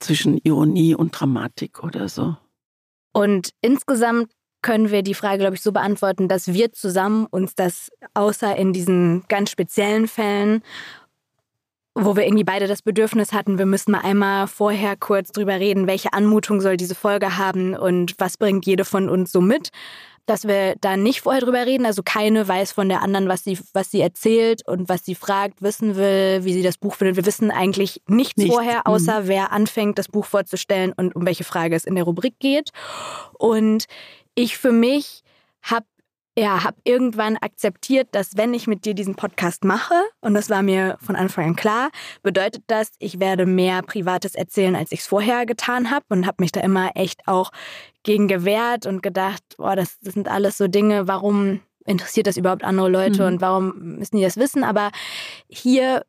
zwischen 0.00 0.38
Ironie 0.38 0.94
und 0.94 1.12
Dramatik 1.12 1.84
oder 1.84 2.08
so. 2.08 2.36
Und 3.12 3.50
insgesamt 3.62 4.30
können 4.66 4.90
wir 4.90 5.02
die 5.02 5.14
Frage, 5.14 5.38
glaube 5.38 5.54
ich, 5.54 5.62
so 5.62 5.70
beantworten, 5.70 6.26
dass 6.26 6.52
wir 6.52 6.72
zusammen 6.72 7.26
uns 7.30 7.54
das, 7.54 7.88
außer 8.14 8.56
in 8.56 8.72
diesen 8.72 9.22
ganz 9.28 9.52
speziellen 9.52 10.08
Fällen, 10.08 10.60
wo 11.94 12.16
wir 12.16 12.24
irgendwie 12.24 12.42
beide 12.42 12.66
das 12.66 12.82
Bedürfnis 12.82 13.32
hatten, 13.32 13.58
wir 13.58 13.66
müssen 13.66 13.92
mal 13.92 14.00
einmal 14.00 14.48
vorher 14.48 14.96
kurz 14.96 15.30
drüber 15.30 15.60
reden, 15.60 15.86
welche 15.86 16.12
Anmutung 16.12 16.60
soll 16.60 16.76
diese 16.76 16.96
Folge 16.96 17.38
haben 17.38 17.76
und 17.76 18.16
was 18.18 18.38
bringt 18.38 18.66
jede 18.66 18.84
von 18.84 19.08
uns 19.08 19.30
so 19.30 19.40
mit, 19.40 19.68
dass 20.26 20.48
wir 20.48 20.74
da 20.80 20.96
nicht 20.96 21.20
vorher 21.20 21.42
drüber 21.42 21.64
reden. 21.64 21.86
Also 21.86 22.02
keine 22.02 22.48
weiß 22.48 22.72
von 22.72 22.88
der 22.88 23.02
anderen, 23.02 23.28
was 23.28 23.44
sie, 23.44 23.60
was 23.72 23.92
sie 23.92 24.00
erzählt 24.00 24.66
und 24.66 24.88
was 24.88 25.04
sie 25.04 25.14
fragt, 25.14 25.62
wissen 25.62 25.94
will, 25.94 26.40
wie 26.42 26.54
sie 26.54 26.64
das 26.64 26.76
Buch 26.76 26.96
findet. 26.96 27.14
Wir 27.14 27.26
wissen 27.26 27.52
eigentlich 27.52 28.02
nichts, 28.08 28.36
nichts. 28.36 28.52
vorher, 28.52 28.78
mhm. 28.78 28.86
außer 28.86 29.20
mhm. 29.20 29.28
wer 29.28 29.52
anfängt, 29.52 29.96
das 29.96 30.08
Buch 30.08 30.26
vorzustellen 30.26 30.92
und 30.96 31.14
um 31.14 31.24
welche 31.24 31.44
Frage 31.44 31.76
es 31.76 31.84
in 31.84 31.94
der 31.94 32.02
Rubrik 32.02 32.34
geht. 32.40 32.70
Und 33.38 33.86
ich 34.36 34.56
für 34.56 34.70
mich 34.70 35.22
habe 35.62 35.86
ja, 36.38 36.64
habe 36.64 36.76
irgendwann 36.84 37.38
akzeptiert, 37.38 38.08
dass 38.12 38.36
wenn 38.36 38.52
ich 38.52 38.66
mit 38.66 38.84
dir 38.84 38.92
diesen 38.92 39.14
Podcast 39.14 39.64
mache, 39.64 39.94
und 40.20 40.34
das 40.34 40.50
war 40.50 40.62
mir 40.62 40.98
von 41.00 41.16
Anfang 41.16 41.46
an 41.46 41.56
klar, 41.56 41.88
bedeutet 42.22 42.62
das, 42.66 42.90
ich 42.98 43.20
werde 43.20 43.46
mehr 43.46 43.80
Privates 43.82 44.34
erzählen, 44.34 44.76
als 44.76 44.92
ich 44.92 45.00
es 45.00 45.06
vorher 45.06 45.46
getan 45.46 45.90
habe 45.90 46.04
und 46.10 46.26
habe 46.26 46.36
mich 46.40 46.52
da 46.52 46.60
immer 46.60 46.90
echt 46.94 47.26
auch 47.26 47.52
gegen 48.02 48.28
gewehrt 48.28 48.84
und 48.84 49.02
gedacht, 49.02 49.42
boah, 49.56 49.76
das, 49.76 49.98
das 50.00 50.12
sind 50.12 50.28
alles 50.28 50.58
so 50.58 50.68
Dinge, 50.68 51.08
warum 51.08 51.60
interessiert 51.86 52.26
das 52.26 52.36
überhaupt 52.36 52.64
andere 52.64 52.90
Leute 52.90 53.22
mhm. 53.22 53.28
und 53.28 53.40
warum 53.40 53.96
müssen 53.96 54.18
die 54.18 54.22
das 54.22 54.36
wissen? 54.36 54.62
Aber 54.62 54.90
hier 55.48 56.04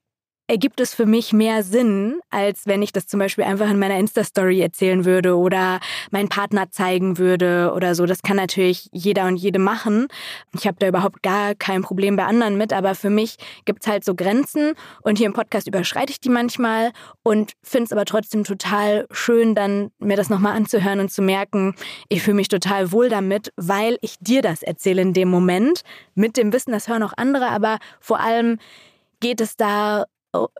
ergibt 0.47 0.79
es 0.79 0.93
für 0.93 1.05
mich 1.05 1.33
mehr 1.33 1.61
Sinn, 1.61 2.19
als 2.29 2.65
wenn 2.65 2.81
ich 2.81 2.93
das 2.93 3.07
zum 3.07 3.19
Beispiel 3.19 3.43
einfach 3.43 3.69
in 3.69 3.79
meiner 3.79 3.99
Insta-Story 3.99 4.61
erzählen 4.61 5.03
würde 5.03 5.35
oder 5.35 5.79
meinen 6.11 6.29
Partner 6.29 6.71
zeigen 6.71 7.17
würde 7.17 7.73
oder 7.75 7.95
so. 7.95 8.05
Das 8.05 8.21
kann 8.21 8.37
natürlich 8.37 8.87
jeder 8.93 9.25
und 9.25 9.35
jede 9.35 9.59
machen. 9.59 10.07
Ich 10.53 10.65
habe 10.65 10.77
da 10.79 10.87
überhaupt 10.87 11.21
gar 11.21 11.53
kein 11.53 11.81
Problem 11.81 12.15
bei 12.15 12.23
anderen 12.23 12.57
mit, 12.57 12.71
aber 12.71 12.95
für 12.95 13.09
mich 13.09 13.35
gibt 13.65 13.83
es 13.83 13.87
halt 13.87 14.05
so 14.05 14.15
Grenzen 14.15 14.73
und 15.01 15.17
hier 15.17 15.27
im 15.27 15.33
Podcast 15.33 15.67
überschreite 15.67 16.11
ich 16.11 16.21
die 16.21 16.29
manchmal 16.29 16.91
und 17.23 17.51
finde 17.61 17.85
es 17.85 17.91
aber 17.91 18.05
trotzdem 18.05 18.45
total 18.45 19.05
schön, 19.11 19.53
dann 19.53 19.91
mir 19.99 20.15
das 20.15 20.29
nochmal 20.29 20.55
anzuhören 20.55 21.01
und 21.01 21.11
zu 21.11 21.21
merken, 21.21 21.75
ich 22.07 22.23
fühle 22.23 22.35
mich 22.35 22.47
total 22.47 22.93
wohl 22.93 23.09
damit, 23.09 23.51
weil 23.57 23.97
ich 24.01 24.15
dir 24.19 24.41
das 24.41 24.63
erzähle 24.63 25.01
in 25.01 25.13
dem 25.13 25.29
Moment 25.29 25.81
mit 26.15 26.37
dem 26.37 26.53
Wissen, 26.53 26.71
das 26.71 26.87
hören 26.87 27.03
auch 27.03 27.13
andere, 27.17 27.49
aber 27.49 27.79
vor 27.99 28.21
allem 28.21 28.59
geht 29.19 29.41
es 29.41 29.57
da 29.57 30.05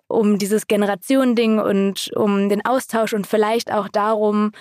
um 0.08 0.38
dieses 0.38 0.68
Generationending 0.68 1.60
und 1.60 2.12
um 2.16 2.50
den 2.50 2.66
Austausch 2.66 3.13
und 3.13 3.28
vielleicht 3.28 3.72
auch 3.72 3.88
darum, 3.88 4.52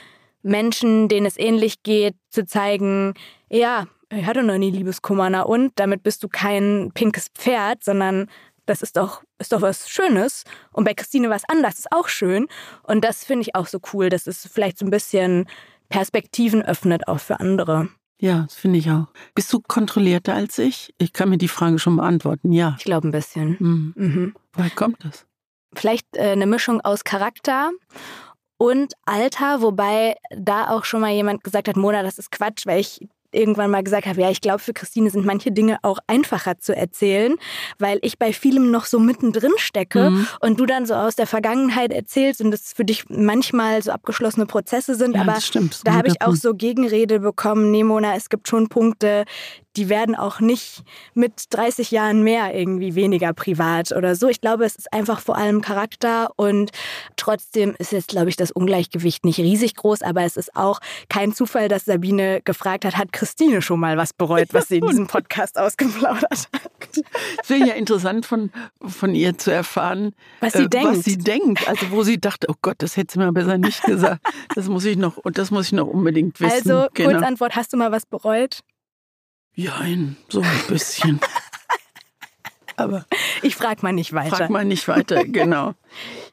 Menschen, 0.42 1.08
denen 1.08 1.26
es 1.26 1.38
ähnlich 1.38 1.82
geht, 1.82 2.14
zu 2.30 2.46
zeigen, 2.46 3.14
ja, 3.50 3.86
ich 4.10 4.24
hatte 4.24 4.42
noch 4.42 4.58
nie 4.58 4.70
Liebeskummer, 4.70 5.28
na 5.30 5.42
und 5.42 5.72
damit 5.76 6.02
bist 6.02 6.22
du 6.22 6.28
kein 6.28 6.92
pinkes 6.94 7.28
Pferd, 7.34 7.82
sondern 7.82 8.28
das 8.66 8.82
ist 8.82 8.96
doch, 8.96 9.22
ist 9.38 9.52
doch 9.52 9.62
was 9.62 9.88
Schönes. 9.88 10.44
Und 10.72 10.84
bei 10.84 10.94
Christine 10.94 11.30
was 11.30 11.42
anders, 11.48 11.78
ist 11.78 11.92
auch 11.92 12.08
schön. 12.08 12.46
Und 12.82 13.04
das 13.04 13.24
finde 13.24 13.42
ich 13.42 13.54
auch 13.54 13.66
so 13.66 13.78
cool, 13.92 14.08
dass 14.08 14.26
es 14.26 14.48
vielleicht 14.52 14.78
so 14.78 14.84
ein 14.84 14.90
bisschen 14.90 15.48
Perspektiven 15.88 16.62
öffnet, 16.62 17.06
auch 17.08 17.20
für 17.20 17.40
andere. 17.40 17.88
Ja, 18.18 18.42
das 18.42 18.54
finde 18.54 18.78
ich 18.78 18.90
auch. 18.90 19.06
Bist 19.34 19.52
du 19.52 19.60
kontrollierter 19.60 20.34
als 20.34 20.58
ich? 20.58 20.94
Ich 20.98 21.12
kann 21.12 21.28
mir 21.28 21.38
die 21.38 21.48
Frage 21.48 21.78
schon 21.78 21.96
beantworten, 21.96 22.52
ja. 22.52 22.74
Ich 22.78 22.84
glaube 22.84 23.08
ein 23.08 23.12
bisschen. 23.12 23.56
Mhm. 23.58 23.92
Mhm. 23.94 24.34
Woher 24.54 24.70
kommt 24.70 25.04
das? 25.04 25.26
Vielleicht 25.74 26.06
äh, 26.16 26.30
eine 26.30 26.46
Mischung 26.46 26.80
aus 26.80 27.04
Charakter 27.04 27.70
und 28.56 28.94
Alter, 29.04 29.60
wobei 29.60 30.16
da 30.30 30.70
auch 30.70 30.84
schon 30.84 31.02
mal 31.02 31.12
jemand 31.12 31.44
gesagt 31.44 31.68
hat, 31.68 31.76
Mona, 31.76 32.02
das 32.02 32.18
ist 32.18 32.30
Quatsch, 32.30 32.66
weil 32.66 32.80
ich 32.80 33.06
irgendwann 33.36 33.70
mal 33.70 33.82
gesagt 33.82 34.06
habe, 34.06 34.20
ja, 34.20 34.30
ich 34.30 34.40
glaube, 34.40 34.58
für 34.58 34.72
Christine 34.72 35.10
sind 35.10 35.24
manche 35.26 35.52
Dinge 35.52 35.78
auch 35.82 35.98
einfacher 36.06 36.58
zu 36.58 36.74
erzählen, 36.74 37.36
weil 37.78 37.98
ich 38.02 38.18
bei 38.18 38.32
vielem 38.32 38.70
noch 38.70 38.86
so 38.86 38.98
mittendrin 38.98 39.52
stecke 39.56 40.10
mhm. 40.10 40.28
und 40.40 40.58
du 40.58 40.66
dann 40.66 40.86
so 40.86 40.94
aus 40.94 41.16
der 41.16 41.26
Vergangenheit 41.26 41.92
erzählst 41.92 42.40
und 42.40 42.52
es 42.52 42.72
für 42.72 42.84
dich 42.84 43.04
manchmal 43.08 43.82
so 43.82 43.92
abgeschlossene 43.92 44.46
Prozesse 44.46 44.94
sind. 44.94 45.14
Ja, 45.14 45.22
aber 45.22 45.34
das 45.34 45.46
stimmt, 45.46 45.80
da 45.84 45.94
habe 45.94 46.08
ich 46.08 46.22
auch 46.22 46.34
so 46.34 46.54
Gegenrede 46.54 47.20
bekommen, 47.20 47.70
nee, 47.70 47.84
Mona, 47.84 48.16
es 48.16 48.28
gibt 48.28 48.48
schon 48.48 48.68
Punkte, 48.68 49.24
die 49.76 49.88
werden 49.88 50.14
auch 50.14 50.40
nicht 50.40 50.82
mit 51.14 51.44
30 51.50 51.90
Jahren 51.90 52.22
mehr 52.22 52.54
irgendwie 52.54 52.94
weniger 52.94 53.32
privat 53.32 53.92
oder 53.92 54.16
so. 54.16 54.28
Ich 54.28 54.40
glaube, 54.40 54.64
es 54.64 54.74
ist 54.76 54.92
einfach 54.92 55.20
vor 55.20 55.36
allem 55.36 55.60
Charakter 55.60 56.30
und 56.36 56.70
trotzdem 57.16 57.74
ist 57.78 57.92
jetzt, 57.92 58.08
glaube 58.08 58.30
ich, 58.30 58.36
das 58.36 58.50
Ungleichgewicht 58.50 59.24
nicht 59.24 59.38
riesig 59.38 59.76
groß, 59.76 60.02
aber 60.02 60.22
es 60.22 60.36
ist 60.36 60.56
auch 60.56 60.80
kein 61.08 61.34
Zufall, 61.34 61.68
dass 61.68 61.84
Sabine 61.84 62.40
gefragt 62.42 62.84
hat, 62.84 62.96
hat 62.96 63.12
Christine 63.12 63.60
schon 63.60 63.80
mal 63.80 63.96
was 63.96 64.12
bereut, 64.12 64.48
was 64.52 64.68
sie 64.68 64.78
in 64.78 64.86
diesem 64.86 65.06
Podcast 65.08 65.58
ausgeplaudert 65.58 66.24
hat? 66.30 66.70
Es 67.42 67.50
wäre 67.50 67.68
ja 67.68 67.74
interessant 67.74 68.24
von, 68.24 68.50
von 68.80 69.14
ihr 69.14 69.36
zu 69.36 69.50
erfahren, 69.50 70.14
was 70.40 70.54
sie, 70.54 70.64
äh, 70.64 70.68
denkt. 70.68 70.88
was 70.88 71.04
sie 71.04 71.18
denkt. 71.18 71.68
Also 71.68 71.90
wo 71.90 72.02
sie 72.02 72.18
dachte, 72.18 72.46
oh 72.50 72.54
Gott, 72.62 72.76
das 72.78 72.96
hätte 72.96 73.14
sie 73.14 73.18
mir 73.18 73.32
besser 73.32 73.58
nicht 73.58 73.82
gesagt. 73.82 74.26
Das 74.54 74.68
muss 74.68 74.84
ich 74.84 74.96
noch, 74.96 75.18
und 75.18 75.36
das 75.36 75.50
muss 75.50 75.66
ich 75.66 75.72
noch 75.72 75.86
unbedingt 75.86 76.40
wissen. 76.40 76.70
Also, 76.70 76.88
genau. 76.94 77.10
Kurzantwort, 77.10 77.56
hast 77.56 77.72
du 77.72 77.76
mal 77.76 77.92
was 77.92 78.06
bereut? 78.06 78.62
Jein, 79.56 80.16
so 80.28 80.42
ein 80.42 80.62
bisschen. 80.68 81.18
Aber 82.76 83.06
ich 83.40 83.56
frage 83.56 83.80
mal 83.80 83.94
nicht 83.94 84.12
weiter. 84.12 84.36
Frag 84.36 84.50
mal 84.50 84.66
nicht 84.66 84.86
weiter, 84.86 85.24
genau. 85.26 85.72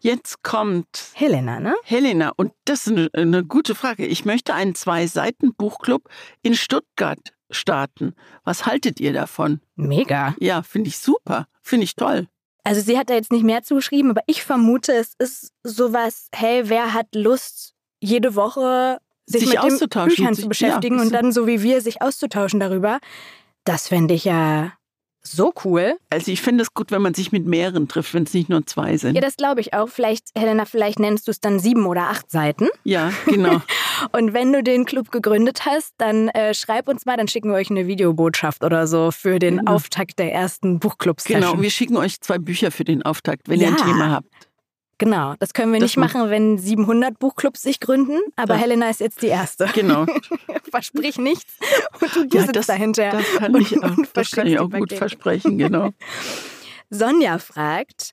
Jetzt 0.02 0.44
kommt 0.44 1.12
Helena, 1.14 1.62
ne? 1.62 1.74
Helena, 1.86 2.34
und 2.36 2.52
das 2.66 2.86
ist 2.86 2.98
eine, 2.98 3.10
eine 3.14 3.46
gute 3.46 3.76
Frage. 3.76 4.06
Ich 4.06 4.26
möchte 4.26 4.54
einen 4.54 4.76
Zwei-Seiten-Buchclub 4.76 6.10
in 6.42 6.54
Stuttgart 6.54 7.34
starten. 7.50 8.14
Was 8.44 8.66
haltet 8.66 9.00
ihr 9.00 9.14
davon? 9.14 9.62
Mega. 9.76 10.36
Ja, 10.40 10.62
finde 10.62 10.90
ich 10.90 10.98
super. 10.98 11.48
Finde 11.62 11.86
ich 11.86 11.96
toll. 11.96 12.28
Also 12.66 12.82
sie 12.82 12.98
hat 12.98 13.10
da 13.10 13.14
jetzt 13.14 13.32
nicht 13.32 13.46
mehr 13.46 13.64
zugeschrieben, 13.64 14.12
aber 14.12 14.22
ich 14.28 14.44
vermute, 14.44 14.94
es 14.94 15.14
ist 15.18 15.54
sowas, 15.64 16.28
hey, 16.36 16.64
wer 16.70 16.94
hat 16.94 17.08
Lust, 17.16 17.74
jede 18.02 18.36
Woche 18.36 19.00
sich, 19.26 19.42
sich 19.42 19.62
mit 19.62 19.96
den 19.96 20.06
Büchern 20.06 20.36
zu 20.36 20.48
beschäftigen 20.48 20.98
ja, 20.98 21.04
und 21.04 21.14
dann 21.14 21.32
so 21.32 21.48
wie 21.48 21.62
wir 21.64 21.82
sich 21.82 22.02
auszutauschen 22.02 22.60
darüber. 22.60 23.00
Das 23.64 23.88
fände 23.88 24.14
ich 24.14 24.26
ja 24.26 24.74
so 25.26 25.54
cool. 25.64 25.98
Also 26.10 26.32
ich 26.32 26.42
finde 26.42 26.64
es 26.64 26.74
gut, 26.74 26.92
wenn 26.92 27.02
man 27.02 27.14
sich 27.14 27.32
mit 27.32 27.46
mehreren 27.46 27.88
trifft, 27.88 28.14
wenn 28.14 28.24
es 28.24 28.34
nicht 28.34 28.50
nur 28.50 28.66
zwei 28.66 28.98
sind. 28.98 29.16
Ja, 29.16 29.22
das 29.22 29.38
glaube 29.38 29.62
ich 29.62 29.74
auch. 29.74 29.88
Vielleicht, 29.88 30.26
Helena, 30.38 30.66
vielleicht 30.66 31.00
nennst 31.00 31.28
du 31.28 31.32
es 31.32 31.40
dann 31.40 31.60
sieben 31.60 31.86
oder 31.86 32.10
acht 32.10 32.30
Seiten. 32.30 32.68
Ja, 32.84 33.12
genau. 33.26 33.62
Und 34.12 34.34
wenn 34.34 34.52
du 34.52 34.62
den 34.64 34.86
Club 34.86 35.12
gegründet 35.12 35.66
hast, 35.66 35.94
dann 35.98 36.28
äh, 36.30 36.54
schreib 36.54 36.90
uns 36.90 37.06
mal, 37.06 37.16
dann 37.16 37.30
schicken 37.30 37.50
wir 37.50 37.56
euch 37.56 37.72
eine 37.72 37.88
Videobotschaft 37.88 38.64
oder 38.64 38.86
so 38.86 39.12
für 39.12 39.40
den 39.40 39.58
genau. 39.58 39.76
Auftakt 39.76 40.20
der 40.20 40.34
ersten 40.34 40.80
buchclubs. 40.80 41.24
Genau, 41.24 41.62
wir 41.62 41.70
schicken 41.70 41.96
euch 41.96 42.20
zwei 42.20 42.38
Bücher 42.38 42.72
für 42.72 42.84
den 42.84 43.04
Auftakt, 43.04 43.48
wenn 43.48 43.62
ja. 43.62 43.70
ihr 43.70 43.76
ein 43.76 43.78
Thema 43.78 44.12
habt. 44.12 44.28
Genau, 45.04 45.36
das 45.38 45.54
können 45.54 45.74
wir 45.74 45.82
das 45.82 45.89
nicht 45.89 45.98
machen, 45.98 46.30
wenn 46.30 46.58
700 46.58 47.20
Buchclubs 47.20 47.62
sich 47.62 47.82
gründen, 47.82 48.22
aber 48.38 48.54
ja. 48.54 48.62
Helena 48.62 48.89
ist 48.89 49.02
jetzt 49.02 49.22
die 49.22 49.28
erste. 49.28 49.68
Genau. 49.74 50.06
Versprich 50.72 51.18
nichts 51.18 51.56
und 52.00 52.16
du, 52.16 52.26
du 52.26 52.38
ja, 52.38 52.48
das, 52.48 52.68
dahinter. 52.68 53.12
Das 53.12 53.26
kann 53.38 53.56
ich 53.56 53.84
auch, 53.84 53.98
das 54.13 54.32
kann 54.32 54.48
ich 54.48 54.60
auch 54.60 54.70
gut 54.70 54.94
versprechen, 54.94 55.58
genau. 55.58 55.89
Sonja 56.89 57.38
fragt, 57.38 58.12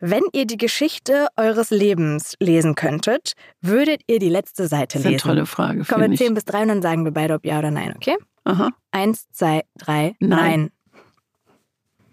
wenn 0.00 0.24
ihr 0.32 0.46
die 0.46 0.56
Geschichte 0.56 1.28
eures 1.36 1.70
Lebens 1.70 2.34
lesen 2.40 2.74
könntet, 2.74 3.34
würdet 3.60 4.02
ihr 4.08 4.18
die 4.18 4.28
letzte 4.28 4.66
Seite 4.66 4.98
lesen? 4.98 5.12
Das 5.12 5.22
ist 5.22 5.26
eine 5.26 5.34
tolle 5.34 5.46
Frage. 5.46 5.84
Kommen 5.84 6.10
wir 6.10 6.18
10 6.18 6.34
bis 6.34 6.44
3 6.44 6.62
und 6.62 6.68
dann 6.68 6.82
sagen 6.82 7.04
wir 7.04 7.12
beide, 7.12 7.34
ob 7.34 7.46
ja 7.46 7.60
oder 7.60 7.70
nein, 7.70 7.94
okay? 7.94 8.16
Aha. 8.42 8.70
Eins, 8.90 9.28
zwei, 9.30 9.62
drei, 9.78 10.16
nein. 10.18 10.28
nein. 10.28 10.70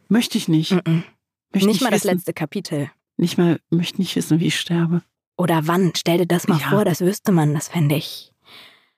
Möchte 0.07 0.37
ich 0.37 0.47
nicht. 0.47 0.71
Mm 0.71 0.77
-mm. 0.77 1.03
Möchte 1.51 1.67
nicht 1.67 1.81
mal 1.81 1.91
wissen. 1.91 2.07
das 2.07 2.13
letzte 2.13 2.33
Kapitel. 2.33 2.91
Nicht 3.17 3.37
mal, 3.37 3.59
möchte 3.69 3.99
nicht 3.99 4.15
wissen, 4.15 4.39
wie 4.39 4.47
ich 4.47 4.59
sterbe. 4.59 5.01
Oder 5.37 5.67
wann? 5.67 5.93
Stell 5.95 6.19
dir 6.19 6.25
das 6.25 6.47
mal 6.47 6.59
ja. 6.59 6.69
vor, 6.69 6.85
das 6.85 7.01
wüsste 7.01 7.31
man, 7.31 7.53
das 7.53 7.67
fände 7.67 7.95
ich. 7.95 8.31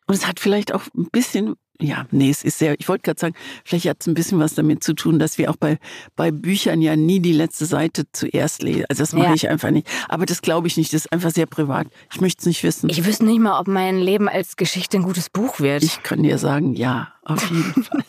Und 0.07 0.15
es 0.15 0.27
hat 0.27 0.39
vielleicht 0.39 0.73
auch 0.73 0.83
ein 0.95 1.09
bisschen, 1.11 1.55
ja, 1.79 2.05
nee, 2.11 2.29
es 2.29 2.43
ist 2.43 2.59
sehr, 2.59 2.79
ich 2.79 2.87
wollte 2.87 3.03
gerade 3.03 3.19
sagen, 3.19 3.35
vielleicht 3.63 3.87
hat 3.87 3.97
es 4.01 4.07
ein 4.07 4.13
bisschen 4.13 4.39
was 4.39 4.53
damit 4.53 4.83
zu 4.83 4.93
tun, 4.93 5.17
dass 5.17 5.37
wir 5.37 5.49
auch 5.49 5.55
bei, 5.55 5.79
bei 6.15 6.31
Büchern 6.31 6.81
ja 6.81 6.95
nie 6.95 7.19
die 7.19 7.31
letzte 7.31 7.65
Seite 7.65 8.03
zuerst 8.11 8.61
lesen. 8.61 8.85
Also 8.89 9.01
das 9.01 9.13
mache 9.13 9.27
ja. 9.27 9.33
ich 9.33 9.49
einfach 9.49 9.71
nicht. 9.71 9.87
Aber 10.07 10.25
das 10.25 10.41
glaube 10.41 10.67
ich 10.67 10.77
nicht, 10.77 10.93
das 10.93 11.05
ist 11.05 11.11
einfach 11.11 11.31
sehr 11.31 11.47
privat. 11.47 11.87
Ich 12.13 12.21
möchte 12.21 12.41
es 12.41 12.45
nicht 12.45 12.63
wissen. 12.63 12.89
Ich 12.89 13.03
wüsste 13.03 13.25
nicht 13.25 13.39
mal, 13.39 13.59
ob 13.59 13.67
mein 13.67 13.97
Leben 13.97 14.29
als 14.29 14.55
Geschichte 14.57 14.97
ein 14.97 15.03
gutes 15.03 15.29
Buch 15.29 15.59
wird. 15.59 15.83
Ich 15.83 16.03
kann 16.03 16.21
dir 16.21 16.37
sagen, 16.37 16.75
ja, 16.75 17.13
auf 17.23 17.49
jeden 17.49 17.83
Fall. 17.83 18.03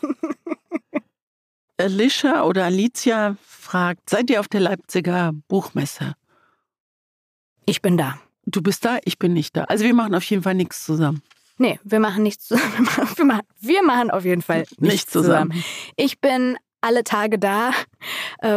Alicia 1.78 2.44
oder 2.44 2.64
Alicia 2.64 3.36
fragt, 3.46 4.08
seid 4.10 4.30
ihr 4.30 4.40
auf 4.40 4.48
der 4.48 4.60
Leipziger 4.60 5.32
Buchmesse? 5.48 6.14
Ich 7.66 7.82
bin 7.82 7.96
da. 7.96 8.18
Du 8.46 8.62
bist 8.62 8.84
da, 8.84 8.98
ich 9.04 9.18
bin 9.18 9.32
nicht 9.32 9.56
da. 9.56 9.64
Also 9.64 9.84
wir 9.84 9.94
machen 9.94 10.14
auf 10.14 10.22
jeden 10.24 10.42
Fall 10.42 10.54
nichts 10.54 10.84
zusammen. 10.84 11.22
Nee, 11.58 11.80
wir 11.84 12.00
machen 12.00 12.22
nichts 12.22 12.46
zusammen. 12.46 12.88
Wir 13.16 13.24
machen, 13.24 13.42
wir 13.60 13.82
machen 13.82 14.10
auf 14.10 14.24
jeden 14.24 14.42
Fall 14.42 14.60
nichts, 14.60 14.78
nichts 14.78 15.12
zusammen. 15.12 15.52
zusammen. 15.52 15.64
Ich 15.96 16.20
bin 16.20 16.58
alle 16.82 17.02
Tage 17.02 17.38
da, 17.38 17.70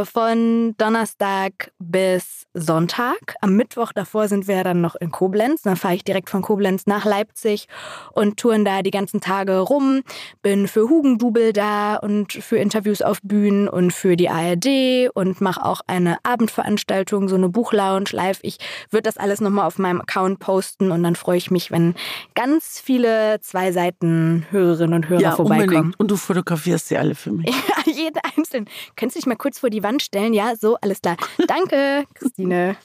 von 0.06 0.76
Donnerstag 0.78 1.72
bis 1.80 2.46
Sonntag. 2.54 3.36
Am 3.42 3.56
Mittwoch 3.56 3.92
davor 3.94 4.28
sind 4.28 4.48
wir 4.48 4.64
dann 4.64 4.82
noch 4.82 4.96
in 4.96 5.12
Koblenz. 5.12 5.62
Dann 5.62 5.76
fahre 5.76 5.96
ich 5.96 6.04
direkt 6.04 6.30
von 6.30 6.42
Koblenz 6.42 6.88
nach 6.88 7.06
Leipzig 7.06 7.68
und 8.14 8.38
touren 8.38 8.66
da 8.66 8.82
die 8.82 8.92
ganzen 8.92 9.22
Tage 9.22 9.60
rum. 9.60 10.02
Bin 10.42 10.68
für 10.68 10.90
Hugendubel 10.90 11.54
da 11.54 11.96
und 11.96 12.34
für 12.34 12.58
Interviews 12.58 13.02
auf 13.02 13.20
Bühnen 13.22 13.68
und 13.68 13.94
für 13.94 14.16
die 14.16 14.30
ARD 14.30 15.10
und 15.14 15.42
mache 15.42 15.64
auch 15.64 15.82
eine 15.88 16.18
Abendveranstaltung, 16.24 17.30
so 17.30 17.36
eine 17.36 17.50
Buchlounge 17.50 18.10
live. 18.12 18.40
Ich 18.42 18.58
würde 18.90 19.04
das 19.04 19.18
alles 19.18 19.42
nochmal 19.42 19.68
auf 19.68 19.78
meinem 19.78 20.02
Account 20.02 20.40
posten 20.40 20.92
und 20.92 21.04
dann 21.04 21.16
freue 21.16 21.38
ich 21.38 21.52
mich, 21.52 21.72
wenn 21.72 21.96
ganz 22.36 22.82
viele 22.84 23.40
zwei 23.42 23.72
Seiten 23.72 24.46
Hörerinnen 24.50 24.94
und 24.96 25.10
Hörer 25.10 25.22
ja, 25.22 25.32
vorbeikommen. 25.32 25.70
Unbedingt. 25.70 26.00
Und 26.00 26.12
du 26.12 26.18
fotografierst 26.18 26.88
sie 26.88 26.98
alle 26.98 27.16
für 27.16 27.32
mich. 27.32 27.50
Ja, 27.70 27.94
jede 27.94 28.20
einzelne. 28.36 28.66
Könntest 28.96 29.16
du 29.16 29.20
dich 29.20 29.28
mal 29.28 29.36
kurz 29.40 29.58
vor 29.60 29.72
die 29.72 29.82
Wand 29.82 30.04
stellen? 30.04 30.34
Ja, 30.34 30.56
so, 30.56 30.76
alles 30.82 31.02
klar. 31.02 31.18
Danke, 31.48 32.06
Christine. 32.14 32.78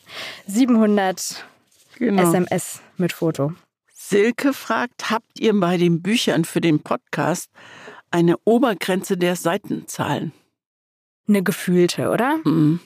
700 0.46 1.44
genau. 1.98 2.22
SMS 2.22 2.80
mit 2.96 3.12
Foto. 3.12 3.52
Silke 3.92 4.54
fragt, 4.54 5.10
habt 5.10 5.38
ihr 5.38 5.58
bei 5.58 5.76
den 5.76 6.00
Büchern 6.00 6.44
für 6.46 6.62
den 6.62 6.80
Podcast 6.80 7.50
eine 8.10 8.36
Obergrenze 8.44 9.18
der 9.18 9.36
Seitenzahlen? 9.36 10.32
Eine 11.28 11.42
gefühlte, 11.42 12.10
oder? 12.10 12.38
Mhm. 12.44 12.80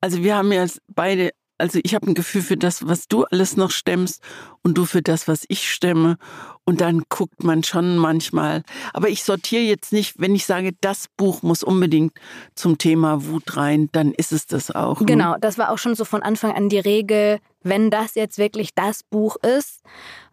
Also 0.00 0.22
wir 0.22 0.36
haben 0.36 0.52
ja 0.52 0.66
beide 0.88 1.32
also 1.58 1.78
ich 1.82 1.94
habe 1.94 2.08
ein 2.08 2.14
Gefühl 2.14 2.42
für 2.42 2.56
das, 2.56 2.86
was 2.86 3.06
du 3.06 3.24
alles 3.24 3.56
noch 3.56 3.70
stemmst 3.70 4.20
und 4.62 4.76
du 4.76 4.84
für 4.84 5.02
das, 5.02 5.28
was 5.28 5.44
ich 5.48 5.70
stemme. 5.70 6.18
Und 6.66 6.80
dann 6.80 7.02
guckt 7.10 7.44
man 7.44 7.62
schon 7.62 7.98
manchmal. 7.98 8.62
Aber 8.94 9.08
ich 9.10 9.22
sortiere 9.22 9.62
jetzt 9.62 9.92
nicht, 9.92 10.18
wenn 10.18 10.34
ich 10.34 10.46
sage, 10.46 10.72
das 10.80 11.08
Buch 11.16 11.42
muss 11.42 11.62
unbedingt 11.62 12.12
zum 12.54 12.78
Thema 12.78 13.26
Wut 13.26 13.56
rein, 13.56 13.90
dann 13.92 14.12
ist 14.12 14.32
es 14.32 14.46
das 14.46 14.70
auch. 14.70 15.00
Ne? 15.00 15.06
Genau, 15.06 15.36
das 15.38 15.58
war 15.58 15.70
auch 15.70 15.78
schon 15.78 15.94
so 15.94 16.06
von 16.06 16.22
Anfang 16.22 16.52
an 16.52 16.70
die 16.70 16.78
Regel, 16.78 17.38
wenn 17.62 17.90
das 17.90 18.14
jetzt 18.14 18.38
wirklich 18.38 18.74
das 18.74 19.02
Buch 19.02 19.36
ist, 19.36 19.82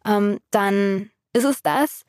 ähm, 0.06 0.40
dann 0.52 1.10
ist 1.34 1.46
es 1.46 1.62
das. 1.62 2.04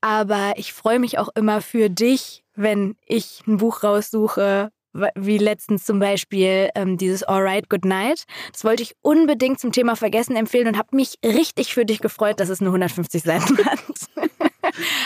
Aber 0.00 0.54
ich 0.56 0.72
freue 0.72 0.98
mich 0.98 1.18
auch 1.18 1.28
immer 1.34 1.60
für 1.60 1.88
dich, 1.88 2.44
wenn 2.54 2.96
ich 3.06 3.42
ein 3.46 3.58
Buch 3.58 3.82
raussuche, 3.84 4.70
wie 4.92 5.38
letztens 5.38 5.84
zum 5.84 5.98
Beispiel 5.98 6.70
ähm, 6.74 6.96
dieses 6.96 7.22
Alright 7.22 7.68
Good 7.68 7.84
Night. 7.84 8.24
Das 8.52 8.64
wollte 8.64 8.82
ich 8.82 8.94
unbedingt 9.02 9.60
zum 9.60 9.72
Thema 9.72 9.96
Vergessen 9.96 10.36
empfehlen 10.36 10.68
und 10.68 10.78
habe 10.78 10.96
mich 10.96 11.14
richtig 11.24 11.74
für 11.74 11.84
dich 11.84 12.00
gefreut, 12.00 12.40
dass 12.40 12.48
es 12.48 12.60
nur 12.60 12.70
150 12.70 13.22
Seiten 13.22 13.58
hat. 13.64 13.78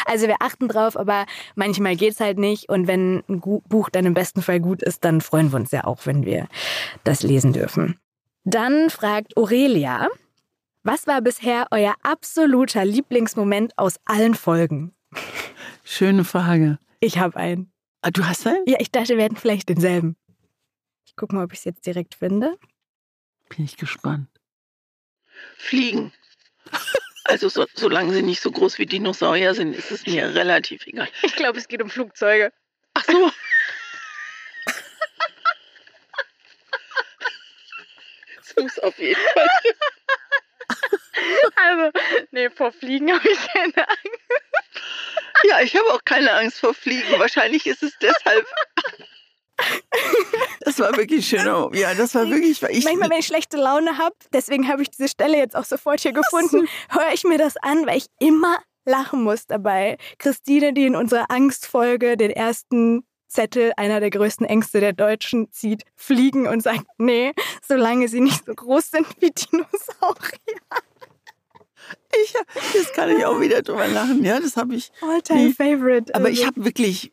Also 0.07 0.26
wir 0.26 0.37
achten 0.41 0.68
drauf, 0.68 0.97
aber 0.97 1.26
manchmal 1.55 1.97
geht's 1.97 2.20
halt 2.20 2.39
nicht. 2.39 2.68
Und 2.68 2.87
wenn 2.87 3.22
ein 3.28 3.41
Buch 3.41 3.91
dann 3.91 4.07
im 4.07 4.14
besten 4.14 4.43
Fall 4.43 4.61
gut 4.61 4.83
ist, 4.83 5.05
dann 5.05 5.20
freuen 5.20 5.53
wir 5.53 5.57
uns 5.57 5.70
ja 5.70 5.85
auch, 5.85 6.05
wenn 6.05 6.24
wir 6.24 6.49
das 7.05 7.22
lesen 7.22 7.53
dürfen. 7.53 7.99
Dann 8.45 8.91
fragt 8.91 9.37
Aurelia, 9.37 10.09
was 10.83 11.07
war 11.07 11.20
bisher 11.22 11.68
euer 11.70 11.95
absoluter 12.03 12.85
Lieblingsmoment 12.85 13.78
aus 13.78 13.97
allen 14.05 14.35
Folgen? 14.35 14.95
Schöne 15.85 16.24
Frage. 16.24 16.78
Ich 17.01 17.18
habe 17.18 17.37
einen. 17.37 17.72
Ah, 18.03 18.11
du 18.11 18.26
hast 18.26 18.46
einen? 18.46 18.64
Ja, 18.66 18.78
ich 18.80 18.90
dachte, 18.90 19.16
wir 19.16 19.24
hätten 19.24 19.36
vielleicht 19.36 19.68
denselben. 19.68 20.16
Ich 21.07 21.14
gucke 21.14 21.34
mal, 21.36 21.44
ob 21.44 21.53
ich 21.53 21.61
es 21.61 21.64
jetzt 21.64 21.86
direkt 21.86 22.16
finde. 22.16 22.59
Bin 23.48 23.64
ich 23.64 23.76
gespannt. 23.76 24.28
Fliegen. 25.57 26.12
Also 27.24 27.48
so, 27.48 27.66
solange 27.72 28.12
sie 28.12 28.20
nicht 28.20 28.42
so 28.42 28.50
groß 28.50 28.78
wie 28.78 28.84
Dinosaurier 28.84 29.55
sind, 29.55 29.74
ist 29.74 29.92
es 29.92 30.05
mir 30.07 30.34
relativ 30.34 30.84
egal. 30.88 31.09
Ich 31.22 31.36
glaube, 31.36 31.57
es 31.57 31.68
geht 31.68 31.80
um 31.80 31.88
Flugzeuge. 31.88 32.53
Ach 32.94 33.05
so. 33.05 33.30
Es 38.40 38.57
muss 38.57 38.78
auf 38.80 38.98
jeden 38.98 39.20
Fall. 39.34 39.48
Also, 41.55 41.98
nee, 42.32 42.50
vor 42.50 42.72
Fliegen 42.72 43.12
habe 43.12 43.28
ich 43.28 43.38
keine 43.46 43.88
Angst. 43.88 44.51
Ja, 45.45 45.61
ich 45.61 45.76
habe 45.76 45.93
auch 45.93 46.05
keine 46.05 46.32
Angst 46.32 46.61
vor 46.61 46.74
Fliegen. 46.74 47.18
Wahrscheinlich 47.18 47.66
ist 47.66 47.82
es 47.82 47.93
deshalb. 48.01 48.47
Das 50.61 50.78
war 50.80 50.97
wirklich 50.97 51.28
schön. 51.28 51.47
Oh, 51.47 51.70
ja, 51.72 51.95
das 51.95 52.14
war 52.14 52.28
wirklich. 52.28 52.62
Ich, 52.62 52.84
Manchmal, 52.84 53.11
wenn 53.11 53.18
ich 53.20 53.26
schlechte 53.26 53.57
Laune 53.57 53.99
habe, 53.99 54.14
deswegen 54.32 54.66
habe 54.66 54.82
ich 54.82 54.90
diese 54.90 55.09
Stelle 55.09 55.36
jetzt 55.36 55.55
auch 55.55 55.64
sofort 55.64 56.01
hier 56.01 56.12
gefunden, 56.12 56.66
höre 56.88 57.12
ich 57.12 57.22
mir 57.22 57.38
das 57.38 57.57
an, 57.59 57.86
weil 57.86 57.99
ich 57.99 58.07
immer 58.18 58.59
lachen 58.84 59.22
muss 59.22 59.47
dabei. 59.47 59.99
Christine, 60.18 60.72
die 60.72 60.86
in 60.86 60.97
unserer 60.97 61.30
Angstfolge 61.30 62.16
den 62.16 62.30
ersten 62.30 63.05
Zettel 63.28 63.72
einer 63.76 64.01
der 64.01 64.11
größten 64.11 64.47
Ängste 64.47 64.80
der 64.80 64.93
Deutschen 64.93 65.51
zieht, 65.53 65.84
fliegen 65.97 66.47
und 66.47 66.62
sagt, 66.62 66.84
nee, 66.99 67.32
solange 67.66 68.09
sie 68.09 68.20
nicht 68.20 68.45
so 68.45 68.55
groß 68.55 68.90
sind 68.90 69.07
wie 69.20 69.30
Dinosaurier. 69.30 70.61
Ich, 72.22 72.34
jetzt 72.74 72.95
kann 72.95 73.11
ich 73.11 73.24
auch 73.24 73.40
wieder 73.40 73.62
drüber 73.62 73.88
lachen. 73.88 74.24
Ja, 74.24 74.40
das 74.40 74.57
habe 74.57 74.74
ich. 74.74 74.93
All-time 75.01 75.53
favorite. 75.53 76.14
Aber 76.14 76.26
also. 76.26 76.40
ich 76.40 76.47
habe 76.47 76.64
wirklich, 76.64 77.12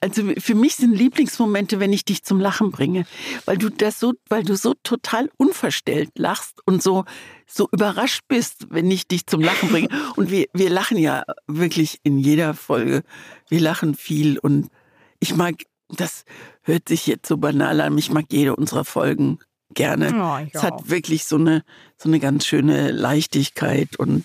also 0.00 0.22
für 0.38 0.54
mich 0.54 0.76
sind 0.76 0.94
Lieblingsmomente, 0.94 1.80
wenn 1.80 1.92
ich 1.92 2.04
dich 2.04 2.24
zum 2.24 2.40
Lachen 2.40 2.70
bringe, 2.70 3.06
weil 3.44 3.58
du 3.58 3.68
das 3.68 4.00
so, 4.00 4.14
weil 4.28 4.42
du 4.42 4.56
so 4.56 4.74
total 4.82 5.30
unverstellt 5.36 6.10
lachst 6.16 6.60
und 6.66 6.82
so 6.82 7.04
so 7.46 7.68
überrascht 7.72 8.22
bist, 8.28 8.66
wenn 8.70 8.90
ich 8.90 9.08
dich 9.08 9.26
zum 9.26 9.40
Lachen 9.40 9.70
bringe. 9.70 9.88
Und 10.16 10.30
wir 10.30 10.46
wir 10.52 10.70
lachen 10.70 10.98
ja 10.98 11.24
wirklich 11.48 11.98
in 12.04 12.18
jeder 12.18 12.54
Folge. 12.54 13.02
Wir 13.48 13.60
lachen 13.60 13.94
viel 13.94 14.38
und 14.38 14.68
ich 15.18 15.34
mag, 15.34 15.56
das 15.88 16.24
hört 16.62 16.88
sich 16.88 17.06
jetzt 17.08 17.26
so 17.26 17.36
banal 17.36 17.80
an, 17.80 17.98
ich 17.98 18.10
mag 18.10 18.26
jede 18.30 18.54
unserer 18.54 18.84
Folgen 18.84 19.40
gerne. 19.74 20.12
Oh, 20.14 20.48
Es 20.52 20.62
hat 20.62 20.88
wirklich 20.90 21.24
so 21.24 21.36
eine, 21.36 21.62
so 21.96 22.08
eine 22.08 22.20
ganz 22.20 22.46
schöne 22.46 22.90
Leichtigkeit 22.90 23.96
und, 23.96 24.24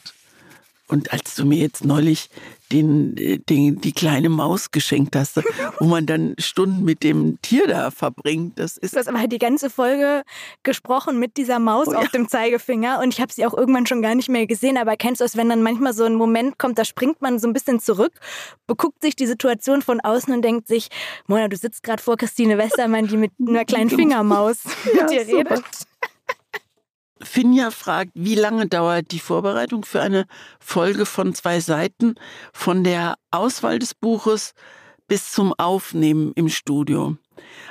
und 0.88 1.12
als 1.14 1.36
du 1.36 1.46
mir 1.46 1.58
jetzt 1.58 1.84
neulich 1.84 2.30
den, 2.72 3.16
den, 3.50 3.80
die 3.82 3.92
kleine 3.92 4.30
Maus 4.30 4.72
geschenkt 4.72 5.16
hast, 5.16 5.38
wo 5.80 5.86
man 5.86 6.06
dann 6.06 6.36
Stunden 6.40 6.84
mit 6.84 7.04
dem 7.04 7.40
Tier 7.42 7.68
da 7.68 7.92
verbringt, 7.92 8.58
das 8.60 8.78
ist 8.78 8.94
Du 8.94 9.00
hast 9.00 9.08
aber 9.08 9.20
halt 9.20 9.32
die 9.32 9.38
ganze 9.40 9.70
Folge 9.70 10.24
gesprochen 10.64 11.20
mit 11.20 11.38
dieser 11.38 11.60
Maus 11.60 11.88
Oh 11.88 11.94
ja. 11.94 12.00
auf 12.00 12.10
dem 12.10 12.28
Zeigefinger 12.28 13.00
und 13.02 13.14
ich 13.14 13.22
habe 13.22 13.32
sie 13.32 13.46
auch 13.46 13.54
irgendwann 13.56 13.86
schon 13.86 14.02
gar 14.02 14.16
nicht 14.16 14.30
mehr 14.30 14.48
gesehen. 14.48 14.78
Aber 14.78 14.96
kennst 14.96 15.22
du 15.22 15.26
es, 15.26 15.36
wenn 15.38 15.50
dann 15.50 15.62
manchmal 15.64 15.94
so 15.94 16.04
ein 16.06 16.16
Moment 16.16 16.58
kommt, 16.58 16.78
da 16.80 16.86
springt 16.86 17.22
man 17.22 17.40
so 17.40 17.48
ein 17.48 17.54
bisschen 17.54 17.80
zurück, 17.80 18.14
beguckt 18.68 19.02
sich 19.02 19.16
die 19.16 19.28
Situation 19.28 19.82
von 19.82 20.00
außen 20.02 20.34
und 20.34 20.42
denkt 20.44 20.68
sich, 20.68 20.90
Mona, 21.28 21.48
du 21.48 21.58
sitzt 21.58 21.84
gerade 21.84 22.02
vor 22.02 22.18
Christine 22.18 22.58
Westermann, 22.58 23.08
die 23.08 23.18
mit 23.18 23.32
einer 23.40 23.66
kleinen 23.66 23.90
Fingermaus 23.90 24.58
Ja, 24.96 25.04
mit 25.04 25.12
dir 25.12 25.26
super. 25.26 25.38
redet. 25.56 25.64
Finja 27.22 27.72
fragt, 27.72 28.11
wie 28.13 28.36
lange 28.36 28.68
dauert 28.68 29.11
die 29.11 29.20
Vorbereitung 29.20 29.86
für 29.86 30.01
eine 30.01 30.26
Folge 30.59 31.05
von 31.05 31.34
zwei 31.34 31.59
Seiten 31.59 32.16
von 32.53 32.84
der 32.84 33.16
Auswahl 33.32 33.80
des 33.80 33.93
Buches 33.93 34.53
bis 35.07 35.32
zum 35.32 35.53
Aufnehmen 35.53 36.34
im 36.36 36.49
Studio? 36.49 37.18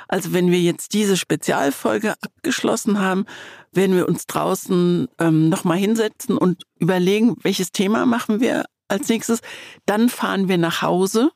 Also 0.07 0.33
wenn 0.33 0.51
wir 0.51 0.59
jetzt 0.59 0.93
diese 0.93 1.17
Spezialfolge 1.17 2.15
abgeschlossen 2.21 2.99
haben, 2.99 3.25
werden 3.71 3.95
wir 3.95 4.07
uns 4.07 4.25
draußen 4.25 5.07
ähm, 5.19 5.49
nochmal 5.49 5.77
hinsetzen 5.77 6.37
und 6.37 6.63
überlegen, 6.79 7.35
welches 7.41 7.71
Thema 7.71 8.05
machen 8.05 8.39
wir 8.39 8.65
als 8.87 9.09
nächstes. 9.09 9.41
Dann 9.85 10.09
fahren 10.09 10.47
wir 10.47 10.57
nach 10.57 10.81
Hause 10.81 11.31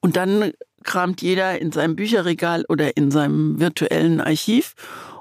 und 0.00 0.16
dann 0.16 0.52
kramt 0.82 1.22
jeder 1.22 1.60
in 1.60 1.72
seinem 1.72 1.96
Bücherregal 1.96 2.64
oder 2.68 2.96
in 2.96 3.10
seinem 3.10 3.60
virtuellen 3.60 4.20
Archiv 4.20 4.74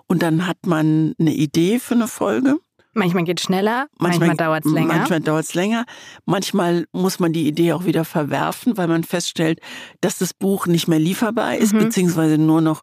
und 0.10 0.22
dann 0.22 0.46
hat 0.48 0.58
man 0.66 1.14
eine 1.20 1.34
Idee 1.34 1.80
für 1.80 1.94
eine 1.96 2.08
Folge. 2.10 2.58
Manchmal 2.94 3.24
geht 3.24 3.40
es 3.40 3.46
schneller, 3.46 3.88
manchmal, 4.00 4.36
dauert 4.36 4.66
es 4.66 4.72
länger. 4.74 4.88
Manchmal 4.96 5.22
dauert 5.22 5.46
es 5.46 5.54
länger. 5.54 5.86
Manchmal 6.26 6.88
muss 6.92 7.20
man 7.20 7.32
die 7.32 7.48
Idee 7.48 7.72
auch 7.74 7.86
wieder 7.86 8.04
verwerfen, 8.04 8.76
weil 8.78 8.88
man 8.88 9.04
feststellt, 9.04 9.60
dass 10.02 10.18
das 10.18 10.34
Buch 10.34 10.66
nicht 10.66 10.88
mehr 10.88 11.00
lieferbar 11.00 11.56
ist, 11.56 11.72
Mhm. 11.74 11.80
beziehungsweise 11.80 12.38
nur 12.40 12.62
noch 12.62 12.82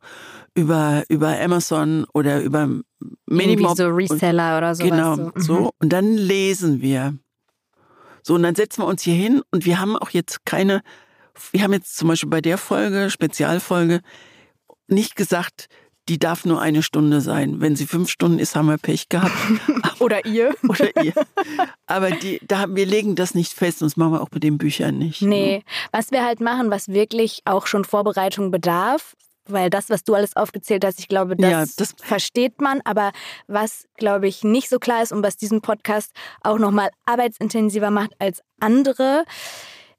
über, 0.54 1.02
über 1.08 1.38
Amazon 1.38 2.06
oder 2.14 2.40
über 2.40 2.60
Irgendwie 2.62 2.84
Minimob. 3.26 3.76
so 3.76 3.88
Reseller 3.88 4.56
oder 4.56 4.74
sowas. 4.76 4.90
Genau, 4.90 5.16
so. 5.16 5.32
so. 5.36 5.54
Mhm. 5.60 5.70
Und 5.80 5.92
dann 5.92 6.14
lesen 6.16 6.80
wir. 6.80 7.18
So, 8.22 8.34
und 8.36 8.42
dann 8.44 8.54
setzen 8.54 8.82
wir 8.82 8.86
uns 8.86 9.02
hier 9.02 9.14
hin 9.14 9.42
und 9.50 9.66
wir 9.66 9.80
haben 9.80 9.96
auch 9.96 10.10
jetzt 10.10 10.46
keine, 10.46 10.82
wir 11.50 11.62
haben 11.62 11.72
jetzt 11.72 11.96
zum 11.96 12.08
Beispiel 12.08 12.30
bei 12.30 12.40
der 12.40 12.58
Folge, 12.58 13.10
Spezialfolge, 13.10 14.00
nicht 14.88 15.16
gesagt, 15.16 15.68
die 16.08 16.18
darf 16.18 16.44
nur 16.44 16.60
eine 16.60 16.82
Stunde 16.82 17.20
sein. 17.20 17.60
Wenn 17.60 17.74
sie 17.76 17.86
fünf 17.86 18.08
Stunden 18.10 18.38
ist, 18.38 18.54
haben 18.54 18.66
wir 18.66 18.78
Pech 18.78 19.08
gehabt. 19.08 19.32
Oder 19.98 20.24
ihr. 20.24 20.54
Oder 20.68 21.02
ihr. 21.04 21.12
Aber 21.86 22.10
die, 22.10 22.40
da, 22.46 22.66
wir 22.68 22.86
legen 22.86 23.16
das 23.16 23.34
nicht 23.34 23.52
fest 23.52 23.82
das 23.82 23.96
machen 23.96 24.12
wir 24.12 24.20
auch 24.20 24.28
bei 24.28 24.38
den 24.38 24.58
Büchern 24.58 24.98
nicht. 24.98 25.22
ne? 25.22 25.28
Nee, 25.28 25.62
was 25.92 26.10
wir 26.12 26.24
halt 26.24 26.40
machen, 26.40 26.70
was 26.70 26.88
wirklich 26.88 27.42
auch 27.44 27.66
schon 27.66 27.84
Vorbereitung 27.84 28.50
bedarf, 28.50 29.16
weil 29.48 29.70
das, 29.70 29.90
was 29.90 30.02
du 30.04 30.14
alles 30.14 30.34
aufgezählt 30.36 30.84
hast, 30.84 30.98
ich 30.98 31.08
glaube, 31.08 31.36
das, 31.36 31.50
Ja, 31.50 31.64
das- 31.76 31.94
versteht 32.02 32.60
man, 32.60 32.80
aber 32.84 33.12
was, 33.46 33.86
glaube 33.96 34.26
ich, 34.28 34.42
nicht 34.44 34.68
so 34.68 34.78
klar 34.78 35.02
ist 35.02 35.12
und 35.12 35.22
was 35.24 35.36
diesen 35.36 35.60
Podcast 35.60 36.10
auch 36.42 36.58
nochmal 36.58 36.90
arbeitsintensiver 37.04 37.90
macht 37.90 38.10
als 38.18 38.42
andere, 38.60 39.24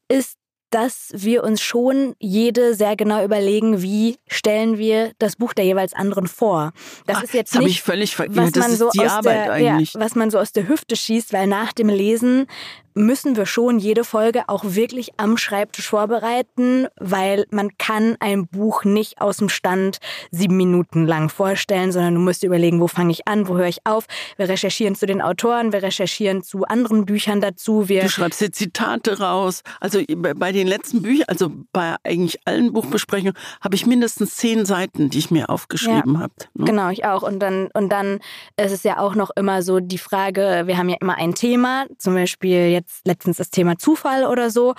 ist, 0.10 0.38
dass 0.70 1.10
wir 1.14 1.44
uns 1.44 1.62
schon 1.62 2.16
jede 2.20 2.74
sehr 2.76 2.96
genau 2.96 3.24
überlegen, 3.24 3.82
wie 3.82 4.18
stellen 4.28 4.78
wir 4.78 5.12
das 5.20 5.36
Buch 5.36 5.54
der 5.54 5.66
jeweils 5.66 5.94
anderen 5.94 6.28
vor. 6.28 6.74
Das 7.06 7.18
Ah, 7.18 7.22
ist 7.22 7.34
jetzt 7.34 7.56
das 7.56 7.62
nicht 7.62 7.82
man 8.56 8.76
so 8.76 8.90
aus 8.90 8.98
Arbeit 9.00 9.48
der. 9.48 9.58
Ja, 9.60 9.80
was 9.94 10.16
man 10.16 10.30
so 10.30 10.40
aus 10.40 10.52
der 10.52 10.68
Hüfte 10.68 10.96
schießt, 10.96 11.32
weil 11.34 11.48
nach 11.48 11.74
dem 11.74 11.90
Lesen 11.90 12.48
müssen 12.98 13.36
wir 13.36 13.46
schon 13.46 13.80
jede 13.80 14.04
Folge 14.04 14.44
auch 14.48 14.64
wirklich 14.66 15.12
am 15.18 15.38
Schreibtisch 15.38 15.88
vorbereiten, 15.88 16.88
weil 17.00 17.46
man 17.52 17.78
kann 17.78 18.18
ein 18.20 18.48
Buch 18.48 18.84
nicht 18.84 19.22
aus 19.22 19.38
dem 19.38 19.50
Stand 19.50 20.00
sieben 20.32 20.58
Minuten 20.58 21.06
lang 21.06 21.30
vorstellen, 21.30 21.92
sondern 21.92 22.16
du 22.16 22.20
musst 22.20 22.44
dir 22.44 22.48
überlegen, 22.48 22.82
wo 22.82 22.88
fange 22.88 23.12
ich 23.12 23.28
an, 23.28 23.48
wo 23.48 23.56
höre 23.56 23.68
ich 23.68 23.86
auf. 23.86 24.06
Wir 24.38 24.50
recherchieren 24.50 24.96
zu 24.96 25.06
den 25.06 25.22
Autoren, 25.22 25.72
wir 25.72 25.84
recherchieren 25.84 26.44
zu 26.44 26.66
anderen 26.66 27.06
Büchern 27.06 27.40
dazu. 27.40 27.88
Wir 27.88 28.04
Du 28.04 28.10
schreibst 28.10 28.42
dir 28.42 28.52
Zitate 28.52 29.20
raus. 29.20 29.62
Also 29.80 30.02
bei 30.36 30.52
den 30.52 30.68
letzten 30.68 31.02
Büchern, 31.02 31.26
also 31.28 31.52
bei 31.72 31.96
eigentlich 32.04 32.40
allen 32.46 32.74
Buchbesprechungen, 32.74 33.34
habe 33.62 33.76
ich 33.76 33.86
mindestens 33.86 34.36
zehn 34.36 34.66
Seiten, 34.66 35.10
die 35.10 35.20
ich 35.20 35.32
mir 35.32 35.50
aufgeschrieben 35.50 36.20
habe. 36.20 36.34
Ne? 36.56 36.66
Genau, 36.66 36.90
ich 36.90 37.06
auch. 37.06 37.22
Und 37.22 37.40
dann, 37.40 37.70
und 37.74 37.90
dann 37.90 38.20
ist 38.58 38.72
es 38.72 38.84
ja 38.84 39.00
auch 39.00 39.16
noch 39.16 39.30
immer 39.36 39.62
so 39.62 39.80
die 39.80 39.98
Frage, 39.98 40.64
wir 40.66 40.78
haben 40.78 40.90
ja 40.90 40.98
immer 41.00 41.16
ein 41.16 41.36
Thema, 41.36 41.86
zum 41.98 42.16
Beispiel 42.16 42.70
jetzt 42.70 42.87
letztens 43.06 43.38
das 43.38 43.50
Thema 43.50 43.78
Zufall 43.78 44.26
oder 44.26 44.50
so. 44.50 44.76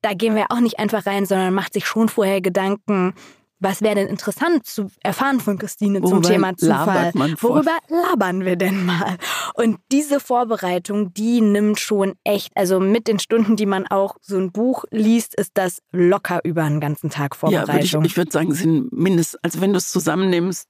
Da 0.00 0.14
gehen 0.14 0.34
wir 0.34 0.46
auch 0.50 0.60
nicht 0.60 0.78
einfach 0.78 1.06
rein, 1.06 1.26
sondern 1.26 1.54
macht 1.54 1.74
sich 1.74 1.86
schon 1.86 2.08
vorher 2.08 2.40
Gedanken, 2.40 3.14
was 3.62 3.80
wäre 3.80 3.94
denn 3.94 4.08
interessant 4.08 4.66
zu 4.66 4.88
erfahren 5.04 5.38
von 5.38 5.56
Christine 5.56 6.00
zum 6.00 6.10
Worüber 6.10 6.28
Thema 6.28 6.56
Zufall? 6.56 7.12
Worüber 7.14 7.78
labern 7.88 8.44
wir 8.44 8.56
denn 8.56 8.84
mal? 8.84 9.16
Und 9.54 9.78
diese 9.92 10.18
Vorbereitung, 10.18 11.14
die 11.14 11.40
nimmt 11.40 11.78
schon 11.78 12.14
echt, 12.24 12.50
also 12.56 12.80
mit 12.80 13.06
den 13.06 13.20
Stunden, 13.20 13.54
die 13.54 13.66
man 13.66 13.86
auch 13.86 14.16
so 14.20 14.36
ein 14.36 14.50
Buch 14.50 14.84
liest, 14.90 15.36
ist 15.36 15.52
das 15.54 15.80
locker 15.92 16.40
über 16.42 16.64
einen 16.64 16.80
ganzen 16.80 17.08
Tag 17.08 17.36
Ja, 17.36 17.42
würde 17.42 17.54
ich, 17.84 17.92
Vorbereitung. 17.92 18.04
ich 18.04 18.16
würde 18.16 18.32
sagen, 18.32 18.50
es 18.50 18.58
sind 18.58 18.92
mindestens, 18.92 19.38
also 19.44 19.60
wenn 19.60 19.72
du 19.72 19.78
es 19.78 19.92
zusammennimmst, 19.92 20.68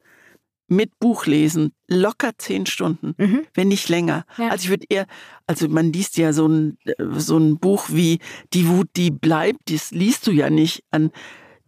mit 0.74 0.98
Buchlesen, 0.98 1.72
locker 1.88 2.32
zehn 2.38 2.66
Stunden, 2.66 3.14
Mhm. 3.18 3.42
wenn 3.54 3.68
nicht 3.68 3.88
länger. 3.88 4.24
Ja. 4.38 4.48
Also 4.48 4.64
ich 4.64 4.70
würde 4.70 4.86
eher, 4.88 5.06
also 5.46 5.68
man 5.68 5.92
liest 5.92 6.16
ja 6.16 6.32
so 6.32 6.46
ein, 6.46 6.78
so 7.16 7.38
ein 7.38 7.58
Buch 7.58 7.86
wie 7.90 8.18
Die 8.52 8.68
Wut, 8.68 8.88
die 8.96 9.10
bleibt, 9.10 9.70
das 9.70 9.90
liest 9.90 10.26
du 10.26 10.32
ja 10.32 10.50
nicht 10.50 10.82
an 10.90 11.10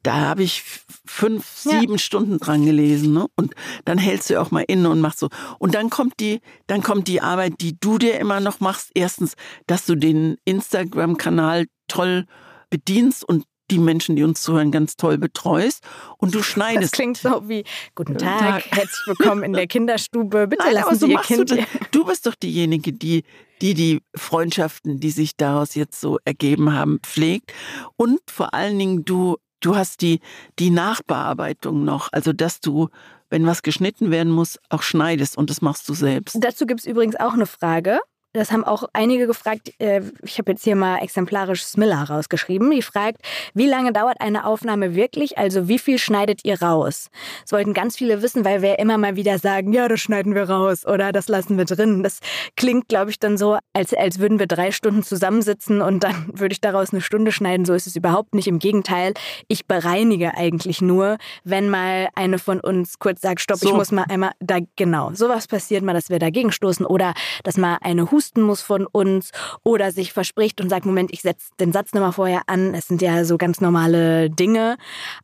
da 0.05 0.17
habe 0.17 0.43
ich 0.43 0.63
fünf, 1.07 1.47
sieben 1.57 1.93
ja. 1.95 1.99
Stunden 1.99 2.39
dran 2.39 2.65
gelesen. 2.67 3.15
Ne? 3.15 3.27
Und 3.37 3.55
dann 3.87 3.97
hältst 3.97 4.29
du 4.29 4.39
auch 4.39 4.51
mal 4.51 4.65
inne 4.69 4.91
und 4.91 5.01
machst 5.01 5.19
so. 5.19 5.31
Und 5.59 5.75
dann 5.75 5.89
kommt 5.89 6.21
die, 6.21 6.41
dann 6.67 6.83
kommt 6.83 7.09
die 7.09 7.23
Arbeit, 7.23 7.55
die 7.61 7.79
du 7.81 7.97
dir 7.97 8.21
immer 8.21 8.39
noch 8.41 8.61
machst. 8.61 8.91
Erstens, 8.95 9.35
dass 9.67 9.87
du 9.87 9.95
den 9.95 10.37
Instagram-Kanal 10.45 11.65
toll 11.89 12.27
bedienst 12.69 13.25
und 13.27 13.45
die 13.71 13.79
Menschen, 13.79 14.17
die 14.17 14.23
uns 14.23 14.43
zuhören, 14.43 14.71
ganz 14.71 14.97
toll 14.97 15.19
betreust 15.19 15.83
und 16.19 16.35
du 16.35 16.43
schneidest. 16.43 16.85
Das 16.85 16.91
klingt 16.93 17.17
so 17.17 17.49
wie 17.49 17.65
Guten 17.95 18.19
Tag, 18.19 18.39
Tag. 18.39 18.77
herzlich 18.77 19.07
willkommen 19.07 19.43
in 19.43 19.53
der 19.53 19.67
Kinderstube. 19.69 20.49
Bitte 20.49 20.63
Nein, 20.65 20.75
lassen 20.75 20.97
Sie 20.97 21.11
Ihr 21.11 21.19
Kind. 21.19 21.51
Du, 21.51 21.57
du, 21.91 22.05
bist 22.05 22.27
doch 22.27 22.35
diejenige, 22.35 22.93
die, 22.93 23.25
die 23.61 23.75
die 23.75 24.03
Freundschaften, 24.15 25.01
die 25.01 25.11
sich 25.11 25.37
daraus 25.37 25.75
jetzt 25.75 26.01
so 26.01 26.19
ergeben 26.25 26.73
haben, 26.73 27.01
pflegt 27.03 27.53
und 27.97 28.21
vor 28.29 28.55
allen 28.55 28.79
Dingen 28.79 29.05
du 29.05 29.37
du 29.61 29.77
hast 29.77 30.03
die 30.03 30.21
die 30.59 30.71
Nachbearbeitung 30.71 31.85
noch, 31.85 32.13
also 32.13 32.33
dass 32.33 32.61
du 32.61 32.89
wenn 33.31 33.47
was 33.47 33.63
geschnitten 33.63 34.11
werden 34.11 34.33
muss, 34.33 34.61
auch 34.69 34.83
schneidest 34.83 35.37
und 35.37 35.51
das 35.51 35.61
machst 35.61 35.89
du 35.89 35.95
selbst. 35.95 36.37
Dazu 36.39 36.67
gibt 36.67 36.81
es 36.81 36.87
übrigens 36.87 37.17
auch 37.17 37.33
eine 37.33 37.47
Frage 37.47 37.99
das 38.35 38.51
haben 38.51 38.65
auch 38.65 38.85
einige 38.93 39.27
gefragt. 39.27 39.73
Äh, 39.79 40.03
ich 40.23 40.39
habe 40.39 40.53
jetzt 40.53 40.65
hier 40.65 40.75
mal 40.77 40.99
exemplarisch 40.99 41.65
Smilla 41.65 42.03
rausgeschrieben. 42.03 42.71
Die 42.71 42.83
fragt, 42.83 43.19
wie 43.55 43.67
lange 43.67 43.93
dauert 43.93 44.21
eine 44.21 44.45
Aufnahme 44.45 44.95
wirklich? 44.95 45.39
Also 45.39 45.69
wie 45.69 45.79
viel 45.79 45.99
schneidet 45.99 46.45
ihr 46.45 46.61
raus? 46.61 47.11
Das 47.43 47.53
wollten 47.53 47.73
ganz 47.73 47.97
viele 47.97 48.23
wissen, 48.23 48.45
weil 48.45 48.61
wir 48.61 48.79
immer 48.81 48.99
mal 48.99 49.15
wieder 49.15 49.39
sagen, 49.39 49.73
ja, 49.73 49.87
das 49.87 50.01
schneiden 50.01 50.35
wir 50.35 50.51
raus 50.51 50.85
oder 50.85 51.13
das 51.13 51.29
lassen 51.29 51.57
wir 51.57 51.65
drin. 51.65 52.03
Das 52.03 52.19
klingt, 52.57 52.89
glaube 52.89 53.13
ich, 53.13 53.21
dann 53.21 53.39
so, 53.39 53.57
als, 53.73 53.95
als 53.95 54.19
würden 54.19 54.41
wir 54.41 54.49
drei 54.49 54.73
Stunden 54.73 55.05
zusammensitzen 55.05 55.81
und 55.81 56.03
dann 56.03 56.27
würde 56.33 56.53
ich 56.53 56.61
daraus 56.61 56.93
eine 56.93 57.03
Stunde 57.03 57.31
schneiden. 57.31 57.65
So 57.65 57.73
ist 57.73 57.87
es 57.87 57.95
überhaupt 57.95 58.35
nicht. 58.35 58.49
Im 58.49 58.59
Gegenteil, 58.59 59.15
ich 59.47 59.67
bereinige 59.67 60.37
eigentlich 60.37 60.83
nur, 60.83 61.19
wenn 61.45 61.71
mal 61.71 62.09
eine 62.17 62.41
von 62.41 62.59
uns 62.59 62.99
kurz 62.99 63.21
sagt, 63.21 63.41
stopp, 63.41 63.59
so. 63.59 63.69
ich 63.69 63.75
muss 63.75 63.93
mal 63.93 64.07
einmal 64.09 64.33
da, 64.41 64.59
genau, 64.75 65.13
sowas 65.15 65.47
passiert 65.47 65.85
mal, 65.85 65.93
dass 65.93 66.11
wir 66.11 66.19
dagegen 66.19 66.51
stoßen 66.51 66.85
oder 66.85 67.15
dass 67.45 67.57
mal 67.57 67.79
eine 67.81 68.11
Hust 68.11 68.24
husten 68.25 68.43
muss 68.43 68.63
von 68.63 68.87
uns 68.87 69.31
oder 69.63 69.93
sich 69.93 70.13
verspricht 70.13 70.61
und 70.61 70.69
sagt, 70.69 70.87
Moment, 70.87 71.13
ich 71.13 71.23
setze 71.23 71.49
den 71.61 71.73
Satz 71.73 71.93
nochmal 71.93 72.13
vorher 72.13 72.43
an. 72.47 72.75
Es 72.75 72.89
sind 72.89 73.03
ja 73.03 73.25
so 73.25 73.37
ganz 73.37 73.61
normale 73.61 74.31
Dinge. 74.31 74.77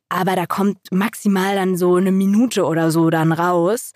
Aber 0.09 0.37
da 0.37 0.47
kommt 0.47 0.79
maximal 0.91 1.55
dann 1.55 1.77
so 1.77 1.97
eine 1.97 2.13
Minute 2.13 2.65
oder 2.65 2.91
so 2.91 3.11
dann 3.11 3.33
raus. 3.33 3.93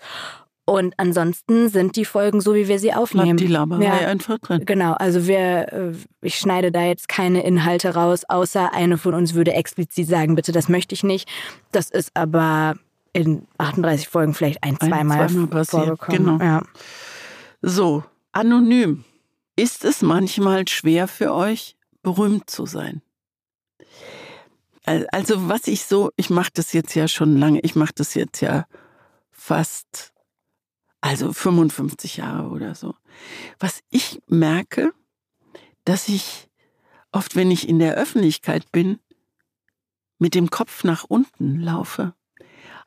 Und 0.67 0.95
ansonsten 0.97 1.69
sind 1.69 1.95
die 1.95 2.05
Folgen 2.05 2.41
so, 2.41 2.55
wie 2.55 2.67
wir 2.67 2.79
sie 2.79 2.91
aufnehmen. 2.91 3.35
Bleibt 3.35 3.41
die 3.41 3.53
Laberei 3.53 3.83
ja, 3.83 4.07
einfach 4.07 4.39
drin. 4.39 4.63
Genau, 4.65 4.93
also 4.93 5.27
wir, 5.27 5.71
äh, 5.71 5.91
ich 6.21 6.37
schneide 6.37 6.71
da 6.71 6.81
jetzt 6.81 7.07
keine 7.07 7.43
Inhalte 7.43 7.93
raus, 7.93 8.23
außer 8.27 8.73
eine 8.73 8.97
von 8.97 9.13
uns 9.13 9.35
würde 9.35 9.53
explizit 9.53 10.07
sagen, 10.07 10.33
bitte, 10.33 10.51
das 10.51 10.67
möchte 10.67 10.95
ich 10.95 11.03
nicht. 11.03 11.29
Das 11.71 11.91
ist 11.91 12.09
aber 12.15 12.73
in 13.13 13.43
38 13.59 14.07
Folgen 14.07 14.33
vielleicht 14.33 14.63
ein, 14.63 14.79
zweimal, 14.79 15.21
ein, 15.21 15.29
zweimal 15.29 15.65
vorgekommen. 15.65 16.39
Genau. 16.39 16.43
Ja. 16.43 16.63
So, 17.61 18.03
Anonym. 18.35 19.05
Ist 19.55 19.85
es 19.85 20.01
manchmal 20.01 20.67
schwer 20.67 21.07
für 21.07 21.33
euch, 21.33 21.77
berühmt 22.03 22.49
zu 22.49 22.65
sein? 22.65 23.01
Also 24.83 25.47
was 25.47 25.67
ich 25.67 25.85
so, 25.85 26.11
ich 26.17 26.29
mache 26.29 26.51
das 26.53 26.73
jetzt 26.73 26.93
ja 26.95 27.07
schon 27.07 27.37
lange, 27.37 27.61
ich 27.61 27.75
mache 27.75 27.93
das 27.95 28.13
jetzt 28.13 28.41
ja 28.41 28.67
fast, 29.31 30.13
also 30.99 31.31
55 31.31 32.17
Jahre 32.17 32.49
oder 32.49 32.75
so. 32.75 32.93
Was 33.57 33.81
ich 33.89 34.21
merke, 34.27 34.93
dass 35.85 36.09
ich 36.09 36.49
oft, 37.13 37.37
wenn 37.37 37.51
ich 37.51 37.69
in 37.69 37.79
der 37.79 37.95
Öffentlichkeit 37.95 38.69
bin, 38.73 38.99
mit 40.19 40.35
dem 40.35 40.49
Kopf 40.49 40.83
nach 40.83 41.05
unten 41.05 41.61
laufe. 41.61 42.13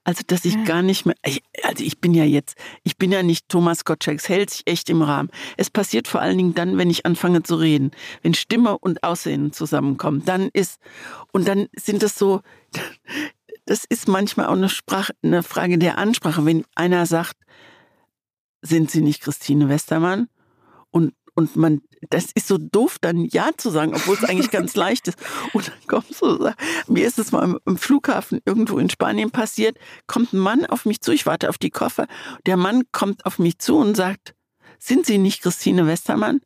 Also, 0.08 0.22
dass 0.26 0.46
ich 0.46 0.54
ja. 0.54 0.64
gar 0.64 0.80
nicht 0.80 1.04
mehr, 1.04 1.16
also 1.64 1.84
ich 1.84 2.00
bin 2.00 2.14
ja 2.14 2.24
jetzt, 2.24 2.56
ich 2.82 2.96
bin 2.96 3.12
ja 3.12 3.22
nicht 3.22 3.46
Thomas 3.50 3.84
Gottschalks, 3.84 4.30
hält 4.30 4.48
sich 4.48 4.62
echt 4.66 4.88
im 4.88 5.02
Rahmen. 5.02 5.28
Es 5.58 5.68
passiert 5.68 6.08
vor 6.08 6.22
allen 6.22 6.38
Dingen 6.38 6.54
dann, 6.54 6.78
wenn 6.78 6.88
ich 6.88 7.04
anfange 7.04 7.42
zu 7.42 7.56
reden, 7.56 7.90
wenn 8.22 8.32
Stimme 8.32 8.78
und 8.78 9.02
Aussehen 9.02 9.52
zusammenkommen, 9.52 10.24
dann 10.24 10.48
ist, 10.54 10.80
und 11.30 11.46
dann 11.46 11.66
sind 11.76 12.02
das 12.02 12.14
so, 12.14 12.40
das 13.66 13.84
ist 13.84 14.08
manchmal 14.08 14.46
auch 14.46 14.52
eine, 14.52 14.70
Sprache, 14.70 15.12
eine 15.22 15.42
Frage 15.42 15.76
der 15.76 15.98
Ansprache. 15.98 16.46
Wenn 16.46 16.64
einer 16.74 17.04
sagt, 17.04 17.36
sind 18.62 18.90
Sie 18.90 19.02
nicht 19.02 19.20
Christine 19.20 19.68
Westermann? 19.68 20.28
Und 20.88 21.12
und 21.38 21.54
man, 21.54 21.82
das 22.10 22.32
ist 22.34 22.48
so 22.48 22.58
doof, 22.58 22.96
dann 23.00 23.24
Ja 23.24 23.50
zu 23.56 23.70
sagen, 23.70 23.94
obwohl 23.94 24.16
es 24.16 24.24
eigentlich 24.24 24.50
ganz 24.50 24.74
leicht 24.84 25.06
ist. 25.06 25.16
Und 25.52 25.68
dann 25.68 25.86
kommst 25.86 26.20
du, 26.20 26.52
mir 26.88 27.06
ist 27.06 27.20
es 27.20 27.30
mal 27.30 27.60
im, 27.64 27.76
Flughafen 27.76 28.40
irgendwo 28.44 28.78
in 28.78 28.90
Spanien 28.90 29.30
passiert, 29.30 29.78
kommt 30.08 30.32
ein 30.32 30.40
Mann 30.40 30.66
auf 30.66 30.84
mich 30.84 31.00
zu, 31.00 31.12
ich 31.12 31.26
warte 31.26 31.48
auf 31.48 31.56
die 31.56 31.70
Koffer, 31.70 32.08
der 32.46 32.56
Mann 32.56 32.82
kommt 32.90 33.24
auf 33.24 33.38
mich 33.38 33.60
zu 33.60 33.76
und 33.76 33.96
sagt, 33.96 34.34
sind 34.80 35.06
Sie 35.06 35.18
nicht 35.18 35.42
Christine 35.42 35.86
Westermann? 35.86 36.40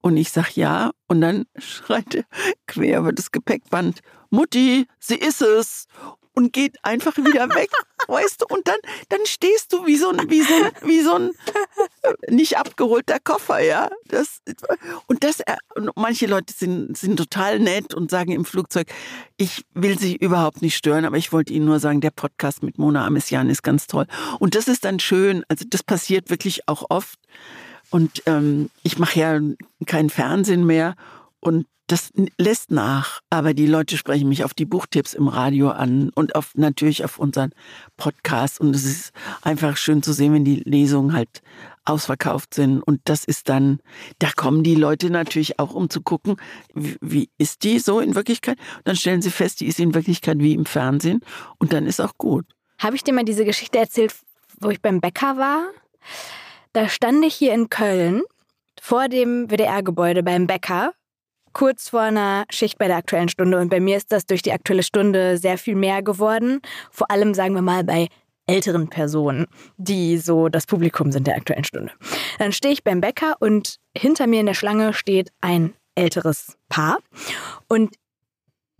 Und 0.00 0.16
ich 0.16 0.32
sag 0.32 0.56
ja, 0.56 0.92
und 1.08 1.20
dann 1.20 1.44
schreit 1.58 2.14
er 2.14 2.24
quer 2.66 3.00
über 3.00 3.12
das 3.12 3.32
Gepäckband, 3.32 4.00
Mutti, 4.30 4.86
sie 4.98 5.16
ist 5.16 5.42
es 5.42 5.88
und 6.32 6.54
geht 6.54 6.76
einfach 6.82 7.18
wieder 7.18 7.50
weg, 7.54 7.70
weißt 8.08 8.42
du? 8.42 8.46
Und 8.54 8.66
dann, 8.66 8.78
dann 9.10 9.26
stehst 9.26 9.74
du 9.74 9.84
wie 9.84 9.96
so 9.96 10.08
ein, 10.08 10.30
wie 10.30 10.42
so 10.42 10.54
ein, 10.54 10.72
wie 10.88 11.00
so 11.02 11.14
ein 11.16 11.32
nicht 12.28 12.58
abgeholter 12.58 13.18
Koffer, 13.22 13.60
ja? 13.60 13.88
Das, 14.08 14.38
und 15.06 15.24
das, 15.24 15.40
äh, 15.40 15.56
und 15.74 15.90
manche 15.96 16.26
Leute 16.26 16.52
sind, 16.52 16.96
sind 16.96 17.16
total 17.16 17.58
nett 17.58 17.94
und 17.94 18.10
sagen 18.10 18.32
im 18.32 18.44
Flugzeug, 18.44 18.88
ich 19.36 19.64
will 19.74 19.98
sie 19.98 20.16
überhaupt 20.16 20.62
nicht 20.62 20.76
stören, 20.76 21.04
aber 21.04 21.16
ich 21.16 21.32
wollte 21.32 21.52
Ihnen 21.52 21.66
nur 21.66 21.80
sagen, 21.80 22.00
der 22.00 22.10
Podcast 22.10 22.62
mit 22.62 22.78
Mona 22.78 23.06
Amesian 23.06 23.50
ist 23.50 23.62
ganz 23.62 23.86
toll. 23.86 24.06
Und 24.38 24.54
das 24.54 24.68
ist 24.68 24.84
dann 24.84 25.00
schön, 25.00 25.44
also 25.48 25.64
das 25.68 25.82
passiert 25.82 26.30
wirklich 26.30 26.68
auch 26.68 26.86
oft. 26.90 27.18
Und 27.90 28.22
ähm, 28.26 28.70
ich 28.82 28.98
mache 28.98 29.18
ja 29.18 29.40
kein 29.86 30.10
Fernsehen 30.10 30.66
mehr 30.66 30.96
und 31.40 31.66
das 31.86 32.12
lässt 32.36 32.70
nach, 32.72 33.20
aber 33.30 33.54
die 33.54 33.66
Leute 33.66 33.96
sprechen 33.96 34.28
mich 34.28 34.44
auf 34.44 34.54
die 34.54 34.64
Buchtipps 34.64 35.14
im 35.14 35.28
Radio 35.28 35.70
an 35.70 36.10
und 36.14 36.34
auf, 36.34 36.54
natürlich 36.56 37.04
auf 37.04 37.18
unseren 37.18 37.52
Podcast. 37.96 38.60
Und 38.60 38.74
es 38.74 38.84
ist 38.84 39.12
einfach 39.42 39.76
schön 39.76 40.02
zu 40.02 40.12
sehen, 40.12 40.32
wenn 40.32 40.44
die 40.44 40.62
Lesungen 40.64 41.12
halt 41.12 41.42
ausverkauft 41.84 42.54
sind. 42.54 42.82
Und 42.82 43.00
das 43.04 43.24
ist 43.24 43.48
dann, 43.48 43.78
da 44.18 44.30
kommen 44.34 44.64
die 44.64 44.74
Leute 44.74 45.10
natürlich 45.10 45.60
auch, 45.60 45.74
um 45.74 45.88
zu 45.88 46.00
gucken, 46.00 46.36
wie, 46.74 46.96
wie 47.00 47.30
ist 47.38 47.62
die 47.62 47.78
so 47.78 48.00
in 48.00 48.16
Wirklichkeit. 48.16 48.58
Und 48.78 48.88
dann 48.88 48.96
stellen 48.96 49.22
sie 49.22 49.30
fest, 49.30 49.60
die 49.60 49.66
ist 49.66 49.78
in 49.78 49.94
Wirklichkeit 49.94 50.38
wie 50.40 50.54
im 50.54 50.66
Fernsehen. 50.66 51.20
Und 51.58 51.72
dann 51.72 51.86
ist 51.86 52.00
auch 52.00 52.18
gut. 52.18 52.46
Habe 52.78 52.96
ich 52.96 53.04
dir 53.04 53.14
mal 53.14 53.24
diese 53.24 53.44
Geschichte 53.44 53.78
erzählt, 53.78 54.12
wo 54.60 54.70
ich 54.70 54.82
beim 54.82 55.00
Bäcker 55.00 55.36
war? 55.36 55.68
Da 56.72 56.88
stand 56.88 57.24
ich 57.24 57.34
hier 57.34 57.54
in 57.54 57.70
Köln 57.70 58.22
vor 58.80 59.08
dem 59.08 59.48
WDR-Gebäude 59.48 60.24
beim 60.24 60.48
Bäcker 60.48 60.92
kurz 61.56 61.88
vor 61.88 62.02
einer 62.02 62.44
Schicht 62.50 62.76
bei 62.76 62.86
der 62.86 62.98
aktuellen 62.98 63.30
Stunde. 63.30 63.58
Und 63.58 63.70
bei 63.70 63.80
mir 63.80 63.96
ist 63.96 64.12
das 64.12 64.26
durch 64.26 64.42
die 64.42 64.52
aktuelle 64.52 64.82
Stunde 64.82 65.38
sehr 65.38 65.56
viel 65.56 65.74
mehr 65.74 66.02
geworden. 66.02 66.60
Vor 66.90 67.10
allem, 67.10 67.32
sagen 67.32 67.54
wir 67.54 67.62
mal, 67.62 67.82
bei 67.82 68.08
älteren 68.46 68.88
Personen, 68.88 69.46
die 69.78 70.18
so 70.18 70.50
das 70.50 70.66
Publikum 70.66 71.12
sind 71.12 71.26
der 71.26 71.36
aktuellen 71.36 71.64
Stunde. 71.64 71.92
Dann 72.38 72.52
stehe 72.52 72.74
ich 72.74 72.84
beim 72.84 73.00
Bäcker 73.00 73.36
und 73.40 73.78
hinter 73.96 74.26
mir 74.26 74.40
in 74.40 74.46
der 74.46 74.52
Schlange 74.52 74.92
steht 74.92 75.30
ein 75.40 75.72
älteres 75.94 76.58
Paar. 76.68 76.98
Und 77.68 77.96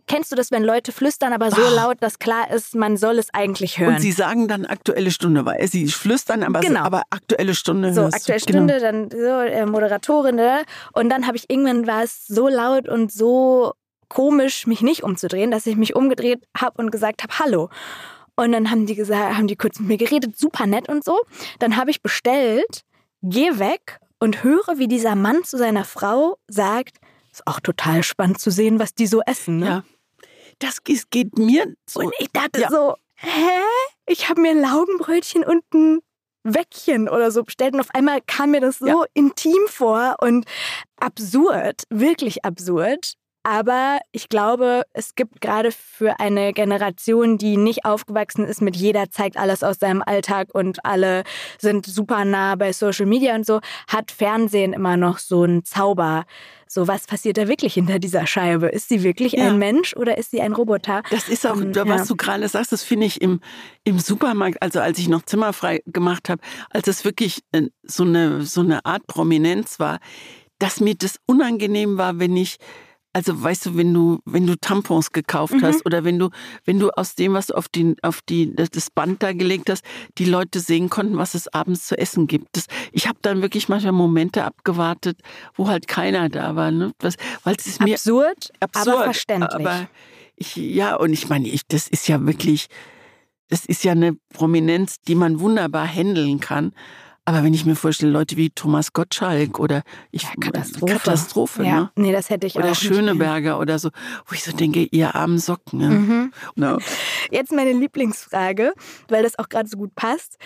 Kennst 0.06 0.30
du 0.30 0.36
das, 0.36 0.52
wenn 0.52 0.62
Leute 0.62 0.92
flüstern, 0.92 1.32
aber 1.32 1.50
so 1.50 1.62
oh. 1.62 1.74
laut, 1.74 1.96
dass 2.00 2.20
klar 2.20 2.50
ist, 2.52 2.76
man 2.76 2.96
soll 2.96 3.18
es 3.18 3.34
eigentlich 3.34 3.78
hören? 3.78 3.96
Und 3.96 4.00
sie 4.00 4.12
sagen 4.12 4.46
dann 4.46 4.64
aktuelle 4.64 5.10
Stunde, 5.10 5.44
weil 5.44 5.66
sie 5.66 5.88
flüstern, 5.88 6.44
aber, 6.44 6.60
genau. 6.60 6.80
aber 6.80 7.02
aktuelle 7.10 7.56
Stunde. 7.56 7.92
So, 7.92 8.02
aktuelle 8.02 8.38
Stunde, 8.38 8.74
genau. 8.74 8.80
dann 8.80 9.10
so 9.10 9.16
äh, 9.16 9.66
Moderatorin. 9.66 10.36
Ne? 10.36 10.62
Und 10.92 11.10
dann 11.10 11.26
habe 11.26 11.36
ich 11.36 11.50
irgendwann 11.50 11.88
war 11.88 12.04
es 12.04 12.24
so 12.26 12.46
laut 12.46 12.88
und 12.88 13.10
so 13.10 13.72
komisch, 14.08 14.68
mich 14.68 14.80
nicht 14.80 15.02
umzudrehen, 15.02 15.50
dass 15.50 15.66
ich 15.66 15.76
mich 15.76 15.96
umgedreht 15.96 16.44
habe 16.56 16.80
und 16.80 16.92
gesagt 16.92 17.24
habe, 17.24 17.36
hallo. 17.40 17.68
Und 18.36 18.52
dann 18.52 18.70
haben 18.70 18.86
die 18.86 18.94
gesagt, 18.94 19.36
haben 19.36 19.48
die 19.48 19.56
kurz 19.56 19.80
mit 19.80 19.88
mir 19.88 19.96
geredet, 19.96 20.38
super 20.38 20.66
nett 20.66 20.88
und 20.88 21.02
so. 21.02 21.18
Dann 21.58 21.76
habe 21.76 21.90
ich 21.90 22.00
bestellt, 22.00 22.82
geh 23.22 23.58
weg 23.58 23.98
und 24.20 24.44
höre, 24.44 24.78
wie 24.78 24.86
dieser 24.86 25.16
Mann 25.16 25.42
zu 25.42 25.58
seiner 25.58 25.84
Frau 25.84 26.38
sagt, 26.46 26.98
ist 27.32 27.44
auch 27.46 27.58
total 27.58 28.04
spannend 28.04 28.38
zu 28.38 28.50
sehen, 28.50 28.78
was 28.78 28.94
die 28.94 29.08
so 29.08 29.20
essen. 29.26 29.58
Ne? 29.58 29.66
Ja 29.66 29.84
das 30.58 30.82
geht 30.84 31.38
mir 31.38 31.74
so. 31.88 32.00
Und 32.00 32.14
ich 32.18 32.28
dachte 32.32 32.60
ja. 32.60 32.70
so, 32.70 32.96
hä? 33.16 33.60
Ich 34.06 34.28
habe 34.28 34.40
mir 34.40 34.54
Laugenbrötchen 34.54 35.44
und 35.44 35.62
ein 35.74 36.00
Weckchen 36.44 37.08
oder 37.08 37.30
so 37.30 37.42
bestellt 37.42 37.74
und 37.74 37.80
auf 37.80 37.90
einmal 37.92 38.20
kam 38.26 38.52
mir 38.52 38.60
das 38.60 38.78
so 38.78 38.86
ja. 38.86 39.04
intim 39.14 39.66
vor 39.68 40.16
und 40.20 40.46
absurd, 40.96 41.82
wirklich 41.90 42.44
absurd. 42.44 43.14
Aber 43.48 44.00
ich 44.10 44.28
glaube, 44.28 44.82
es 44.92 45.14
gibt 45.14 45.40
gerade 45.40 45.70
für 45.70 46.18
eine 46.18 46.52
Generation, 46.52 47.38
die 47.38 47.56
nicht 47.56 47.84
aufgewachsen 47.84 48.44
ist 48.44 48.60
mit 48.60 48.74
jeder 48.74 49.08
zeigt 49.08 49.36
alles 49.36 49.62
aus 49.62 49.78
seinem 49.78 50.02
Alltag 50.04 50.48
und 50.52 50.84
alle 50.84 51.22
sind 51.56 51.86
super 51.86 52.24
nah 52.24 52.56
bei 52.56 52.72
Social 52.72 53.06
Media 53.06 53.36
und 53.36 53.46
so, 53.46 53.60
hat 53.86 54.10
Fernsehen 54.10 54.72
immer 54.72 54.96
noch 54.96 55.18
so 55.18 55.44
einen 55.44 55.64
Zauber. 55.64 56.24
So, 56.66 56.88
was 56.88 57.06
passiert 57.06 57.38
da 57.38 57.46
wirklich 57.46 57.74
hinter 57.74 58.00
dieser 58.00 58.26
Scheibe? 58.26 58.66
Ist 58.66 58.88
sie 58.88 59.04
wirklich 59.04 59.34
ja. 59.34 59.46
ein 59.46 59.58
Mensch 59.60 59.94
oder 59.94 60.18
ist 60.18 60.32
sie 60.32 60.40
ein 60.40 60.52
Roboter? 60.52 61.04
Das 61.10 61.28
ist 61.28 61.46
auch, 61.46 61.54
um, 61.54 61.66
ähm, 61.66 61.74
was 61.76 62.00
ja. 62.00 62.04
du 62.06 62.16
gerade 62.16 62.48
sagst, 62.48 62.72
das 62.72 62.82
finde 62.82 63.06
ich 63.06 63.20
im, 63.20 63.40
im 63.84 64.00
Supermarkt, 64.00 64.60
also 64.60 64.80
als 64.80 64.98
ich 64.98 65.06
noch 65.06 65.22
zimmerfrei 65.22 65.82
gemacht 65.86 66.28
habe, 66.30 66.42
als 66.70 66.88
es 66.88 67.04
wirklich 67.04 67.44
äh, 67.52 67.68
so 67.84 68.02
eine, 68.02 68.42
so 68.42 68.62
eine 68.62 68.84
Art 68.84 69.06
Prominenz 69.06 69.78
war, 69.78 70.00
dass 70.58 70.80
mir 70.80 70.96
das 70.96 71.20
unangenehm 71.26 71.96
war, 71.96 72.18
wenn 72.18 72.36
ich 72.36 72.56
also 73.16 73.42
weißt 73.42 73.64
du, 73.64 73.76
wenn 73.78 73.94
du, 73.94 74.18
wenn 74.26 74.46
du 74.46 74.58
Tampons 74.58 75.10
gekauft 75.10 75.54
mhm. 75.54 75.62
hast 75.62 75.86
oder 75.86 76.04
wenn 76.04 76.18
du, 76.18 76.28
wenn 76.66 76.78
du 76.78 76.90
aus 76.90 77.14
dem, 77.14 77.32
was 77.32 77.46
du 77.46 77.54
auf 77.54 77.66
die, 77.66 77.96
auf 78.02 78.20
die, 78.20 78.54
das 78.54 78.90
Band 78.90 79.22
da 79.22 79.32
gelegt 79.32 79.70
hast, 79.70 79.82
die 80.18 80.26
Leute 80.26 80.60
sehen 80.60 80.90
konnten, 80.90 81.16
was 81.16 81.32
es 81.32 81.48
abends 81.48 81.86
zu 81.86 81.96
essen 81.96 82.26
gibt. 82.26 82.48
Das, 82.52 82.66
ich 82.92 83.08
habe 83.08 83.18
dann 83.22 83.40
wirklich 83.40 83.70
manchmal 83.70 83.92
Momente 83.92 84.44
abgewartet, 84.44 85.18
wo 85.54 85.66
halt 85.66 85.88
keiner 85.88 86.28
da 86.28 86.56
war. 86.56 86.70
Ne? 86.70 86.92
Was, 86.98 87.14
weil 87.42 87.56
es 87.58 87.66
ist 87.66 87.80
mir 87.80 87.94
absurd, 87.94 88.50
absurd, 88.60 88.88
aber 88.88 89.04
verständlich. 89.04 89.66
Aber 89.66 89.88
ich, 90.36 90.54
ja, 90.56 90.96
und 90.96 91.14
ich 91.14 91.30
meine, 91.30 91.48
ich, 91.48 91.66
das 91.66 91.88
ist 91.88 92.08
ja 92.08 92.26
wirklich, 92.26 92.66
das 93.48 93.64
ist 93.64 93.82
ja 93.82 93.92
eine 93.92 94.12
Prominenz, 94.34 95.00
die 95.08 95.14
man 95.14 95.40
wunderbar 95.40 95.86
handeln 95.86 96.38
kann. 96.38 96.74
Aber 97.28 97.42
wenn 97.42 97.52
ich 97.52 97.66
mir 97.66 97.74
vorstelle, 97.74 98.12
Leute 98.12 98.36
wie 98.36 98.50
Thomas 98.50 98.92
Gottschalk 98.92 99.58
oder 99.58 99.82
ich 100.12 100.22
ja, 100.22 100.30
Katastrophe, 100.40 100.92
Katastrophe 100.92 101.64
ja. 101.64 101.80
ne? 101.80 101.90
Nee, 101.96 102.12
das 102.12 102.30
hätte 102.30 102.46
ich 102.46 102.54
oder 102.54 102.66
auch. 102.66 102.68
Oder 102.70 102.76
Schöneberger 102.76 103.58
oder 103.58 103.80
so, 103.80 103.90
wo 104.26 104.34
ich 104.34 104.44
so 104.44 104.52
denke, 104.52 104.84
ihr 104.84 105.16
armen 105.16 105.38
Socken. 105.38 105.80
Ja. 105.80 105.88
Mhm. 105.88 106.32
No. 106.54 106.78
Jetzt 107.32 107.50
meine 107.50 107.72
Lieblingsfrage, 107.72 108.74
weil 109.08 109.24
das 109.24 109.38
auch 109.40 109.48
gerade 109.48 109.68
so 109.68 109.76
gut 109.76 109.92
passt. 109.96 110.36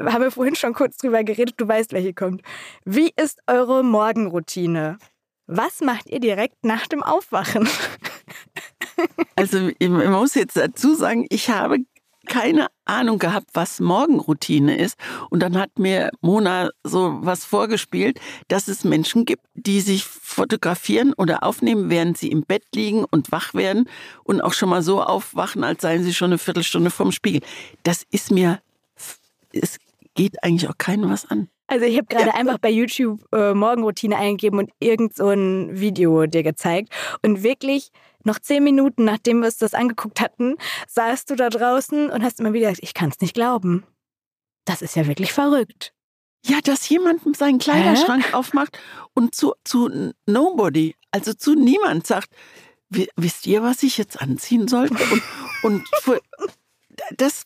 Haben 0.00 0.24
wir 0.24 0.32
vorhin 0.32 0.56
schon 0.56 0.74
kurz 0.74 0.96
drüber 0.96 1.22
geredet, 1.22 1.54
du 1.56 1.68
weißt, 1.68 1.92
welche 1.92 2.12
kommt. 2.12 2.42
Wie 2.84 3.12
ist 3.14 3.38
eure 3.46 3.84
Morgenroutine? 3.84 4.98
Was 5.46 5.80
macht 5.80 6.10
ihr 6.10 6.18
direkt 6.18 6.64
nach 6.64 6.86
dem 6.88 7.02
Aufwachen? 7.02 7.68
Also 9.36 9.70
man 9.80 10.10
muss 10.10 10.34
jetzt 10.34 10.56
dazu 10.56 10.96
sagen, 10.96 11.24
ich 11.30 11.50
habe 11.50 11.78
keine 12.28 12.68
Ahnung 12.84 13.18
gehabt, 13.18 13.50
was 13.54 13.80
Morgenroutine 13.80 14.78
ist. 14.78 14.96
Und 15.30 15.40
dann 15.40 15.58
hat 15.58 15.78
mir 15.78 16.10
Mona 16.20 16.70
so 16.84 17.18
was 17.20 17.44
vorgespielt, 17.44 18.20
dass 18.46 18.68
es 18.68 18.84
Menschen 18.84 19.24
gibt, 19.24 19.42
die 19.54 19.80
sich 19.80 20.04
fotografieren 20.04 21.12
oder 21.14 21.42
aufnehmen, 21.42 21.90
während 21.90 22.16
sie 22.16 22.28
im 22.28 22.42
Bett 22.42 22.64
liegen 22.74 23.04
und 23.04 23.32
wach 23.32 23.54
werden 23.54 23.88
und 24.24 24.40
auch 24.40 24.52
schon 24.52 24.68
mal 24.68 24.82
so 24.82 25.02
aufwachen, 25.02 25.64
als 25.64 25.82
seien 25.82 26.04
sie 26.04 26.14
schon 26.14 26.30
eine 26.30 26.38
Viertelstunde 26.38 26.90
vorm 26.90 27.12
Spiegel. 27.12 27.40
Das 27.82 28.04
ist 28.10 28.30
mir, 28.30 28.60
es 29.52 29.78
geht 30.14 30.42
eigentlich 30.42 30.68
auch 30.68 30.78
keinem 30.78 31.10
was 31.10 31.28
an. 31.30 31.48
Also 31.68 31.84
ich 31.84 31.98
habe 31.98 32.06
gerade 32.06 32.28
ja. 32.28 32.34
einfach 32.34 32.58
bei 32.58 32.70
YouTube 32.70 33.20
äh, 33.32 33.52
Morgenroutine 33.52 34.16
eingegeben 34.16 34.58
und 34.58 34.70
irgend 34.80 35.14
so 35.14 35.28
ein 35.28 35.78
Video 35.78 36.24
dir 36.26 36.42
gezeigt. 36.42 36.88
Und 37.22 37.42
wirklich 37.42 37.90
noch 38.24 38.38
zehn 38.38 38.64
Minuten, 38.64 39.04
nachdem 39.04 39.40
wir 39.40 39.46
uns 39.46 39.58
das 39.58 39.74
angeguckt 39.74 40.20
hatten, 40.20 40.56
saßt 40.88 41.30
du 41.30 41.36
da 41.36 41.48
draußen 41.48 42.10
und 42.10 42.22
hast 42.22 42.40
immer 42.40 42.52
wieder 42.52 42.68
gesagt, 42.68 42.84
ich 42.84 42.94
kann 42.94 43.10
es 43.10 43.20
nicht 43.20 43.34
glauben. 43.34 43.84
Das 44.64 44.82
ist 44.82 44.96
ja 44.96 45.06
wirklich 45.06 45.32
verrückt. 45.32 45.94
Ja, 46.44 46.60
dass 46.62 46.88
jemand 46.88 47.36
seinen 47.36 47.58
Kleiderschrank 47.58 48.28
Hä? 48.28 48.32
aufmacht 48.34 48.78
und 49.14 49.34
zu, 49.34 49.54
zu 49.64 50.12
nobody, 50.26 50.94
also 51.10 51.32
zu 51.34 51.54
niemand 51.54 52.06
sagt, 52.06 52.30
wisst 52.90 53.46
ihr, 53.46 53.62
was 53.62 53.82
ich 53.82 53.98
jetzt 53.98 54.20
anziehen 54.20 54.68
sollte? 54.68 54.96
Und, 55.62 55.84
und 56.06 56.22
das, 57.16 57.44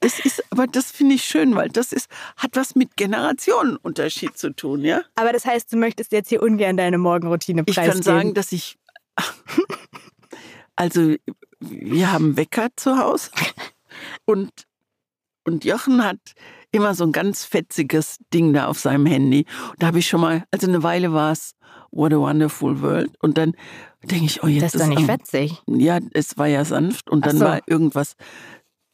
das 0.00 0.18
ist, 0.20 0.42
aber 0.50 0.66
das 0.66 0.90
finde 0.90 1.14
ich 1.14 1.24
schön, 1.24 1.54
weil 1.54 1.68
das 1.68 1.92
ist, 1.92 2.08
hat 2.36 2.56
was 2.56 2.74
mit 2.74 2.96
Generationenunterschied 2.96 4.36
zu 4.36 4.50
tun, 4.50 4.82
ja? 4.82 5.02
Aber 5.14 5.32
das 5.32 5.44
heißt, 5.44 5.72
du 5.72 5.76
möchtest 5.76 6.12
jetzt 6.12 6.28
hier 6.28 6.42
ungern 6.42 6.76
deine 6.76 6.98
Morgenroutine 6.98 7.64
preisgeben. 7.64 7.88
Ich 7.88 7.94
kann 7.94 8.02
sagen, 8.02 8.34
dass 8.34 8.52
ich 8.52 8.76
also, 10.76 11.14
wir 11.60 12.12
haben 12.12 12.36
Wecker 12.36 12.68
zu 12.76 12.98
Hause 12.98 13.30
und, 14.24 14.50
und 15.44 15.64
Jochen 15.64 16.04
hat 16.04 16.18
immer 16.74 16.94
so 16.94 17.04
ein 17.04 17.12
ganz 17.12 17.44
fetziges 17.44 18.18
Ding 18.32 18.52
da 18.52 18.66
auf 18.66 18.80
seinem 18.80 19.06
Handy. 19.06 19.46
Und 19.70 19.82
da 19.82 19.86
habe 19.86 20.00
ich 20.00 20.08
schon 20.08 20.20
mal, 20.20 20.44
also 20.50 20.66
eine 20.66 20.82
Weile 20.82 21.12
war 21.12 21.32
es 21.32 21.54
What 21.92 22.12
a 22.12 22.16
Wonderful 22.16 22.82
World. 22.82 23.12
Und 23.20 23.38
dann 23.38 23.52
denke 24.02 24.26
ich, 24.26 24.42
oh, 24.42 24.48
jetzt 24.48 24.74
das 24.74 24.74
ist 24.74 24.80
doch 24.82 24.88
nicht 24.88 25.06
fetzig. 25.06 25.62
Ja, 25.66 26.00
es 26.12 26.36
war 26.36 26.48
ja 26.48 26.64
sanft 26.64 27.08
und 27.08 27.24
dann 27.26 27.38
so. 27.38 27.44
war 27.44 27.60
irgendwas 27.66 28.16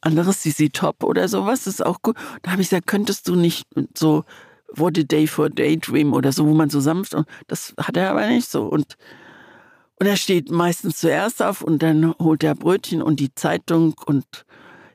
anderes, 0.01 0.41
CC 0.41 0.69
Top 0.69 1.03
oder 1.03 1.27
sowas, 1.27 1.67
ist 1.67 1.83
auch 1.83 2.01
gut. 2.01 2.15
Da 2.43 2.51
habe 2.51 2.61
ich 2.61 2.69
gesagt, 2.69 2.87
könntest 2.87 3.27
du 3.27 3.35
nicht 3.35 3.67
so 3.95 4.23
What 4.73 4.97
a 4.99 5.03
Day 5.03 5.27
for 5.27 5.49
Daydream 5.49 6.13
oder 6.13 6.31
so, 6.31 6.47
wo 6.47 6.53
man 6.53 6.69
so 6.69 6.79
sanft 6.79 7.13
und 7.13 7.27
das 7.47 7.73
hat 7.77 7.97
er 7.97 8.11
aber 8.11 8.27
nicht 8.27 8.49
so. 8.49 8.65
Und 8.65 8.95
und 10.01 10.07
er 10.07 10.17
steht 10.17 10.49
meistens 10.49 10.97
zuerst 10.97 11.43
auf 11.43 11.61
und 11.61 11.83
dann 11.83 12.15
holt 12.17 12.43
er 12.43 12.55
Brötchen 12.55 13.03
und 13.03 13.19
die 13.19 13.35
Zeitung 13.35 13.93
und 14.03 14.25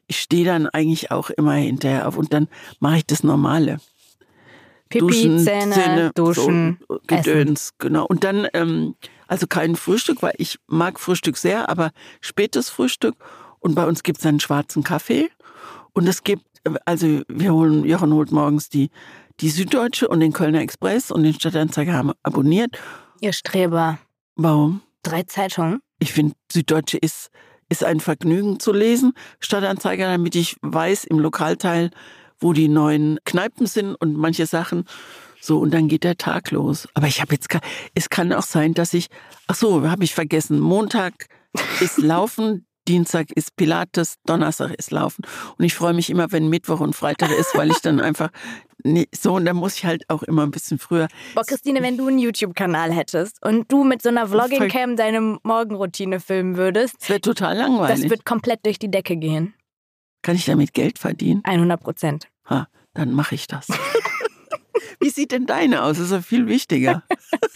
ich 0.08 0.18
stehe 0.18 0.44
dann 0.44 0.66
eigentlich 0.66 1.12
auch 1.12 1.30
immer 1.30 1.52
hinterher 1.52 2.08
auf 2.08 2.18
und 2.18 2.32
dann 2.32 2.48
mache 2.80 2.96
ich 2.96 3.06
das 3.06 3.22
Normale. 3.22 3.78
Pipi, 4.88 5.06
duschen, 5.06 5.38
Zähne, 5.38 5.70
Zähne 5.70 6.10
duschen, 6.12 6.78
so, 6.88 6.98
Gedöns, 7.06 7.66
essen. 7.66 7.74
genau. 7.78 8.04
Und 8.04 8.24
dann, 8.24 8.48
ähm, 8.52 8.96
also 9.28 9.46
kein 9.46 9.76
Frühstück, 9.76 10.22
weil 10.22 10.34
ich 10.38 10.58
mag 10.66 10.98
Frühstück 10.98 11.36
sehr, 11.36 11.68
aber 11.68 11.92
spätes 12.20 12.68
Frühstück. 12.68 13.14
Und 13.60 13.76
bei 13.76 13.86
uns 13.86 14.02
gibt 14.02 14.18
es 14.18 14.26
einen 14.26 14.40
schwarzen 14.40 14.82
Kaffee. 14.82 15.30
Und 15.92 16.08
es 16.08 16.24
gibt, 16.24 16.42
also 16.84 17.22
wir 17.28 17.54
holen, 17.54 17.84
Jochen 17.84 18.12
holt 18.12 18.32
morgens 18.32 18.70
die, 18.70 18.90
die 19.38 19.50
Süddeutsche 19.50 20.08
und 20.08 20.18
den 20.18 20.32
Kölner 20.32 20.62
Express 20.62 21.12
und 21.12 21.22
den 21.22 21.34
Stadtanzeiger 21.34 21.92
haben 21.92 22.10
abonniert. 22.24 22.76
Ihr 23.20 23.32
Streber. 23.32 24.00
Warum? 24.34 24.82
Drei 25.06 25.22
Zeitungen? 25.22 25.78
Ich 26.00 26.12
finde, 26.12 26.34
Süddeutsche 26.50 26.98
ist, 26.98 27.30
ist 27.68 27.84
ein 27.84 28.00
Vergnügen 28.00 28.58
zu 28.58 28.72
lesen. 28.72 29.12
Stadtanzeiger, 29.38 30.10
damit 30.10 30.34
ich 30.34 30.56
weiß 30.62 31.04
im 31.04 31.20
Lokalteil, 31.20 31.92
wo 32.40 32.52
die 32.52 32.66
neuen 32.66 33.20
Kneipen 33.24 33.66
sind 33.66 33.94
und 33.94 34.16
manche 34.16 34.46
Sachen. 34.46 34.84
So, 35.40 35.60
und 35.60 35.72
dann 35.72 35.86
geht 35.86 36.02
der 36.02 36.16
Tag 36.16 36.50
los. 36.50 36.88
Aber 36.94 37.06
ich 37.06 37.20
habe 37.20 37.34
jetzt, 37.34 37.48
es 37.94 38.08
kann 38.08 38.32
auch 38.32 38.42
sein, 38.42 38.74
dass 38.74 38.94
ich, 38.94 39.06
ach 39.46 39.54
so, 39.54 39.88
habe 39.88 40.02
ich 40.02 40.12
vergessen, 40.12 40.58
Montag 40.58 41.28
ist 41.78 41.98
Laufen, 41.98 42.66
Dienstag 42.88 43.32
ist 43.32 43.56
Pilates, 43.56 44.16
Donnerstag 44.24 44.72
ist 44.74 44.90
Laufen. 44.90 45.24
Und 45.58 45.64
ich 45.64 45.74
freue 45.74 45.94
mich 45.94 46.10
immer, 46.10 46.32
wenn 46.32 46.48
Mittwoch 46.48 46.80
und 46.80 46.94
Freitag 46.94 47.30
ist, 47.30 47.54
weil 47.54 47.70
ich 47.70 47.80
dann 47.80 48.00
einfach 48.06 48.30
nee, 48.82 49.08
so 49.14 49.34
und 49.34 49.44
dann 49.44 49.56
muss 49.56 49.76
ich 49.76 49.84
halt 49.84 50.08
auch 50.08 50.22
immer 50.22 50.42
ein 50.42 50.50
bisschen 50.50 50.78
früher. 50.78 51.08
Boah, 51.34 51.44
Christine, 51.44 51.82
wenn 51.82 51.96
du 51.96 52.06
einen 52.06 52.18
YouTube-Kanal 52.18 52.92
hättest 52.92 53.44
und 53.44 53.70
du 53.70 53.84
mit 53.84 54.02
so 54.02 54.08
einer 54.08 54.28
Vlogging-Cam 54.28 54.96
deine 54.96 55.38
Morgenroutine 55.42 56.20
filmen 56.20 56.56
würdest. 56.56 56.96
Das 57.00 57.08
wäre 57.08 57.20
total 57.20 57.56
langweilig. 57.56 58.02
Das 58.02 58.10
wird 58.10 58.24
komplett 58.24 58.64
durch 58.64 58.78
die 58.78 58.90
Decke 58.90 59.16
gehen. 59.16 59.54
Kann 60.22 60.36
ich 60.36 60.44
damit 60.44 60.72
Geld 60.72 60.98
verdienen? 60.98 61.42
100 61.44 61.80
Prozent. 61.80 62.28
Ha, 62.48 62.68
dann 62.94 63.12
mache 63.12 63.34
ich 63.34 63.46
das. 63.46 63.68
Wie 65.00 65.10
sieht 65.10 65.32
denn 65.32 65.46
deine 65.46 65.82
aus? 65.82 65.98
Das 65.98 66.06
ist 66.06 66.12
ja 66.12 66.22
viel 66.22 66.46
wichtiger. 66.46 67.02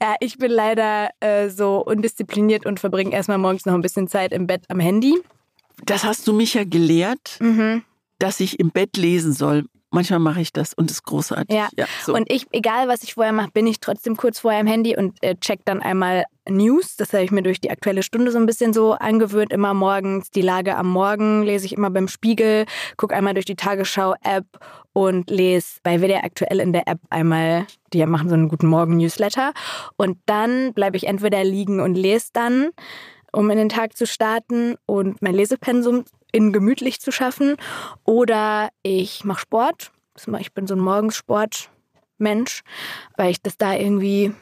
ja, 0.00 0.14
ich 0.20 0.38
bin 0.38 0.50
leider 0.50 1.10
äh, 1.20 1.48
so 1.48 1.84
undiszipliniert 1.84 2.66
und 2.66 2.80
verbringe 2.80 3.12
erstmal 3.12 3.38
morgens 3.38 3.66
noch 3.66 3.74
ein 3.74 3.82
bisschen 3.82 4.08
Zeit 4.08 4.32
im 4.32 4.46
Bett 4.46 4.64
am 4.68 4.80
Handy. 4.80 5.18
Das 5.84 6.04
hast 6.04 6.26
du 6.28 6.32
mich 6.32 6.54
ja 6.54 6.64
gelehrt, 6.64 7.38
mhm. 7.40 7.82
dass 8.18 8.40
ich 8.40 8.60
im 8.60 8.70
Bett 8.70 8.96
lesen 8.96 9.32
soll. 9.32 9.64
Manchmal 9.94 10.18
mache 10.18 10.40
ich 10.40 10.52
das 10.52 10.74
und 10.74 10.90
es 10.90 10.98
ist 10.98 11.04
großartig. 11.04 11.54
Ja, 11.54 11.68
ja 11.76 11.86
so. 12.04 12.14
und 12.14 12.30
ich, 12.30 12.46
egal 12.50 12.88
was 12.88 13.04
ich 13.04 13.14
vorher 13.14 13.32
mache, 13.32 13.50
bin 13.52 13.66
ich 13.66 13.78
trotzdem 13.78 14.16
kurz 14.16 14.40
vorher 14.40 14.60
am 14.60 14.66
Handy 14.66 14.96
und 14.96 15.22
äh, 15.22 15.36
check 15.36 15.60
dann 15.64 15.80
einmal 15.80 16.24
News. 16.48 16.96
Das 16.96 17.12
habe 17.12 17.22
ich 17.22 17.30
mir 17.30 17.42
durch 17.42 17.60
die 17.60 17.70
aktuelle 17.70 18.02
Stunde 18.02 18.32
so 18.32 18.38
ein 18.38 18.46
bisschen 18.46 18.72
so 18.72 18.92
angewöhnt. 18.94 19.52
Immer 19.52 19.72
morgens 19.72 20.30
die 20.30 20.42
Lage 20.42 20.76
am 20.76 20.88
Morgen 20.88 21.44
lese 21.44 21.66
ich 21.66 21.72
immer 21.72 21.90
beim 21.90 22.08
Spiegel, 22.08 22.66
gucke 22.96 23.14
einmal 23.14 23.34
durch 23.34 23.46
die 23.46 23.54
Tagesschau-App 23.54 24.46
und 24.92 25.30
lese 25.30 25.78
bei 25.84 26.00
WDR 26.00 26.24
aktuell 26.24 26.58
in 26.58 26.72
der 26.72 26.88
App 26.88 26.98
einmal, 27.10 27.66
die 27.92 28.04
machen 28.04 28.28
so 28.28 28.34
einen 28.34 28.48
guten 28.48 28.66
Morgen-Newsletter. 28.66 29.52
Und 29.96 30.18
dann 30.26 30.74
bleibe 30.74 30.96
ich 30.96 31.06
entweder 31.06 31.44
liegen 31.44 31.80
und 31.80 31.94
lese 31.94 32.30
dann 32.32 32.70
um 33.34 33.50
in 33.50 33.58
den 33.58 33.68
Tag 33.68 33.96
zu 33.96 34.06
starten 34.06 34.76
und 34.86 35.20
mein 35.20 35.34
Lesepensum 35.34 36.04
in 36.34 36.52
gemütlich 36.52 37.00
zu 37.00 37.12
schaffen. 37.12 37.56
Oder 38.04 38.70
ich 38.82 39.24
mache 39.24 39.40
Sport. 39.40 39.92
Ich 40.38 40.52
bin 40.52 40.66
so 40.66 40.74
ein 40.74 40.80
Morgensportmensch, 40.80 42.62
weil 43.16 43.30
ich 43.30 43.40
das 43.40 43.56
da 43.56 43.74
irgendwie, 43.74 44.32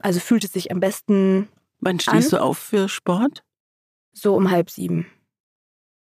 also 0.00 0.18
fühlt 0.20 0.44
es 0.44 0.52
sich 0.52 0.70
am 0.72 0.80
besten. 0.80 1.48
Wann 1.80 2.00
stehst 2.00 2.32
an. 2.34 2.40
du 2.40 2.44
auf 2.44 2.58
für 2.58 2.88
Sport? 2.88 3.42
So 4.12 4.34
um 4.34 4.50
halb 4.50 4.70
sieben. 4.70 5.06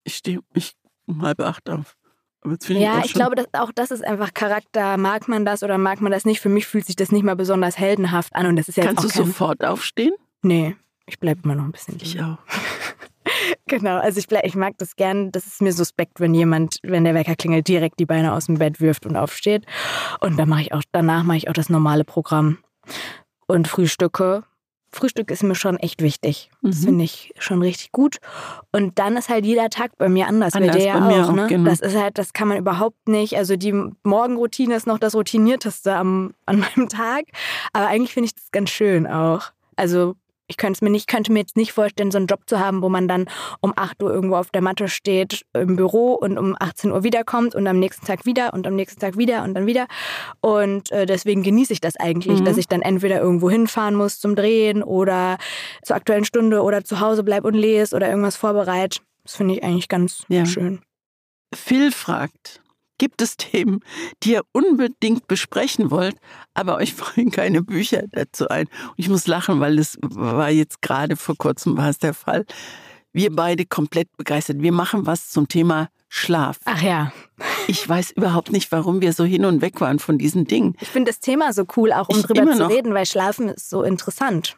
Ich 0.04 0.16
stehe 0.16 0.40
ich 0.54 0.76
um 1.06 1.22
halb 1.24 1.40
acht 1.42 1.70
auf. 1.70 1.98
ja, 2.70 3.00
ich, 3.00 3.06
ich 3.06 3.14
glaube, 3.14 3.36
dass 3.36 3.48
auch 3.54 3.72
das 3.72 3.92
ist 3.92 4.04
einfach 4.04 4.34
Charakter. 4.34 4.98
Mag 4.98 5.28
man 5.28 5.46
das 5.46 5.64
oder 5.64 5.78
mag 5.78 6.00
man 6.02 6.12
das 6.12 6.26
nicht? 6.26 6.40
Für 6.40 6.50
mich 6.50 6.66
fühlt 6.68 6.86
sich 6.86 6.96
das 6.96 7.12
nicht 7.12 7.24
mal 7.24 7.36
besonders 7.36 7.78
heldenhaft 7.78 8.36
an 8.36 8.46
und 8.48 8.56
das 8.56 8.70
ist 8.70 8.78
ja 8.78 8.86
Kannst 8.86 9.04
du 9.04 9.10
sofort 9.10 9.64
aufstehen? 9.66 10.14
Nee, 10.44 10.76
ich 11.06 11.20
bleibe 11.20 11.42
immer 11.44 11.56
noch 11.56 11.66
ein 11.66 11.72
bisschen 11.72 11.98
Ich 12.02 12.14
liegen. 12.14 12.26
auch. 12.26 12.38
Genau, 13.68 13.98
also 13.98 14.20
ich, 14.20 14.28
ich 14.44 14.56
mag 14.56 14.74
das 14.78 14.96
gern. 14.96 15.32
Das 15.32 15.46
ist 15.46 15.62
mir 15.62 15.74
suspekt, 15.74 16.20
wenn 16.20 16.34
jemand, 16.34 16.78
wenn 16.84 17.04
der 17.04 17.14
Wecker 17.14 17.36
klingelt, 17.36 17.68
direkt 17.68 18.00
die 18.00 18.06
Beine 18.06 18.34
aus 18.34 18.46
dem 18.48 18.58
Bett 18.60 18.80
wirft 18.82 19.06
und 19.06 19.16
aufsteht. 19.16 19.66
Und 20.22 20.38
dann 20.38 20.50
mache 20.50 20.62
ich 20.62 20.74
auch, 20.74 20.84
danach 20.92 21.24
mache 21.24 21.38
ich 21.38 21.50
auch 21.50 21.54
das 21.54 21.70
normale 21.70 22.04
Programm. 22.04 22.58
Und 23.48 23.68
Frühstücke. 23.68 24.44
Frühstück 24.92 25.30
ist 25.32 25.44
mir 25.44 25.54
schon 25.54 25.78
echt 25.78 26.02
wichtig. 26.02 26.50
Das 26.62 26.80
Mhm. 26.82 26.86
finde 26.86 27.04
ich 27.04 27.34
schon 27.40 27.62
richtig 27.62 27.92
gut. 27.92 28.18
Und 28.72 28.98
dann 29.00 29.18
ist 29.18 29.28
halt 29.30 29.46
jeder 29.46 29.70
Tag 29.70 29.98
bei 29.98 30.08
mir 30.08 30.28
anders. 30.28 30.54
bei 30.54 30.60
Anders, 30.62 30.78
dir 30.78 30.86
ja 30.86 31.00
bei 31.00 31.06
mir 31.08 31.26
auch, 31.26 31.30
auch, 31.30 31.34
ne? 31.34 31.48
genau. 31.48 31.70
Das 31.70 31.82
ist 31.82 31.96
halt, 31.96 32.18
das 32.18 32.32
kann 32.34 32.48
man 32.48 32.58
überhaupt 32.58 33.08
nicht. 33.08 33.36
Also 33.38 33.58
die 33.58 33.74
Morgenroutine 34.04 34.76
ist 34.76 34.88
noch 34.88 34.98
das 34.98 35.14
Routinierteste 35.14 35.94
am, 35.94 36.34
an 36.46 36.60
meinem 36.60 36.88
Tag. 36.90 37.26
Aber 37.74 37.88
eigentlich 37.88 38.14
finde 38.14 38.28
ich 38.28 38.36
das 38.36 38.50
ganz 38.52 38.70
schön 38.70 39.06
auch. 39.08 39.52
Also 39.76 40.16
ich 40.48 40.58
könnte 40.58 40.78
es 40.78 40.82
mir 40.82 40.90
nicht, 40.90 41.08
könnte 41.08 41.32
mir 41.32 41.40
jetzt 41.40 41.58
nicht 41.58 41.74
vorstellen, 41.74 42.10
so 42.12 42.18
einen 42.18 42.28
Job 42.28 42.42
zu 42.46 42.60
haben, 42.60 42.82
wo 42.82 42.90
man 42.90 43.08
dann 43.08 43.26
um 43.60 43.74
8 43.76 44.02
Uhr 44.02 44.14
irgendwo 44.14 44.38
auf 44.38 44.50
der 44.50 44.62
Matte 44.62 44.88
steht 44.88 45.46
im 45.54 45.76
Büro 45.76 46.14
und 46.14 46.38
um 46.38 46.56
18 46.60 46.92
Uhr 46.92 47.04
wiederkommt 47.04 47.54
und 47.56 47.68
am 47.68 47.80
nächsten 47.80 48.06
Tag 48.06 48.26
wieder 48.26 48.54
und 48.54 48.66
am 48.66 48.76
nächsten 48.76 49.00
Tag 49.00 49.18
wieder 49.18 49.44
und 49.44 49.54
dann 49.56 49.66
wieder. 49.66 49.88
Und 50.42 50.92
äh, 50.92 51.06
deswegen 51.06 51.44
genieße 51.44 51.74
ich 51.74 51.82
das 51.82 51.98
eigentlich, 51.98 52.40
Mhm. 52.40 52.46
dass 52.46 52.58
ich 52.58 52.68
dann 52.68 52.82
entweder 52.82 53.20
irgendwo 53.20 53.50
hinfahren 53.50 53.96
muss 53.96 54.20
zum 54.20 54.36
Drehen 54.36 54.84
oder 54.84 55.38
zur 55.84 55.96
aktuellen 55.96 56.26
Stunde 56.26 56.62
oder 56.62 56.84
zu 56.84 57.00
Hause 57.02 57.24
bleib 57.24 57.44
und 57.44 57.54
lese 57.54 57.96
oder 57.96 58.10
irgendwas 58.10 58.36
vorbereite. 58.38 59.00
Das 59.24 59.36
finde 59.36 59.56
ich 59.56 59.64
eigentlich 59.64 59.90
ganz 59.90 60.24
Ja. 60.30 60.46
schön. 60.46 60.80
Phil 61.54 61.92
fragt, 61.92 62.62
gibt 62.98 63.22
es 63.22 63.38
Themen, 63.38 63.80
die 64.24 64.34
ihr 64.34 64.42
unbedingt 64.52 65.28
besprechen 65.28 65.92
wollt, 65.92 66.16
aber 66.54 66.76
euch 66.78 66.94
fallen 66.96 67.32
keine 67.32 67.64
Bücher 67.64 68.04
dazu 68.12 68.48
ein? 68.50 68.68
Und 68.68 68.94
ich 68.98 69.10
muss 69.10 69.28
lachen, 69.28 69.60
weil 69.60 69.80
es 69.80 69.98
war 70.02 70.50
jetzt 70.50 70.82
gerade 70.82 71.16
vor 71.16 71.36
kurzem 71.36 71.78
war 71.78 71.90
es 71.90 71.98
der 71.98 72.14
Fall. 72.14 72.46
Wir 73.14 73.36
beide 73.36 73.66
komplett 73.66 74.16
begeistert. 74.18 74.62
Wir 74.62 74.72
machen 74.72 75.06
was 75.06 75.30
zum 75.30 75.48
Thema 75.48 75.90
Schlaf. 76.10 76.60
Ach 76.66 76.82
ja, 76.82 77.12
Ich 77.68 77.88
weiß 77.88 78.12
überhaupt 78.12 78.52
nicht, 78.52 78.72
warum 78.72 79.02
wir 79.02 79.12
so 79.14 79.26
hin 79.26 79.46
und 79.46 79.62
weg 79.62 79.82
waren 79.82 80.00
von 80.00 80.18
diesen 80.18 80.46
Dingen. 80.46 80.76
ich 80.80 80.88
finde 80.88 81.12
das 81.12 81.20
Thema 81.20 81.52
so 81.52 81.66
cool, 81.76 81.92
auch 81.92 82.10
um 82.10 82.18
Ich 82.18 82.24
drüber 82.24 82.52
zu 82.54 82.68
reden, 82.70 82.94
weil 82.94 83.06
Schlafen 83.06 83.50
ist 83.50 83.70
so 83.70 83.84
interessant. 83.84 84.58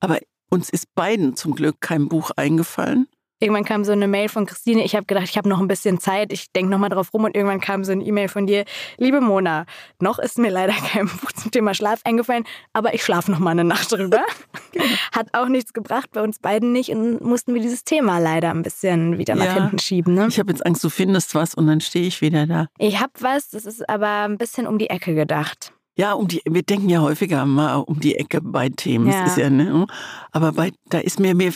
Aber 0.00 0.18
uns 0.50 0.70
ist 0.70 0.94
beiden 0.94 1.36
zum 1.36 1.54
Glück 1.54 1.80
kein 1.80 2.08
Buch 2.08 2.30
eingefallen. 2.36 3.06
Irgendwann 3.40 3.64
kam 3.64 3.84
so 3.84 3.92
eine 3.92 4.08
Mail 4.08 4.28
von 4.28 4.46
Christine. 4.46 4.82
Ich 4.84 4.96
habe 4.96 5.06
gedacht, 5.06 5.26
ich 5.28 5.36
habe 5.38 5.48
noch 5.48 5.60
ein 5.60 5.68
bisschen 5.68 6.00
Zeit. 6.00 6.32
Ich 6.32 6.50
denke 6.52 6.70
noch 6.70 6.78
mal 6.78 6.88
drauf 6.88 7.12
rum 7.14 7.24
und 7.24 7.36
irgendwann 7.36 7.60
kam 7.60 7.84
so 7.84 7.92
eine 7.92 8.04
E-Mail 8.04 8.28
von 8.28 8.46
dir. 8.46 8.64
Liebe 8.96 9.20
Mona, 9.20 9.64
noch 10.00 10.18
ist 10.18 10.38
mir 10.38 10.50
leider 10.50 10.72
kein 10.92 11.06
Buch 11.06 11.32
zum 11.32 11.50
Thema 11.50 11.74
Schlaf 11.74 12.00
eingefallen, 12.04 12.44
aber 12.72 12.94
ich 12.94 13.04
schlafe 13.04 13.30
noch 13.30 13.38
mal 13.38 13.50
eine 13.50 13.64
Nacht 13.64 13.92
drüber. 13.92 14.22
Hat 15.12 15.28
auch 15.34 15.48
nichts 15.48 15.72
gebracht, 15.72 16.10
bei 16.12 16.22
uns 16.22 16.38
beiden 16.38 16.72
nicht 16.72 16.90
und 16.90 17.20
mussten 17.20 17.54
wir 17.54 17.62
dieses 17.62 17.84
Thema 17.84 18.18
leider 18.18 18.50
ein 18.50 18.62
bisschen 18.62 19.18
wieder 19.18 19.34
nach 19.34 19.44
Ja. 19.44 19.54
hinten 19.54 19.78
schieben. 19.78 20.14
Ne? 20.14 20.26
Ich 20.28 20.38
habe 20.38 20.50
jetzt 20.50 20.66
Angst, 20.66 20.82
du 20.82 20.88
findest 20.90 21.34
was 21.34 21.54
und 21.54 21.66
dann 21.66 21.80
stehe 21.80 22.06
ich 22.06 22.20
wieder 22.20 22.46
da. 22.46 22.66
Ich 22.78 23.00
habe 23.00 23.12
was, 23.20 23.50
das 23.50 23.64
ist 23.66 23.88
aber 23.88 24.24
ein 24.24 24.36
bisschen 24.38 24.66
um 24.66 24.78
die 24.78 24.90
Ecke 24.90 25.14
gedacht. 25.14 25.72
Ja, 25.96 26.12
um 26.12 26.28
die, 26.28 26.40
wir 26.48 26.62
denken 26.62 26.88
ja 26.88 27.00
häufiger 27.00 27.44
mal 27.44 27.76
um 27.76 27.98
die 27.98 28.14
Ecke 28.16 28.40
bei 28.40 28.68
Themen. 28.68 29.08
Ja. 29.08 29.22
Das 29.22 29.32
ist 29.32 29.38
ja, 29.38 29.50
ne? 29.50 29.86
Aber 30.30 30.52
bei, 30.52 30.70
da 30.90 30.98
ist 30.98 31.18
mir, 31.18 31.34
mir, 31.34 31.52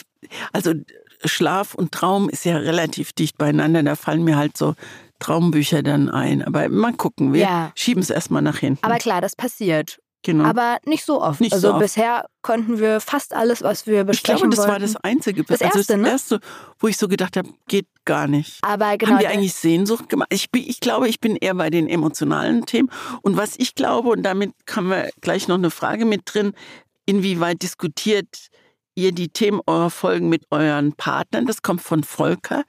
also 0.52 0.72
Schlaf 1.24 1.74
und 1.74 1.92
Traum 1.92 2.28
ist 2.28 2.44
ja 2.44 2.56
relativ 2.56 3.12
dicht 3.12 3.38
beieinander. 3.38 3.82
Da 3.82 3.96
fallen 3.96 4.24
mir 4.24 4.36
halt 4.36 4.56
so 4.56 4.74
Traumbücher 5.18 5.82
dann 5.82 6.08
ein. 6.08 6.42
Aber 6.42 6.68
mal 6.68 6.92
gucken, 6.94 7.32
wir 7.32 7.40
Ja. 7.42 7.72
schieben 7.74 8.02
es 8.02 8.10
erstmal 8.10 8.42
nach 8.42 8.58
hinten. 8.58 8.84
Aber 8.84 8.98
klar, 8.98 9.20
das 9.20 9.36
passiert. 9.36 9.98
genau. 10.24 10.44
Aber 10.44 10.78
nicht 10.84 11.04
so 11.04 11.20
oft. 11.20 11.40
Nicht 11.40 11.50
so 11.50 11.56
also 11.56 11.70
oft. 11.72 11.80
bisher 11.80 12.26
konnten 12.42 12.78
wir 12.78 13.00
fast 13.00 13.34
alles, 13.34 13.62
was 13.62 13.86
wir 13.88 14.02
ich 14.02 14.06
besprechen 14.06 14.50
glaube, 14.50 14.56
das 14.56 14.58
war 14.66 14.80
wollten. 14.80 14.92
das 14.92 14.96
Einzige. 15.04 15.42
Das 15.44 15.60
also 15.62 15.78
Erste, 15.78 15.92
das 15.94 16.02
ne? 16.02 16.08
Erste, 16.10 16.40
wo 16.78 16.86
ich 16.88 16.96
so 16.96 17.08
gedacht 17.08 17.36
habe, 17.36 17.48
geht 17.66 17.86
gar 18.04 18.26
nicht. 18.28 18.58
Aber 18.62 18.96
genau. 18.96 19.12
Haben 19.12 19.20
wir 19.20 19.30
eigentlich 19.30 19.54
Sehnsucht 19.54 20.08
gemacht? 20.08 20.28
Ich, 20.32 20.50
bin, 20.50 20.62
ich 20.66 20.78
glaube, 20.80 21.08
ich 21.08 21.18
bin 21.20 21.34
eher 21.36 21.54
bei 21.54 21.70
den 21.70 21.88
emotionalen 21.88 22.66
Themen. 22.66 22.88
Und 23.22 23.36
was 23.36 23.54
ich 23.58 23.74
glaube, 23.74 24.10
und 24.10 24.22
damit 24.22 24.52
haben 24.70 24.90
wir 24.90 25.10
gleich 25.20 25.48
noch 25.48 25.56
eine 25.56 25.70
Frage 25.70 26.04
mit 26.04 26.22
drin, 26.26 26.52
inwieweit 27.04 27.62
diskutiert 27.62 28.48
ihr 28.94 29.12
die 29.12 29.28
Themen 29.28 29.60
eurer 29.66 29.90
Folgen 29.90 30.28
mit 30.28 30.44
euren 30.50 30.92
Partnern? 30.94 31.46
Das 31.46 31.62
kommt 31.62 31.82
von 31.82 32.04
Volker. 32.04 32.64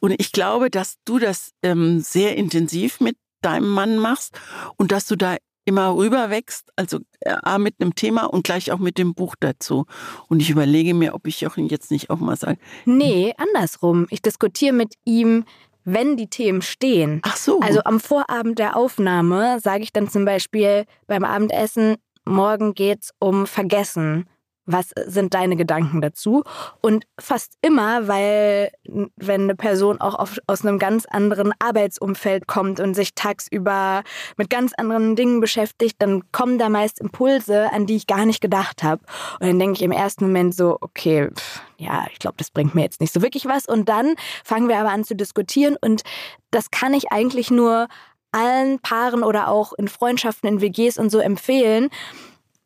Und 0.00 0.14
ich 0.18 0.32
glaube, 0.32 0.70
dass 0.70 0.94
du 1.04 1.18
das 1.18 1.52
ähm, 1.62 2.00
sehr 2.00 2.36
intensiv 2.36 3.00
mit 3.00 3.16
deinem 3.42 3.68
Mann 3.68 3.98
machst 3.98 4.38
und 4.76 4.92
dass 4.92 5.06
du 5.06 5.16
da 5.16 5.36
immer 5.64 5.94
rüber 5.94 6.30
wächst, 6.30 6.70
also 6.76 6.98
äh, 7.20 7.34
A, 7.42 7.58
mit 7.58 7.76
einem 7.80 7.94
Thema 7.94 8.24
und 8.24 8.44
gleich 8.44 8.72
auch 8.72 8.78
mit 8.78 8.98
dem 8.98 9.14
Buch 9.14 9.34
dazu. 9.38 9.86
Und 10.28 10.40
ich 10.40 10.50
überlege 10.50 10.94
mir, 10.94 11.14
ob 11.14 11.26
ich 11.26 11.40
Jochen 11.42 11.68
jetzt 11.68 11.90
nicht 11.90 12.10
auch 12.10 12.18
mal 12.18 12.36
sage, 12.36 12.58
Nee, 12.86 13.34
andersrum. 13.36 14.06
Ich 14.10 14.22
diskutiere 14.22 14.72
mit 14.72 14.94
ihm, 15.04 15.44
wenn 15.84 16.16
die 16.16 16.28
Themen 16.28 16.62
stehen. 16.62 17.20
ach 17.24 17.36
so, 17.36 17.60
Also 17.60 17.82
am 17.84 18.00
Vorabend 18.00 18.58
der 18.58 18.76
Aufnahme 18.76 19.60
sage 19.60 19.82
ich 19.82 19.92
dann 19.92 20.08
zum 20.08 20.24
Beispiel 20.24 20.84
beim 21.06 21.24
Abendessen, 21.24 21.96
morgen 22.24 22.74
geht's 22.74 23.12
um 23.18 23.46
Vergessen. 23.46 24.28
Was 24.72 24.90
sind 25.06 25.34
deine 25.34 25.56
Gedanken 25.56 26.00
dazu? 26.00 26.44
Und 26.80 27.04
fast 27.18 27.54
immer, 27.62 28.06
weil 28.08 28.70
wenn 29.16 29.42
eine 29.42 29.56
Person 29.56 30.00
auch 30.00 30.14
auf, 30.14 30.38
aus 30.46 30.64
einem 30.64 30.78
ganz 30.78 31.06
anderen 31.06 31.52
Arbeitsumfeld 31.58 32.46
kommt 32.46 32.80
und 32.80 32.94
sich 32.94 33.14
tagsüber 33.14 34.02
mit 34.36 34.50
ganz 34.50 34.72
anderen 34.74 35.16
Dingen 35.16 35.40
beschäftigt, 35.40 35.96
dann 35.98 36.30
kommen 36.32 36.58
da 36.58 36.68
meist 36.68 37.00
Impulse, 37.00 37.72
an 37.72 37.86
die 37.86 37.96
ich 37.96 38.06
gar 38.06 38.26
nicht 38.26 38.40
gedacht 38.40 38.82
habe. 38.82 39.02
Und 39.40 39.48
dann 39.48 39.58
denke 39.58 39.76
ich 39.76 39.82
im 39.82 39.92
ersten 39.92 40.26
Moment 40.26 40.54
so, 40.54 40.78
okay, 40.80 41.30
pff, 41.34 41.62
ja, 41.78 42.06
ich 42.12 42.18
glaube, 42.18 42.36
das 42.36 42.50
bringt 42.50 42.74
mir 42.74 42.82
jetzt 42.82 43.00
nicht 43.00 43.12
so 43.12 43.22
wirklich 43.22 43.46
was. 43.46 43.66
Und 43.66 43.88
dann 43.88 44.14
fangen 44.44 44.68
wir 44.68 44.78
aber 44.78 44.90
an 44.90 45.04
zu 45.04 45.16
diskutieren 45.16 45.76
und 45.80 46.02
das 46.50 46.70
kann 46.70 46.94
ich 46.94 47.10
eigentlich 47.10 47.50
nur 47.50 47.88
allen 48.32 48.78
Paaren 48.78 49.22
oder 49.22 49.48
auch 49.48 49.72
in 49.72 49.88
Freundschaften, 49.88 50.48
in 50.48 50.60
WGs 50.60 50.98
und 50.98 51.10
so 51.10 51.18
empfehlen. 51.18 51.88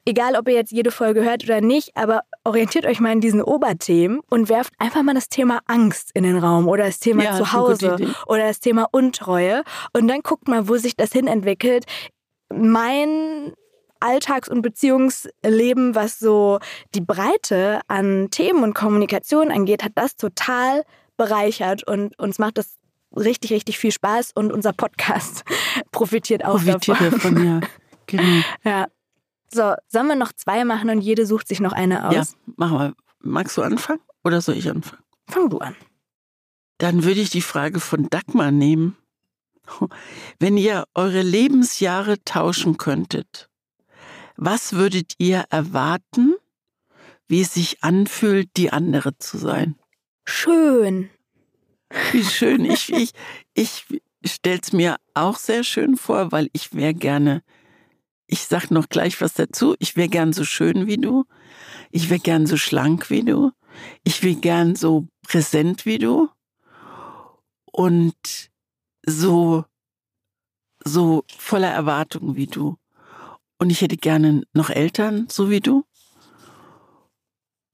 Egal, 0.07 0.37
ob 0.37 0.49
ihr 0.49 0.55
jetzt 0.55 0.71
jede 0.71 0.91
Folge 0.91 1.25
hört 1.25 1.45
oder 1.45 1.63
nicht, 1.63 1.97
aber 1.97 2.23
orientiert 2.45 2.85
euch 2.85 3.01
mal 3.01 3.13
in 3.13 3.23
diesen 3.23 3.41
Oberthemen 3.41 4.21
und 4.29 4.51
werft 4.51 4.75
einfach 4.79 5.03
mal 5.03 5.15
das 5.15 5.31
Thema 5.31 5.61
Angst 5.67 6.11
in 6.13 6.25
den 6.25 6.37
Raum 6.37 6.69
oder 6.69 6.85
das 6.85 7.01
Thema 7.01 7.25
Ja, 7.25 7.37
Zuhause 7.37 7.97
oder 8.27 8.47
das 8.47 8.61
Thema 8.61 8.87
Untreue 8.93 9.63
und 9.95 10.09
dann 10.09 10.21
guckt 10.21 10.47
mal, 10.47 10.69
wo 10.69 10.77
sich 10.77 10.95
das 10.95 11.13
hin 11.13 11.27
entwickelt. 11.27 11.87
Mein 12.55 13.55
Alltags- 14.01 14.51
und 14.51 14.61
Beziehungsleben, 14.61 15.95
was 15.95 16.19
so 16.19 16.59
die 16.95 17.01
Breite 17.01 17.81
an 17.89 18.29
Themen 18.31 18.63
und 18.63 18.75
Kommunikation 18.75 19.51
angeht, 19.51 19.83
hat 19.83 19.93
das 19.95 20.17
total 20.17 20.83
bereichert 21.17 21.87
und 21.87 22.19
uns 22.19 22.39
macht 22.39 22.59
das 22.59 22.77
richtig, 23.17 23.53
richtig 23.53 23.79
viel 23.79 23.93
Spaß 23.93 24.33
und 24.35 24.53
unser 24.53 24.75
Podcast 24.75 25.45
profitiert 25.93 26.45
auch 26.45 26.63
profitiert 26.63 27.01
davon. 27.01 27.11
davon, 27.11 27.47
ja. 27.47 27.61
Genau. 28.07 28.43
Ja. 28.65 28.87
So, 29.55 29.75
sollen 29.87 30.09
wir 30.09 30.17
noch 30.17 30.33
zwei 30.33 30.65
machen 30.65 30.91
und 30.91 31.01
jede 31.01 31.27
sucht 31.27 31.47
sich 31.47 31.61
noch 31.61 31.73
eine 31.73 32.09
aus? 32.09 32.15
Ja, 32.15 32.25
machen 32.57 32.79
wir. 32.79 32.95
Magst 33.21 33.57
du 33.57 33.63
anfangen 33.63 34.01
oder 34.25 34.41
soll 34.41 34.57
ich 34.57 34.69
anfangen? 34.69 35.05
Fang 35.29 35.49
du 35.49 35.59
an. 35.59 35.77
Dann 36.79 37.05
würde 37.05 37.21
ich 37.21 37.31
die 37.31 37.41
Frage 37.41 37.79
von 37.79 38.11
Dagmar 38.11 38.51
nehmen. 38.51 38.97
Wenn 40.41 40.57
ihr 40.57 40.87
eure 40.95 41.23
Lebensjahre 41.23 42.23
tauschen 42.25 42.79
könntet, 42.79 43.49
was 44.37 44.73
würdet 44.73 45.13
ihr 45.19 45.45
erwarten, 45.51 46.35
wie 47.29 47.41
es 47.41 47.55
sich 47.55 47.85
anfühlt, 47.85 48.51
die 48.57 48.73
andere 48.73 49.17
zu 49.19 49.39
sein? 49.39 49.77
Schön. 50.25 51.11
Wie 52.11 52.25
schön. 52.25 52.65
Ich, 52.65 52.93
ich, 52.93 53.13
ich 53.55 53.87
stelle 54.27 54.59
es 54.61 54.73
mir 54.73 54.97
auch 55.15 55.37
sehr 55.37 55.63
schön 55.63 55.97
vor, 55.97 56.33
weil 56.33 56.51
ich 56.53 56.75
wäre 56.75 56.95
gerne, 56.95 57.43
ich 58.27 58.47
sag 58.47 58.71
noch 58.71 58.89
gleich 58.89 59.21
was 59.21 59.35
dazu, 59.35 59.75
ich 59.79 59.97
wäre 59.97 60.09
gern 60.09 60.33
so 60.33 60.45
schön 60.45 60.87
wie 60.87 60.97
du. 60.97 61.25
Ich 61.91 62.11
wäre 62.11 62.21
gern 62.21 62.47
so 62.47 62.57
schlank 62.57 63.11
wie 63.11 63.23
du. 63.23 63.53
Ich 64.03 64.23
wäre 64.23 64.37
gern 64.37 64.77
so 64.77 65.07
präsent 65.27 65.87
wie 65.87 65.99
du. 65.99 66.29
Und 67.71 68.51
so, 69.07 69.65
so 70.85 71.25
voller 71.37 71.71
Erwartungen 71.71 72.37
wie 72.37 72.47
du. 72.47 72.77
Und 73.59 73.71
ich 73.71 73.81
hätte 73.81 73.97
gerne 73.97 74.43
noch 74.53 74.71
Eltern, 74.71 75.27
so 75.31 75.51
wie 75.51 75.61
du. 75.61 75.85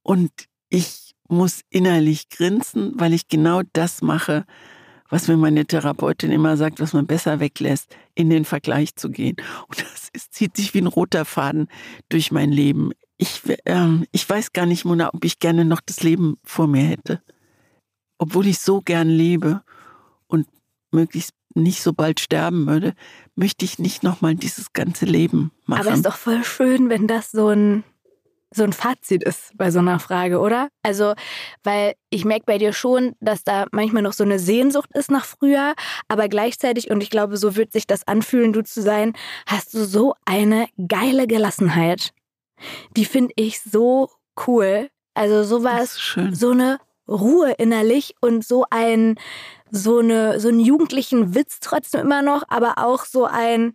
Und 0.02 0.30
ich 0.68 1.14
muss 1.28 1.60
innerlich 1.70 2.28
grinsen, 2.28 2.92
weil 2.98 3.12
ich 3.12 3.28
genau 3.28 3.62
das 3.72 4.02
mache, 4.02 4.44
was 5.10 5.28
mir 5.28 5.36
meine 5.36 5.66
Therapeutin 5.66 6.30
immer 6.30 6.56
sagt, 6.56 6.80
was 6.80 6.92
man 6.92 7.06
besser 7.06 7.40
weglässt, 7.40 7.94
in 8.14 8.30
den 8.30 8.44
Vergleich 8.44 8.94
zu 8.96 9.10
gehen. 9.10 9.36
Und 9.68 9.82
das 9.82 10.08
ist, 10.12 10.32
zieht 10.32 10.56
sich 10.56 10.72
wie 10.72 10.80
ein 10.80 10.86
roter 10.86 11.24
Faden 11.24 11.68
durch 12.08 12.30
mein 12.30 12.50
Leben. 12.50 12.92
Ich, 13.18 13.42
ähm, 13.66 14.06
ich 14.12 14.28
weiß 14.28 14.52
gar 14.52 14.66
nicht, 14.66 14.84
Mona, 14.84 15.12
ob 15.12 15.24
ich 15.24 15.38
gerne 15.40 15.64
noch 15.64 15.80
das 15.84 16.02
Leben 16.02 16.38
vor 16.44 16.66
mir 16.66 16.84
hätte. 16.84 17.20
Obwohl 18.18 18.46
ich 18.46 18.60
so 18.60 18.80
gern 18.80 19.08
lebe 19.08 19.62
und 20.26 20.46
möglichst 20.92 21.34
nicht 21.54 21.82
so 21.82 21.92
bald 21.92 22.20
sterben 22.20 22.66
würde, 22.66 22.94
möchte 23.34 23.64
ich 23.64 23.78
nicht 23.78 24.02
nochmal 24.02 24.36
dieses 24.36 24.72
ganze 24.72 25.04
Leben 25.04 25.50
machen. 25.66 25.86
Aber 25.86 25.94
ist 25.94 26.06
doch 26.06 26.16
voll 26.16 26.44
schön, 26.44 26.88
wenn 26.88 27.06
das 27.06 27.30
so 27.30 27.48
ein 27.48 27.82
so 28.52 28.64
ein 28.64 28.72
Fazit 28.72 29.22
ist 29.22 29.56
bei 29.56 29.70
so 29.70 29.78
einer 29.78 30.00
Frage, 30.00 30.40
oder? 30.40 30.68
Also, 30.82 31.14
weil 31.62 31.94
ich 32.10 32.24
merke 32.24 32.46
bei 32.46 32.58
dir 32.58 32.72
schon, 32.72 33.14
dass 33.20 33.44
da 33.44 33.66
manchmal 33.70 34.02
noch 34.02 34.12
so 34.12 34.24
eine 34.24 34.38
Sehnsucht 34.38 34.90
ist 34.94 35.10
nach 35.10 35.24
früher, 35.24 35.74
aber 36.08 36.28
gleichzeitig, 36.28 36.90
und 36.90 37.02
ich 37.02 37.10
glaube, 37.10 37.36
so 37.36 37.56
wird 37.56 37.72
sich 37.72 37.86
das 37.86 38.06
anfühlen, 38.08 38.52
du 38.52 38.62
zu 38.62 38.82
sein, 38.82 39.12
hast 39.46 39.74
du 39.74 39.84
so 39.84 40.14
eine 40.24 40.66
geile 40.88 41.26
Gelassenheit. 41.26 42.12
Die 42.96 43.04
finde 43.04 43.32
ich 43.36 43.60
so 43.62 44.10
cool. 44.46 44.90
Also 45.14 45.44
sowas, 45.44 45.98
so 46.32 46.50
eine 46.50 46.78
Ruhe 47.08 47.52
innerlich 47.52 48.14
und 48.20 48.44
so 48.44 48.64
ein, 48.70 49.16
so 49.70 49.98
eine, 49.98 50.40
so 50.40 50.48
einen 50.48 50.60
jugendlichen 50.60 51.34
Witz 51.34 51.58
trotzdem 51.60 52.02
immer 52.02 52.22
noch, 52.22 52.44
aber 52.48 52.78
auch 52.78 53.04
so 53.04 53.24
ein, 53.24 53.74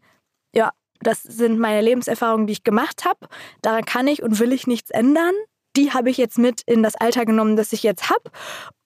das 1.01 1.23
sind 1.23 1.59
meine 1.59 1.81
Lebenserfahrungen, 1.81 2.47
die 2.47 2.53
ich 2.53 2.63
gemacht 2.63 3.05
habe. 3.05 3.27
Daran 3.61 3.85
kann 3.85 4.07
ich 4.07 4.23
und 4.23 4.39
will 4.39 4.51
ich 4.53 4.67
nichts 4.67 4.91
ändern. 4.91 5.33
Die 5.75 5.91
habe 5.91 6.09
ich 6.09 6.17
jetzt 6.17 6.37
mit 6.37 6.61
in 6.65 6.83
das 6.83 6.95
Alter 6.95 7.25
genommen, 7.25 7.57
das 7.57 7.73
ich 7.73 7.83
jetzt 7.83 8.09
habe. 8.09 8.31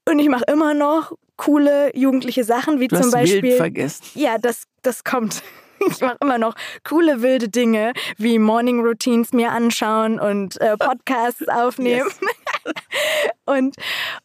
Und 0.08 0.20
ich 0.20 0.30
mache 0.30 0.46
immer 0.48 0.74
noch 0.74 1.14
coole 1.38 1.96
jugendliche 1.96 2.44
Sachen, 2.44 2.80
wie 2.80 2.88
du 2.88 3.00
zum 3.00 3.12
Beispiel. 3.12 3.44
Wild 3.44 3.58
vergessen. 3.58 4.04
Ja, 4.16 4.38
das, 4.38 4.64
das 4.82 5.04
kommt. 5.04 5.42
Ich 5.88 6.02
mache 6.02 6.18
immer 6.20 6.38
noch 6.38 6.56
coole 6.84 7.22
wilde 7.22 7.48
Dinge 7.48 7.94
wie 8.18 8.38
Morning 8.38 8.82
Routines 8.82 9.32
mir 9.32 9.54
anschauen 9.54 10.20
und 10.20 10.60
äh, 10.60 10.76
Podcasts 10.76 11.48
aufnehmen. 11.48 12.06
Yes. 12.06 12.74
und, 13.46 13.76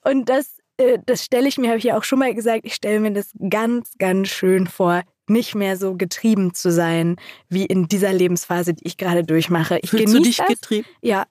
und 0.02 0.28
das, 0.28 0.56
äh, 0.78 0.98
das 1.06 1.24
stelle 1.24 1.46
ich 1.46 1.56
mir, 1.56 1.68
habe 1.68 1.78
ich 1.78 1.84
ja 1.84 1.96
auch 1.96 2.02
schon 2.02 2.18
mal 2.18 2.34
gesagt, 2.34 2.62
ich 2.64 2.74
stelle 2.74 2.98
mir 2.98 3.12
das 3.12 3.30
ganz, 3.48 3.92
ganz 4.00 4.30
schön 4.30 4.66
vor, 4.66 5.02
nicht 5.28 5.54
mehr 5.54 5.76
so 5.76 5.94
getrieben 5.94 6.54
zu 6.54 6.70
sein, 6.70 7.16
wie 7.48 7.64
in 7.64 7.88
dieser 7.88 8.12
Lebensphase, 8.12 8.74
die 8.74 8.86
ich 8.86 8.96
gerade 8.96 9.24
durchmache. 9.24 9.78
Ich 9.82 9.90
Fühlst 9.90 10.14
du 10.14 10.20
dich 10.20 10.36
das. 10.36 10.48
getrieben? 10.48 10.86
Ja, 11.00 11.24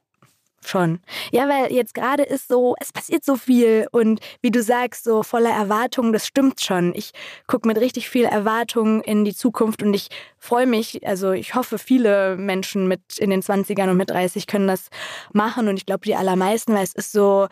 schon. 0.68 1.00
Ja, 1.32 1.48
weil 1.48 1.72
jetzt 1.72 1.94
gerade 1.94 2.24
ist 2.24 2.48
so, 2.48 2.76
es 2.80 2.92
passiert 2.92 3.24
so 3.24 3.36
viel 3.36 3.88
und 3.92 4.20
wie 4.42 4.52
du 4.52 4.62
sagst, 4.62 5.04
so 5.04 5.24
voller 5.24 5.52
Erwartungen, 5.52 6.14
das 6.14 6.26
stimmt 6.26 6.62
schon. 6.62 6.94
Ich 6.96 7.12
gucke 7.48 7.68
mit 7.68 7.78
richtig 7.78 8.10
viel 8.10 8.26
Erwartungen 8.26 9.02
in 9.02 9.26
die 9.26 9.36
Zukunft 9.36 9.84
und 9.84 9.94
ich 9.94 10.10
freue 10.38 10.66
mich, 10.66 11.06
also 11.08 11.32
ich 11.32 11.56
hoffe, 11.56 11.78
viele 11.78 12.38
Menschen 12.38 12.88
mit 12.88 13.18
in 13.18 13.30
den 13.30 13.42
20ern 13.42 13.90
und 13.90 13.98
mit 13.98 14.10
30 14.10 14.48
können 14.48 14.68
das 14.68 14.90
machen 15.32 15.68
und 15.68 15.78
ich 15.78 15.86
glaube, 15.86 16.06
die 16.06 16.16
allermeisten, 16.16 16.74
weil 16.74 16.84
es 16.84 16.94
ist 16.94 17.12
so, 17.12 17.48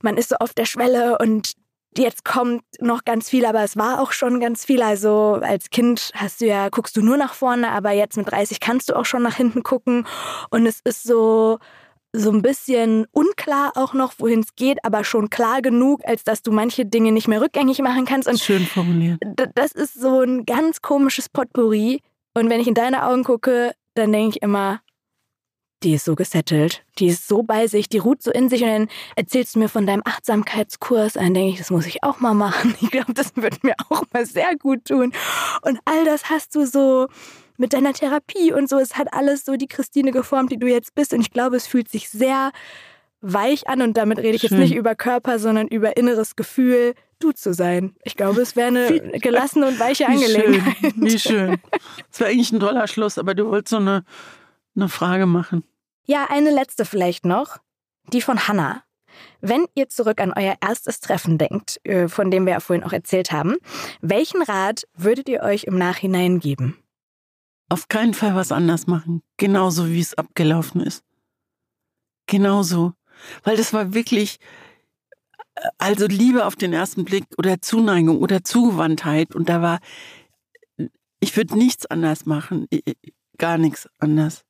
man 0.00 0.16
ist 0.16 0.30
so 0.30 0.36
auf 0.36 0.52
der 0.54 0.66
Schwelle 0.66 1.18
und 1.18 1.52
Jetzt 1.96 2.24
kommt 2.24 2.62
noch 2.80 3.04
ganz 3.04 3.28
viel, 3.28 3.44
aber 3.44 3.62
es 3.62 3.76
war 3.76 4.00
auch 4.00 4.12
schon 4.12 4.40
ganz 4.40 4.64
viel. 4.64 4.82
Also 4.82 5.38
als 5.42 5.70
Kind 5.70 6.10
hast 6.14 6.40
du 6.40 6.46
ja, 6.46 6.68
guckst 6.70 6.96
du 6.96 7.02
nur 7.02 7.16
nach 7.16 7.34
vorne, 7.34 7.70
aber 7.70 7.90
jetzt 7.90 8.16
mit 8.16 8.30
30 8.30 8.60
kannst 8.60 8.88
du 8.88 8.94
auch 8.94 9.04
schon 9.04 9.22
nach 9.22 9.36
hinten 9.36 9.62
gucken. 9.62 10.06
Und 10.50 10.66
es 10.66 10.80
ist 10.84 11.02
so, 11.02 11.58
so 12.14 12.30
ein 12.30 12.42
bisschen 12.42 13.06
unklar 13.12 13.72
auch 13.74 13.94
noch, 13.94 14.14
wohin 14.18 14.40
es 14.40 14.54
geht, 14.54 14.84
aber 14.84 15.04
schon 15.04 15.30
klar 15.30 15.60
genug, 15.60 16.00
als 16.04 16.24
dass 16.24 16.42
du 16.42 16.52
manche 16.52 16.86
Dinge 16.86 17.12
nicht 17.12 17.28
mehr 17.28 17.40
rückgängig 17.40 17.80
machen 17.80 18.04
kannst. 18.04 18.28
Und 18.28 18.40
Schön 18.40 18.64
formuliert. 18.64 19.20
Das 19.54 19.72
ist 19.72 19.94
so 19.94 20.20
ein 20.20 20.44
ganz 20.46 20.80
komisches 20.80 21.28
Potpourri. 21.28 22.00
Und 22.34 22.48
wenn 22.48 22.60
ich 22.60 22.68
in 22.68 22.74
deine 22.74 23.06
Augen 23.06 23.24
gucke, 23.24 23.72
dann 23.94 24.12
denke 24.12 24.36
ich 24.36 24.42
immer, 24.42 24.80
die 25.84 25.94
ist 25.94 26.04
so 26.04 26.14
gesettelt, 26.14 26.84
die 26.98 27.08
ist 27.08 27.28
so 27.28 27.42
bei 27.42 27.66
sich, 27.66 27.88
die 27.88 27.98
ruht 27.98 28.22
so 28.22 28.30
in 28.30 28.48
sich 28.48 28.62
und 28.62 28.68
dann 28.68 28.88
erzählst 29.16 29.54
du 29.54 29.58
mir 29.58 29.68
von 29.68 29.86
deinem 29.86 30.02
Achtsamkeitskurs, 30.04 31.14
dann 31.14 31.34
denke 31.34 31.52
ich, 31.52 31.58
das 31.58 31.70
muss 31.70 31.86
ich 31.86 32.02
auch 32.02 32.20
mal 32.20 32.34
machen. 32.34 32.74
Ich 32.82 32.90
glaube, 32.90 33.14
das 33.14 33.36
würde 33.36 33.56
mir 33.62 33.74
auch 33.88 34.02
mal 34.12 34.26
sehr 34.26 34.56
gut 34.56 34.86
tun. 34.86 35.12
Und 35.62 35.78
all 35.84 36.04
das 36.04 36.30
hast 36.30 36.54
du 36.54 36.66
so 36.66 37.06
mit 37.56 37.72
deiner 37.72 37.92
Therapie 37.92 38.52
und 38.52 38.68
so, 38.68 38.78
es 38.78 38.96
hat 38.96 39.12
alles 39.12 39.44
so 39.44 39.56
die 39.56 39.68
Christine 39.68 40.10
geformt, 40.10 40.52
die 40.52 40.58
du 40.58 40.66
jetzt 40.66 40.94
bist 40.94 41.12
und 41.14 41.20
ich 41.20 41.30
glaube, 41.30 41.56
es 41.56 41.66
fühlt 41.66 41.88
sich 41.88 42.08
sehr 42.08 42.50
weich 43.20 43.68
an 43.68 43.82
und 43.82 43.96
damit 43.96 44.18
rede 44.18 44.34
ich 44.36 44.42
Schön. 44.42 44.58
jetzt 44.58 44.58
nicht 44.58 44.74
über 44.74 44.94
Körper, 44.94 45.38
sondern 45.38 45.68
über 45.68 45.96
inneres 45.96 46.36
Gefühl, 46.36 46.94
du 47.20 47.32
zu 47.32 47.54
sein. 47.54 47.94
Ich 48.02 48.16
glaube, 48.16 48.40
es 48.42 48.56
wäre 48.56 48.68
eine 48.68 49.18
gelassene 49.20 49.68
und 49.68 49.78
weiche 49.78 50.08
Angelegenheit. 50.08 50.76
Wie 50.82 50.90
schön. 50.90 51.02
Wie 51.02 51.18
schön. 51.18 51.56
Das 52.10 52.20
wäre 52.20 52.30
eigentlich 52.30 52.52
ein 52.52 52.60
toller 52.60 52.88
Schluss, 52.88 53.18
aber 53.18 53.34
du 53.34 53.46
wolltest 53.46 53.70
so 53.70 53.76
eine, 53.76 54.04
eine 54.74 54.88
Frage 54.88 55.26
machen. 55.26 55.62
Ja, 56.04 56.26
eine 56.28 56.50
letzte 56.50 56.84
vielleicht 56.84 57.24
noch. 57.24 57.58
Die 58.12 58.20
von 58.20 58.48
Hannah. 58.48 58.82
Wenn 59.40 59.66
ihr 59.74 59.88
zurück 59.88 60.20
an 60.20 60.32
euer 60.32 60.56
erstes 60.60 61.00
Treffen 61.00 61.38
denkt, 61.38 61.80
äh, 61.84 62.08
von 62.08 62.30
dem 62.30 62.46
wir 62.46 62.54
ja 62.54 62.60
vorhin 62.60 62.84
auch 62.84 62.92
erzählt 62.92 63.30
haben, 63.32 63.56
welchen 64.00 64.42
Rat 64.42 64.84
würdet 64.94 65.28
ihr 65.28 65.42
euch 65.42 65.64
im 65.64 65.78
Nachhinein 65.78 66.40
geben? 66.40 66.78
Auf 67.68 67.88
keinen 67.88 68.14
Fall 68.14 68.34
was 68.34 68.52
anders 68.52 68.86
machen. 68.86 69.22
Genauso 69.36 69.88
wie 69.88 70.00
es 70.00 70.14
abgelaufen 70.14 70.80
ist. 70.80 71.04
Genauso. 72.26 72.92
Weil 73.44 73.56
das 73.56 73.72
war 73.72 73.94
wirklich, 73.94 74.38
äh, 75.54 75.68
also 75.78 76.06
Liebe 76.06 76.46
auf 76.46 76.56
den 76.56 76.72
ersten 76.72 77.04
Blick 77.04 77.24
oder 77.38 77.60
Zuneigung 77.60 78.20
oder 78.20 78.42
Zugewandtheit. 78.44 79.34
Und 79.34 79.48
da 79.48 79.62
war, 79.62 79.80
ich 81.20 81.36
würde 81.36 81.56
nichts 81.56 81.86
anders 81.86 82.26
machen. 82.26 82.66
Gar 83.38 83.58
nichts 83.58 83.88
anders. 83.98 84.44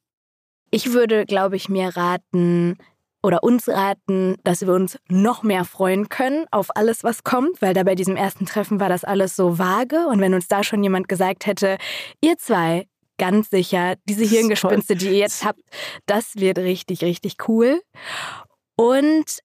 Ich 0.75 0.95
würde, 0.95 1.27
glaube 1.27 1.57
ich, 1.57 1.69
mir 1.69 1.97
raten 1.97 2.79
oder 3.23 3.45
uns 3.45 3.69
raten, 3.69 4.37
dass 4.43 4.63
wir 4.63 4.73
uns 4.73 4.99
noch 5.09 5.43
mehr 5.43 5.67
freuen 5.67 6.09
können 6.09 6.47
auf 6.51 6.75
alles, 6.75 7.05
was 7.05 7.25
kommt, 7.25 7.61
weil 7.61 7.75
da 7.75 7.83
bei 7.83 7.95
diesem 7.95 8.17
ersten 8.17 8.47
Treffen 8.47 8.81
war 8.81 8.89
das 8.89 9.05
alles 9.05 9.37
so 9.37 9.59
vage. 9.59 10.07
Und 10.09 10.21
wenn 10.21 10.33
uns 10.33 10.49
da 10.49 10.65
schon 10.65 10.83
jemand 10.83 11.09
gesagt 11.09 11.47
hätte, 11.47 11.77
ihr 12.23 12.39
zwei, 12.39 12.89
ganz 13.19 13.51
sicher, 13.51 13.97
diese 14.09 14.25
Hirngespinste, 14.25 14.97
die 14.97 15.09
ihr 15.09 15.19
jetzt 15.19 15.45
habt, 15.45 15.61
das 16.07 16.37
wird 16.37 16.59
richtig, 16.59 17.03
richtig 17.03 17.37
cool. 17.49 17.83
Und 18.75 19.41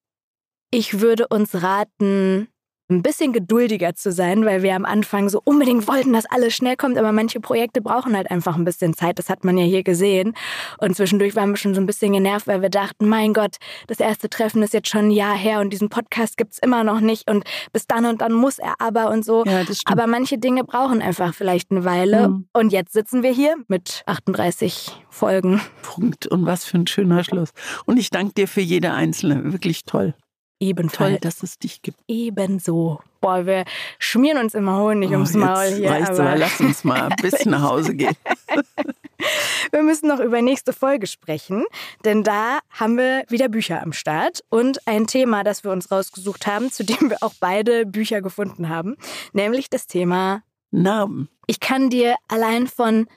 ich 0.71 1.01
würde 1.01 1.27
uns 1.27 1.61
raten, 1.61 2.47
ein 2.89 3.01
bisschen 3.01 3.33
geduldiger 3.33 3.95
zu 3.95 4.11
sein, 4.11 4.45
weil 4.45 4.63
wir 4.63 4.75
am 4.75 4.85
Anfang 4.85 5.27
so 5.29 5.41
unbedingt 5.43 5.87
wollten, 5.87 6.13
dass 6.13 6.25
alles 6.25 6.55
schnell 6.55 6.77
kommt, 6.77 6.97
aber 6.97 7.11
manche 7.11 7.39
Projekte 7.39 7.81
brauchen 7.81 8.15
halt 8.15 8.31
einfach 8.31 8.55
ein 8.55 8.63
bisschen 8.63 8.93
Zeit. 8.93 9.19
Das 9.19 9.29
hat 9.29 9.43
man 9.43 9.57
ja 9.57 9.65
hier 9.65 9.83
gesehen. 9.83 10.33
Und 10.79 10.95
zwischendurch 10.95 11.35
waren 11.35 11.49
wir 11.49 11.57
schon 11.57 11.75
so 11.75 11.81
ein 11.81 11.85
bisschen 11.85 12.13
genervt, 12.13 12.47
weil 12.47 12.61
wir 12.61 12.69
dachten, 12.69 13.09
mein 13.09 13.33
Gott, 13.33 13.57
das 13.87 13.99
erste 13.99 14.29
Treffen 14.29 14.63
ist 14.63 14.73
jetzt 14.73 14.89
schon 14.89 15.07
ein 15.07 15.11
Jahr 15.11 15.35
her 15.35 15.59
und 15.59 15.71
diesen 15.71 15.89
Podcast 15.89 16.37
gibt's 16.37 16.59
immer 16.59 16.83
noch 16.83 17.01
nicht 17.01 17.29
und 17.29 17.43
bis 17.73 17.87
dann 17.87 18.05
und 18.05 18.21
dann 18.21 18.31
muss 18.31 18.57
er 18.57 18.75
aber 18.79 19.09
und 19.09 19.25
so. 19.25 19.43
Ja, 19.45 19.63
aber 19.85 20.07
manche 20.07 20.37
Dinge 20.37 20.63
brauchen 20.63 21.01
einfach 21.01 21.33
vielleicht 21.33 21.71
eine 21.71 21.83
Weile. 21.83 22.29
Mhm. 22.29 22.47
Und 22.53 22.71
jetzt 22.71 22.93
sitzen 22.93 23.21
wir 23.21 23.31
hier 23.31 23.55
mit 23.67 24.03
38 24.05 24.91
Folgen. 25.09 25.61
Punkt. 25.81 26.27
Und 26.27 26.45
was 26.45 26.65
für 26.65 26.77
ein 26.77 26.87
schöner 26.87 27.23
Schluss. 27.23 27.49
Und 27.85 27.97
ich 27.97 28.09
danke 28.09 28.33
dir 28.33 28.47
für 28.47 28.61
jede 28.61 28.93
einzelne. 28.93 29.51
Wirklich 29.51 29.83
toll. 29.83 30.13
Ebenfalls. 30.59 31.11
Toll, 31.11 31.19
dass 31.19 31.43
es 31.43 31.59
dich 31.59 31.81
gibt. 31.81 31.99
Ebenso. 32.07 32.99
Boah, 33.21 33.45
wir 33.45 33.65
schmieren 33.99 34.39
uns 34.39 34.55
immer 34.55 34.77
Honig 34.77 35.11
oh, 35.11 35.13
ums 35.13 35.33
Maul 35.33 35.67
hier. 35.67 35.89
Reicht's 35.89 36.19
aber. 36.19 36.29
aber 36.29 36.37
lass 36.37 36.59
uns 36.59 36.83
mal 36.83 37.09
bis 37.21 37.45
nach 37.45 37.61
Hause 37.61 37.95
gehen. 37.95 38.15
wir 39.71 39.83
müssen 39.83 40.07
noch 40.07 40.19
über 40.19 40.41
nächste 40.41 40.73
Folge 40.73 41.05
sprechen, 41.05 41.65
denn 42.05 42.23
da 42.23 42.59
haben 42.71 42.97
wir 42.97 43.23
wieder 43.29 43.49
Bücher 43.49 43.83
am 43.83 43.93
Start 43.93 44.43
und 44.49 44.87
ein 44.87 45.05
Thema, 45.05 45.43
das 45.43 45.63
wir 45.63 45.71
uns 45.71 45.91
rausgesucht 45.91 46.47
haben, 46.47 46.71
zu 46.71 46.83
dem 46.83 47.09
wir 47.09 47.17
auch 47.21 47.33
beide 47.39 47.85
Bücher 47.85 48.21
gefunden 48.21 48.69
haben, 48.69 48.97
nämlich 49.33 49.69
das 49.69 49.85
Thema 49.85 50.41
Narben. 50.71 51.29
Ich 51.45 51.59
kann 51.59 51.89
dir 51.89 52.15
allein 52.27 52.67
von 52.67 53.07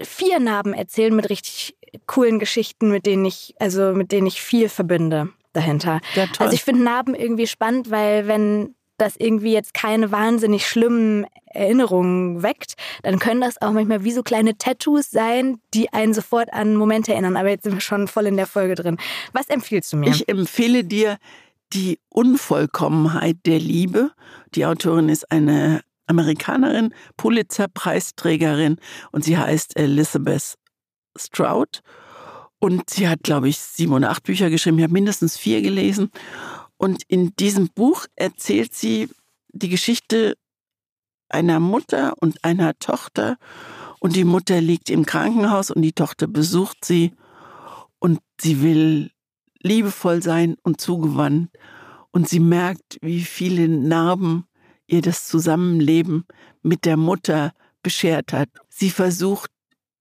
vier 0.00 0.40
Narben 0.40 0.74
erzählen 0.74 1.14
mit 1.14 1.30
richtig 1.30 1.76
coolen 2.06 2.38
Geschichten, 2.38 2.90
mit 2.90 3.06
denen 3.06 3.24
ich, 3.24 3.54
also 3.58 3.92
mit 3.92 4.12
denen 4.12 4.26
ich 4.26 4.42
viel 4.42 4.68
verbinde 4.68 5.32
dahinter. 5.56 6.00
Ja, 6.14 6.26
also 6.38 6.54
ich 6.54 6.62
finde 6.62 6.84
Narben 6.84 7.14
irgendwie 7.14 7.46
spannend, 7.46 7.90
weil 7.90 8.28
wenn 8.28 8.74
das 8.98 9.16
irgendwie 9.18 9.52
jetzt 9.52 9.74
keine 9.74 10.10
wahnsinnig 10.10 10.66
schlimmen 10.66 11.26
Erinnerungen 11.46 12.42
weckt, 12.42 12.74
dann 13.02 13.18
können 13.18 13.40
das 13.40 13.60
auch 13.60 13.72
manchmal 13.72 14.04
wie 14.04 14.12
so 14.12 14.22
kleine 14.22 14.56
Tattoos 14.56 15.10
sein, 15.10 15.58
die 15.74 15.92
einen 15.92 16.14
sofort 16.14 16.52
an 16.52 16.76
Momente 16.76 17.12
erinnern. 17.12 17.36
Aber 17.36 17.50
jetzt 17.50 17.64
sind 17.64 17.74
wir 17.74 17.80
schon 17.80 18.08
voll 18.08 18.26
in 18.26 18.36
der 18.36 18.46
Folge 18.46 18.74
drin. 18.74 18.96
Was 19.32 19.48
empfiehlst 19.48 19.92
du 19.92 19.98
mir? 19.98 20.10
Ich 20.10 20.28
empfehle 20.28 20.84
dir 20.84 21.18
die 21.72 21.98
Unvollkommenheit 22.08 23.38
der 23.44 23.58
Liebe. 23.58 24.12
Die 24.54 24.64
Autorin 24.64 25.08
ist 25.08 25.30
eine 25.30 25.82
Amerikanerin, 26.06 26.94
Pulitzer-Preisträgerin 27.16 28.78
und 29.10 29.24
sie 29.24 29.36
heißt 29.36 29.76
Elizabeth 29.76 30.54
Stroud. 31.16 31.82
Und 32.58 32.90
sie 32.90 33.08
hat, 33.08 33.22
glaube 33.22 33.48
ich, 33.48 33.58
sieben 33.58 33.92
oder 33.92 34.10
acht 34.10 34.22
Bücher 34.22 34.50
geschrieben. 34.50 34.78
Ich 34.78 34.84
habe 34.84 34.92
mindestens 34.92 35.36
vier 35.36 35.62
gelesen. 35.62 36.10
Und 36.76 37.02
in 37.08 37.34
diesem 37.36 37.68
Buch 37.68 38.06
erzählt 38.16 38.74
sie 38.74 39.08
die 39.48 39.68
Geschichte 39.68 40.36
einer 41.28 41.60
Mutter 41.60 42.14
und 42.20 42.44
einer 42.44 42.78
Tochter. 42.78 43.36
Und 44.00 44.16
die 44.16 44.24
Mutter 44.24 44.60
liegt 44.60 44.90
im 44.90 45.04
Krankenhaus 45.06 45.70
und 45.70 45.82
die 45.82 45.92
Tochter 45.92 46.26
besucht 46.26 46.84
sie. 46.84 47.12
Und 47.98 48.20
sie 48.40 48.62
will 48.62 49.10
liebevoll 49.60 50.22
sein 50.22 50.56
und 50.62 50.80
zugewandt. 50.80 51.50
Und 52.10 52.28
sie 52.28 52.40
merkt, 52.40 52.98
wie 53.02 53.22
viele 53.22 53.68
Narben 53.68 54.46
ihr 54.86 55.02
das 55.02 55.26
Zusammenleben 55.26 56.24
mit 56.62 56.84
der 56.84 56.96
Mutter 56.96 57.52
beschert 57.82 58.32
hat. 58.32 58.48
Sie 58.68 58.90
versucht 58.90 59.50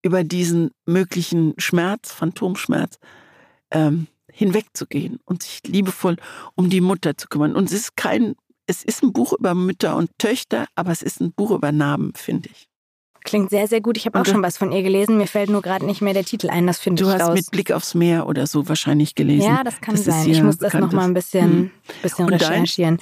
über 0.05 0.23
diesen 0.23 0.69
möglichen 0.85 1.55
Schmerz, 1.57 2.11
Phantomschmerz, 2.11 2.99
ähm, 3.71 4.05
hinwegzugehen 4.31 5.19
und 5.25 5.41
sich 5.41 5.61
liebevoll 5.65 6.17
um 6.53 6.69
die 6.69 6.79
Mutter 6.79 7.17
zu 7.17 7.27
kümmern. 7.27 7.55
Und 7.55 7.65
es 7.65 7.73
ist 7.73 7.97
kein, 7.97 8.35
es 8.67 8.83
ist 8.83 9.01
ein 9.01 9.13
Buch 9.13 9.33
über 9.33 9.55
Mütter 9.55 9.95
und 9.95 10.11
Töchter, 10.19 10.67
aber 10.75 10.91
es 10.91 11.01
ist 11.01 11.21
ein 11.21 11.33
Buch 11.33 11.49
über 11.49 11.71
Namen, 11.71 12.13
finde 12.13 12.49
ich. 12.51 12.67
Klingt 13.25 13.49
sehr, 13.49 13.67
sehr 13.67 13.81
gut. 13.81 13.97
Ich 13.97 14.05
habe 14.05 14.21
auch 14.21 14.25
schon 14.25 14.41
was 14.43 14.57
von 14.57 14.71
ihr 14.71 14.83
gelesen. 14.83 15.17
Mir 15.17 15.27
fällt 15.27 15.49
nur 15.49 15.61
gerade 15.61 15.85
nicht 15.85 16.01
mehr 16.01 16.13
der 16.13 16.23
Titel 16.23 16.49
ein. 16.49 16.65
Das 16.67 16.79
finde 16.79 17.01
ich 17.03 17.07
Du 17.09 17.13
hast 17.13 17.21
raus. 17.27 17.33
mit 17.33 17.51
Blick 17.51 17.71
aufs 17.71 17.93
Meer 17.95 18.27
oder 18.27 18.45
so 18.47 18.69
wahrscheinlich 18.69 19.15
gelesen. 19.15 19.47
Ja, 19.47 19.63
das 19.63 19.81
kann 19.81 19.95
Das 19.95 20.05
sein. 20.05 20.29
Ich 20.29 20.41
muss 20.43 20.57
das 20.57 20.71
bekanntes- 20.71 20.91
noch 20.93 21.01
mal 21.01 21.05
ein 21.07 21.13
bisschen, 21.13 21.43
Hm. 21.51 21.71
bisschen 22.03 22.25
Und 22.25 22.39
dein? 22.41 22.49
recherchieren. 22.51 22.99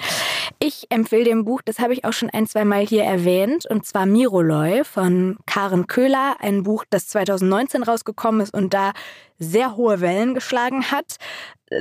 Ich 0.59 0.87
empfehle 0.89 1.25
dem 1.25 1.43
Buch, 1.45 1.61
das 1.63 1.79
habe 1.79 1.93
ich 1.93 2.05
auch 2.05 2.13
schon 2.13 2.29
ein, 2.29 2.47
zwei 2.47 2.63
Mal 2.65 2.85
hier 2.87 3.03
erwähnt, 3.03 3.65
und 3.69 3.85
zwar 3.85 4.05
Miroloy 4.05 4.83
von 4.85 5.37
Karen 5.45 5.87
Köhler. 5.87 6.37
Ein 6.39 6.63
Buch, 6.63 6.85
das 6.89 7.07
2019 7.09 7.83
rausgekommen 7.83 8.41
ist 8.41 8.53
und 8.53 8.73
da 8.73 8.93
sehr 9.39 9.75
hohe 9.75 10.01
Wellen 10.01 10.33
geschlagen 10.33 10.91
hat. 10.91 11.17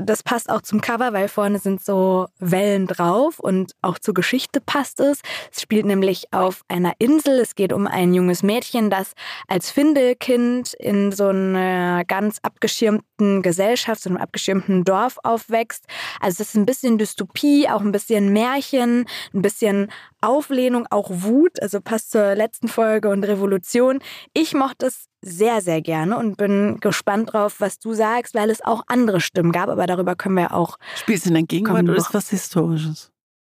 Das 0.01 0.23
passt 0.23 0.49
auch 0.49 0.63
zum 0.63 0.81
Cover, 0.81 1.13
weil 1.13 1.29
vorne 1.29 1.59
sind 1.59 1.85
so 1.85 2.27
Wellen 2.39 2.87
drauf 2.87 3.39
und 3.39 3.73
auch 3.83 3.99
zur 3.99 4.15
Geschichte 4.15 4.61
passt 4.61 5.01
es. 5.01 5.21
Es 5.53 5.61
spielt 5.61 5.85
nämlich 5.85 6.33
auf 6.33 6.63
einer 6.69 6.93
Insel. 6.99 7.41
Es 7.41 7.55
geht 7.55 7.73
um 7.73 7.87
ein 7.87 8.15
junges 8.15 8.43
Mädchen, 8.43 8.91
das 8.91 9.13
als 9.49 9.71
Findelkind 9.71 10.73
in 10.75 11.13
so 11.13 11.29
einer 11.29 12.05
ganz 12.05 12.39
abgeschirmten 12.43 13.43
Gesellschaft, 13.43 14.03
so 14.03 14.11
einem 14.11 14.19
abgeschirmten 14.19 14.85
Dorf 14.85 15.19
aufwächst. 15.25 15.85
Also 16.21 16.43
es 16.43 16.51
ist 16.51 16.57
ein 16.57 16.67
bisschen 16.67 16.97
Dystopie, 16.97 17.69
auch 17.69 17.81
ein 17.81 17.93
bisschen 17.93 18.33
Märchen, 18.33 19.07
ein 19.35 19.43
bisschen 19.43 19.91
Auflehnung, 20.21 20.87
auch 20.91 21.11
Wut, 21.11 21.61
also 21.61 21.81
passt 21.81 22.13
zur 22.13 22.35
letzten 22.35 22.69
Folge 22.69 23.09
und 23.09 23.25
Revolution. 23.25 23.99
Ich 24.33 24.55
mochte 24.55 24.87
es 24.87 25.09
sehr, 25.23 25.61
sehr 25.61 25.81
gerne 25.81 26.19
und 26.19 26.37
bin 26.37 26.79
gespannt 26.81 27.33
drauf, 27.33 27.57
was 27.61 27.79
du 27.79 27.95
sagst, 27.95 28.35
weil 28.35 28.51
es 28.51 28.61
auch 28.61 28.83
andere 28.89 29.21
Stimmen 29.21 29.53
gab, 29.53 29.69
aber 29.69 29.87
darüber 29.87 30.17
können 30.17 30.37
wir 30.37 30.53
auch. 30.53 30.79
Spielst 30.97 31.25
du 31.27 31.29
in 31.31 31.35
der 31.35 31.43
Gegenwart 31.45 31.85
oder 31.85 31.97
ist 31.97 32.13
was 32.13 32.31
Historisches? 32.31 33.11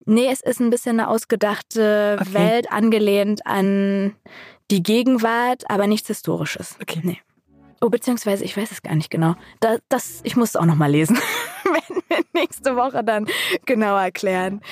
Nee, 0.06 0.28
es 0.32 0.40
ist 0.40 0.60
ein 0.60 0.70
bisschen 0.70 0.98
eine 0.98 1.08
ausgedachte 1.08 2.16
Okay. 2.20 2.32
Welt, 2.32 2.72
angelehnt 2.72 3.46
an 3.46 4.14
die 4.70 4.82
Gegenwart, 4.82 5.64
aber 5.70 5.86
nichts 5.86 6.08
Historisches. 6.08 6.76
Okay. 6.80 7.00
Nee. 7.02 7.20
Oh, 7.80 7.90
beziehungsweise, 7.90 8.42
ich 8.44 8.56
weiß 8.56 8.72
es 8.72 8.82
gar 8.82 8.94
nicht 8.96 9.10
genau. 9.10 9.34
Da, 9.60 9.76
das, 9.88 10.20
ich 10.24 10.34
muss 10.34 10.50
es 10.50 10.56
auch 10.56 10.64
noch 10.64 10.74
mal 10.74 10.90
lesen. 10.90 11.16
Werden 11.64 12.02
wir 12.08 12.18
nächste 12.32 12.74
Woche 12.74 13.04
dann 13.04 13.26
genauer 13.66 14.00
erklären. 14.00 14.62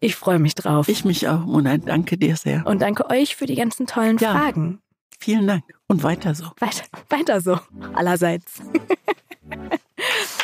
Ich 0.00 0.14
freue 0.16 0.38
mich 0.38 0.54
drauf. 0.54 0.88
Ich 0.88 1.04
mich 1.04 1.28
auch, 1.28 1.40
Mona. 1.40 1.76
Danke 1.76 2.16
dir 2.16 2.36
sehr. 2.36 2.64
und 2.66 2.80
danke 2.80 3.10
euch 3.10 3.36
für 3.36 3.46
die 3.46 3.56
ganzen 3.56 3.86
tollen 3.86 4.16
Ja. 4.18 4.32
Fragen. 4.32 4.80
Vielen 5.20 5.46
Dank. 5.46 5.64
Und 5.86 6.02
weiter 6.02 6.34
so. 6.34 6.44
Weiter, 6.60 6.84
weiter 7.10 7.40
so. 7.40 7.58
Allerseits. 7.94 8.60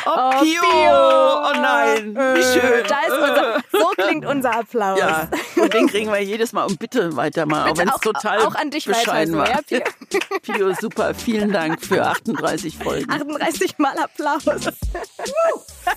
Oh, 0.05 0.29
Pio. 0.41 0.61
Oh 0.63 1.51
nein. 1.53 2.15
Wie 2.15 2.41
schön. 2.59 2.83
Da 2.87 2.99
ist 3.01 3.11
unser, 3.11 3.61
so 3.71 3.87
klingt 3.97 4.25
unser 4.25 4.55
Applaus. 4.59 4.97
Ja, 4.99 5.27
und 5.61 5.73
den 5.73 5.87
kriegen 5.87 6.11
wir 6.11 6.21
jedes 6.23 6.53
Mal. 6.53 6.63
Und 6.65 6.79
bitte 6.79 7.15
weiter 7.15 7.45
mal, 7.45 7.63
auch 7.63 7.65
Bitte 7.67 7.79
wenn 7.81 7.89
es 7.89 7.95
auch- 7.95 7.99
total 7.99 8.39
auch 8.41 8.55
an 8.55 8.71
dich 8.71 8.87
weiter 8.87 8.99
bescheiden 8.99 9.33
so, 9.33 9.39
war. 9.39 9.49
ja, 9.49 9.59
Pio? 9.61 9.81
Pio, 10.41 10.73
super. 10.79 11.13
Vielen 11.13 11.51
Dank 11.51 11.83
für 11.85 12.03
38 12.05 12.77
Folgen. 12.77 13.11
38 13.11 13.77
Mal 13.77 13.97
Applaus. 13.99 14.43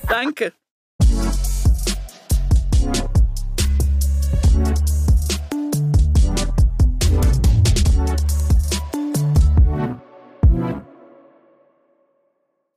Danke. 0.09 0.53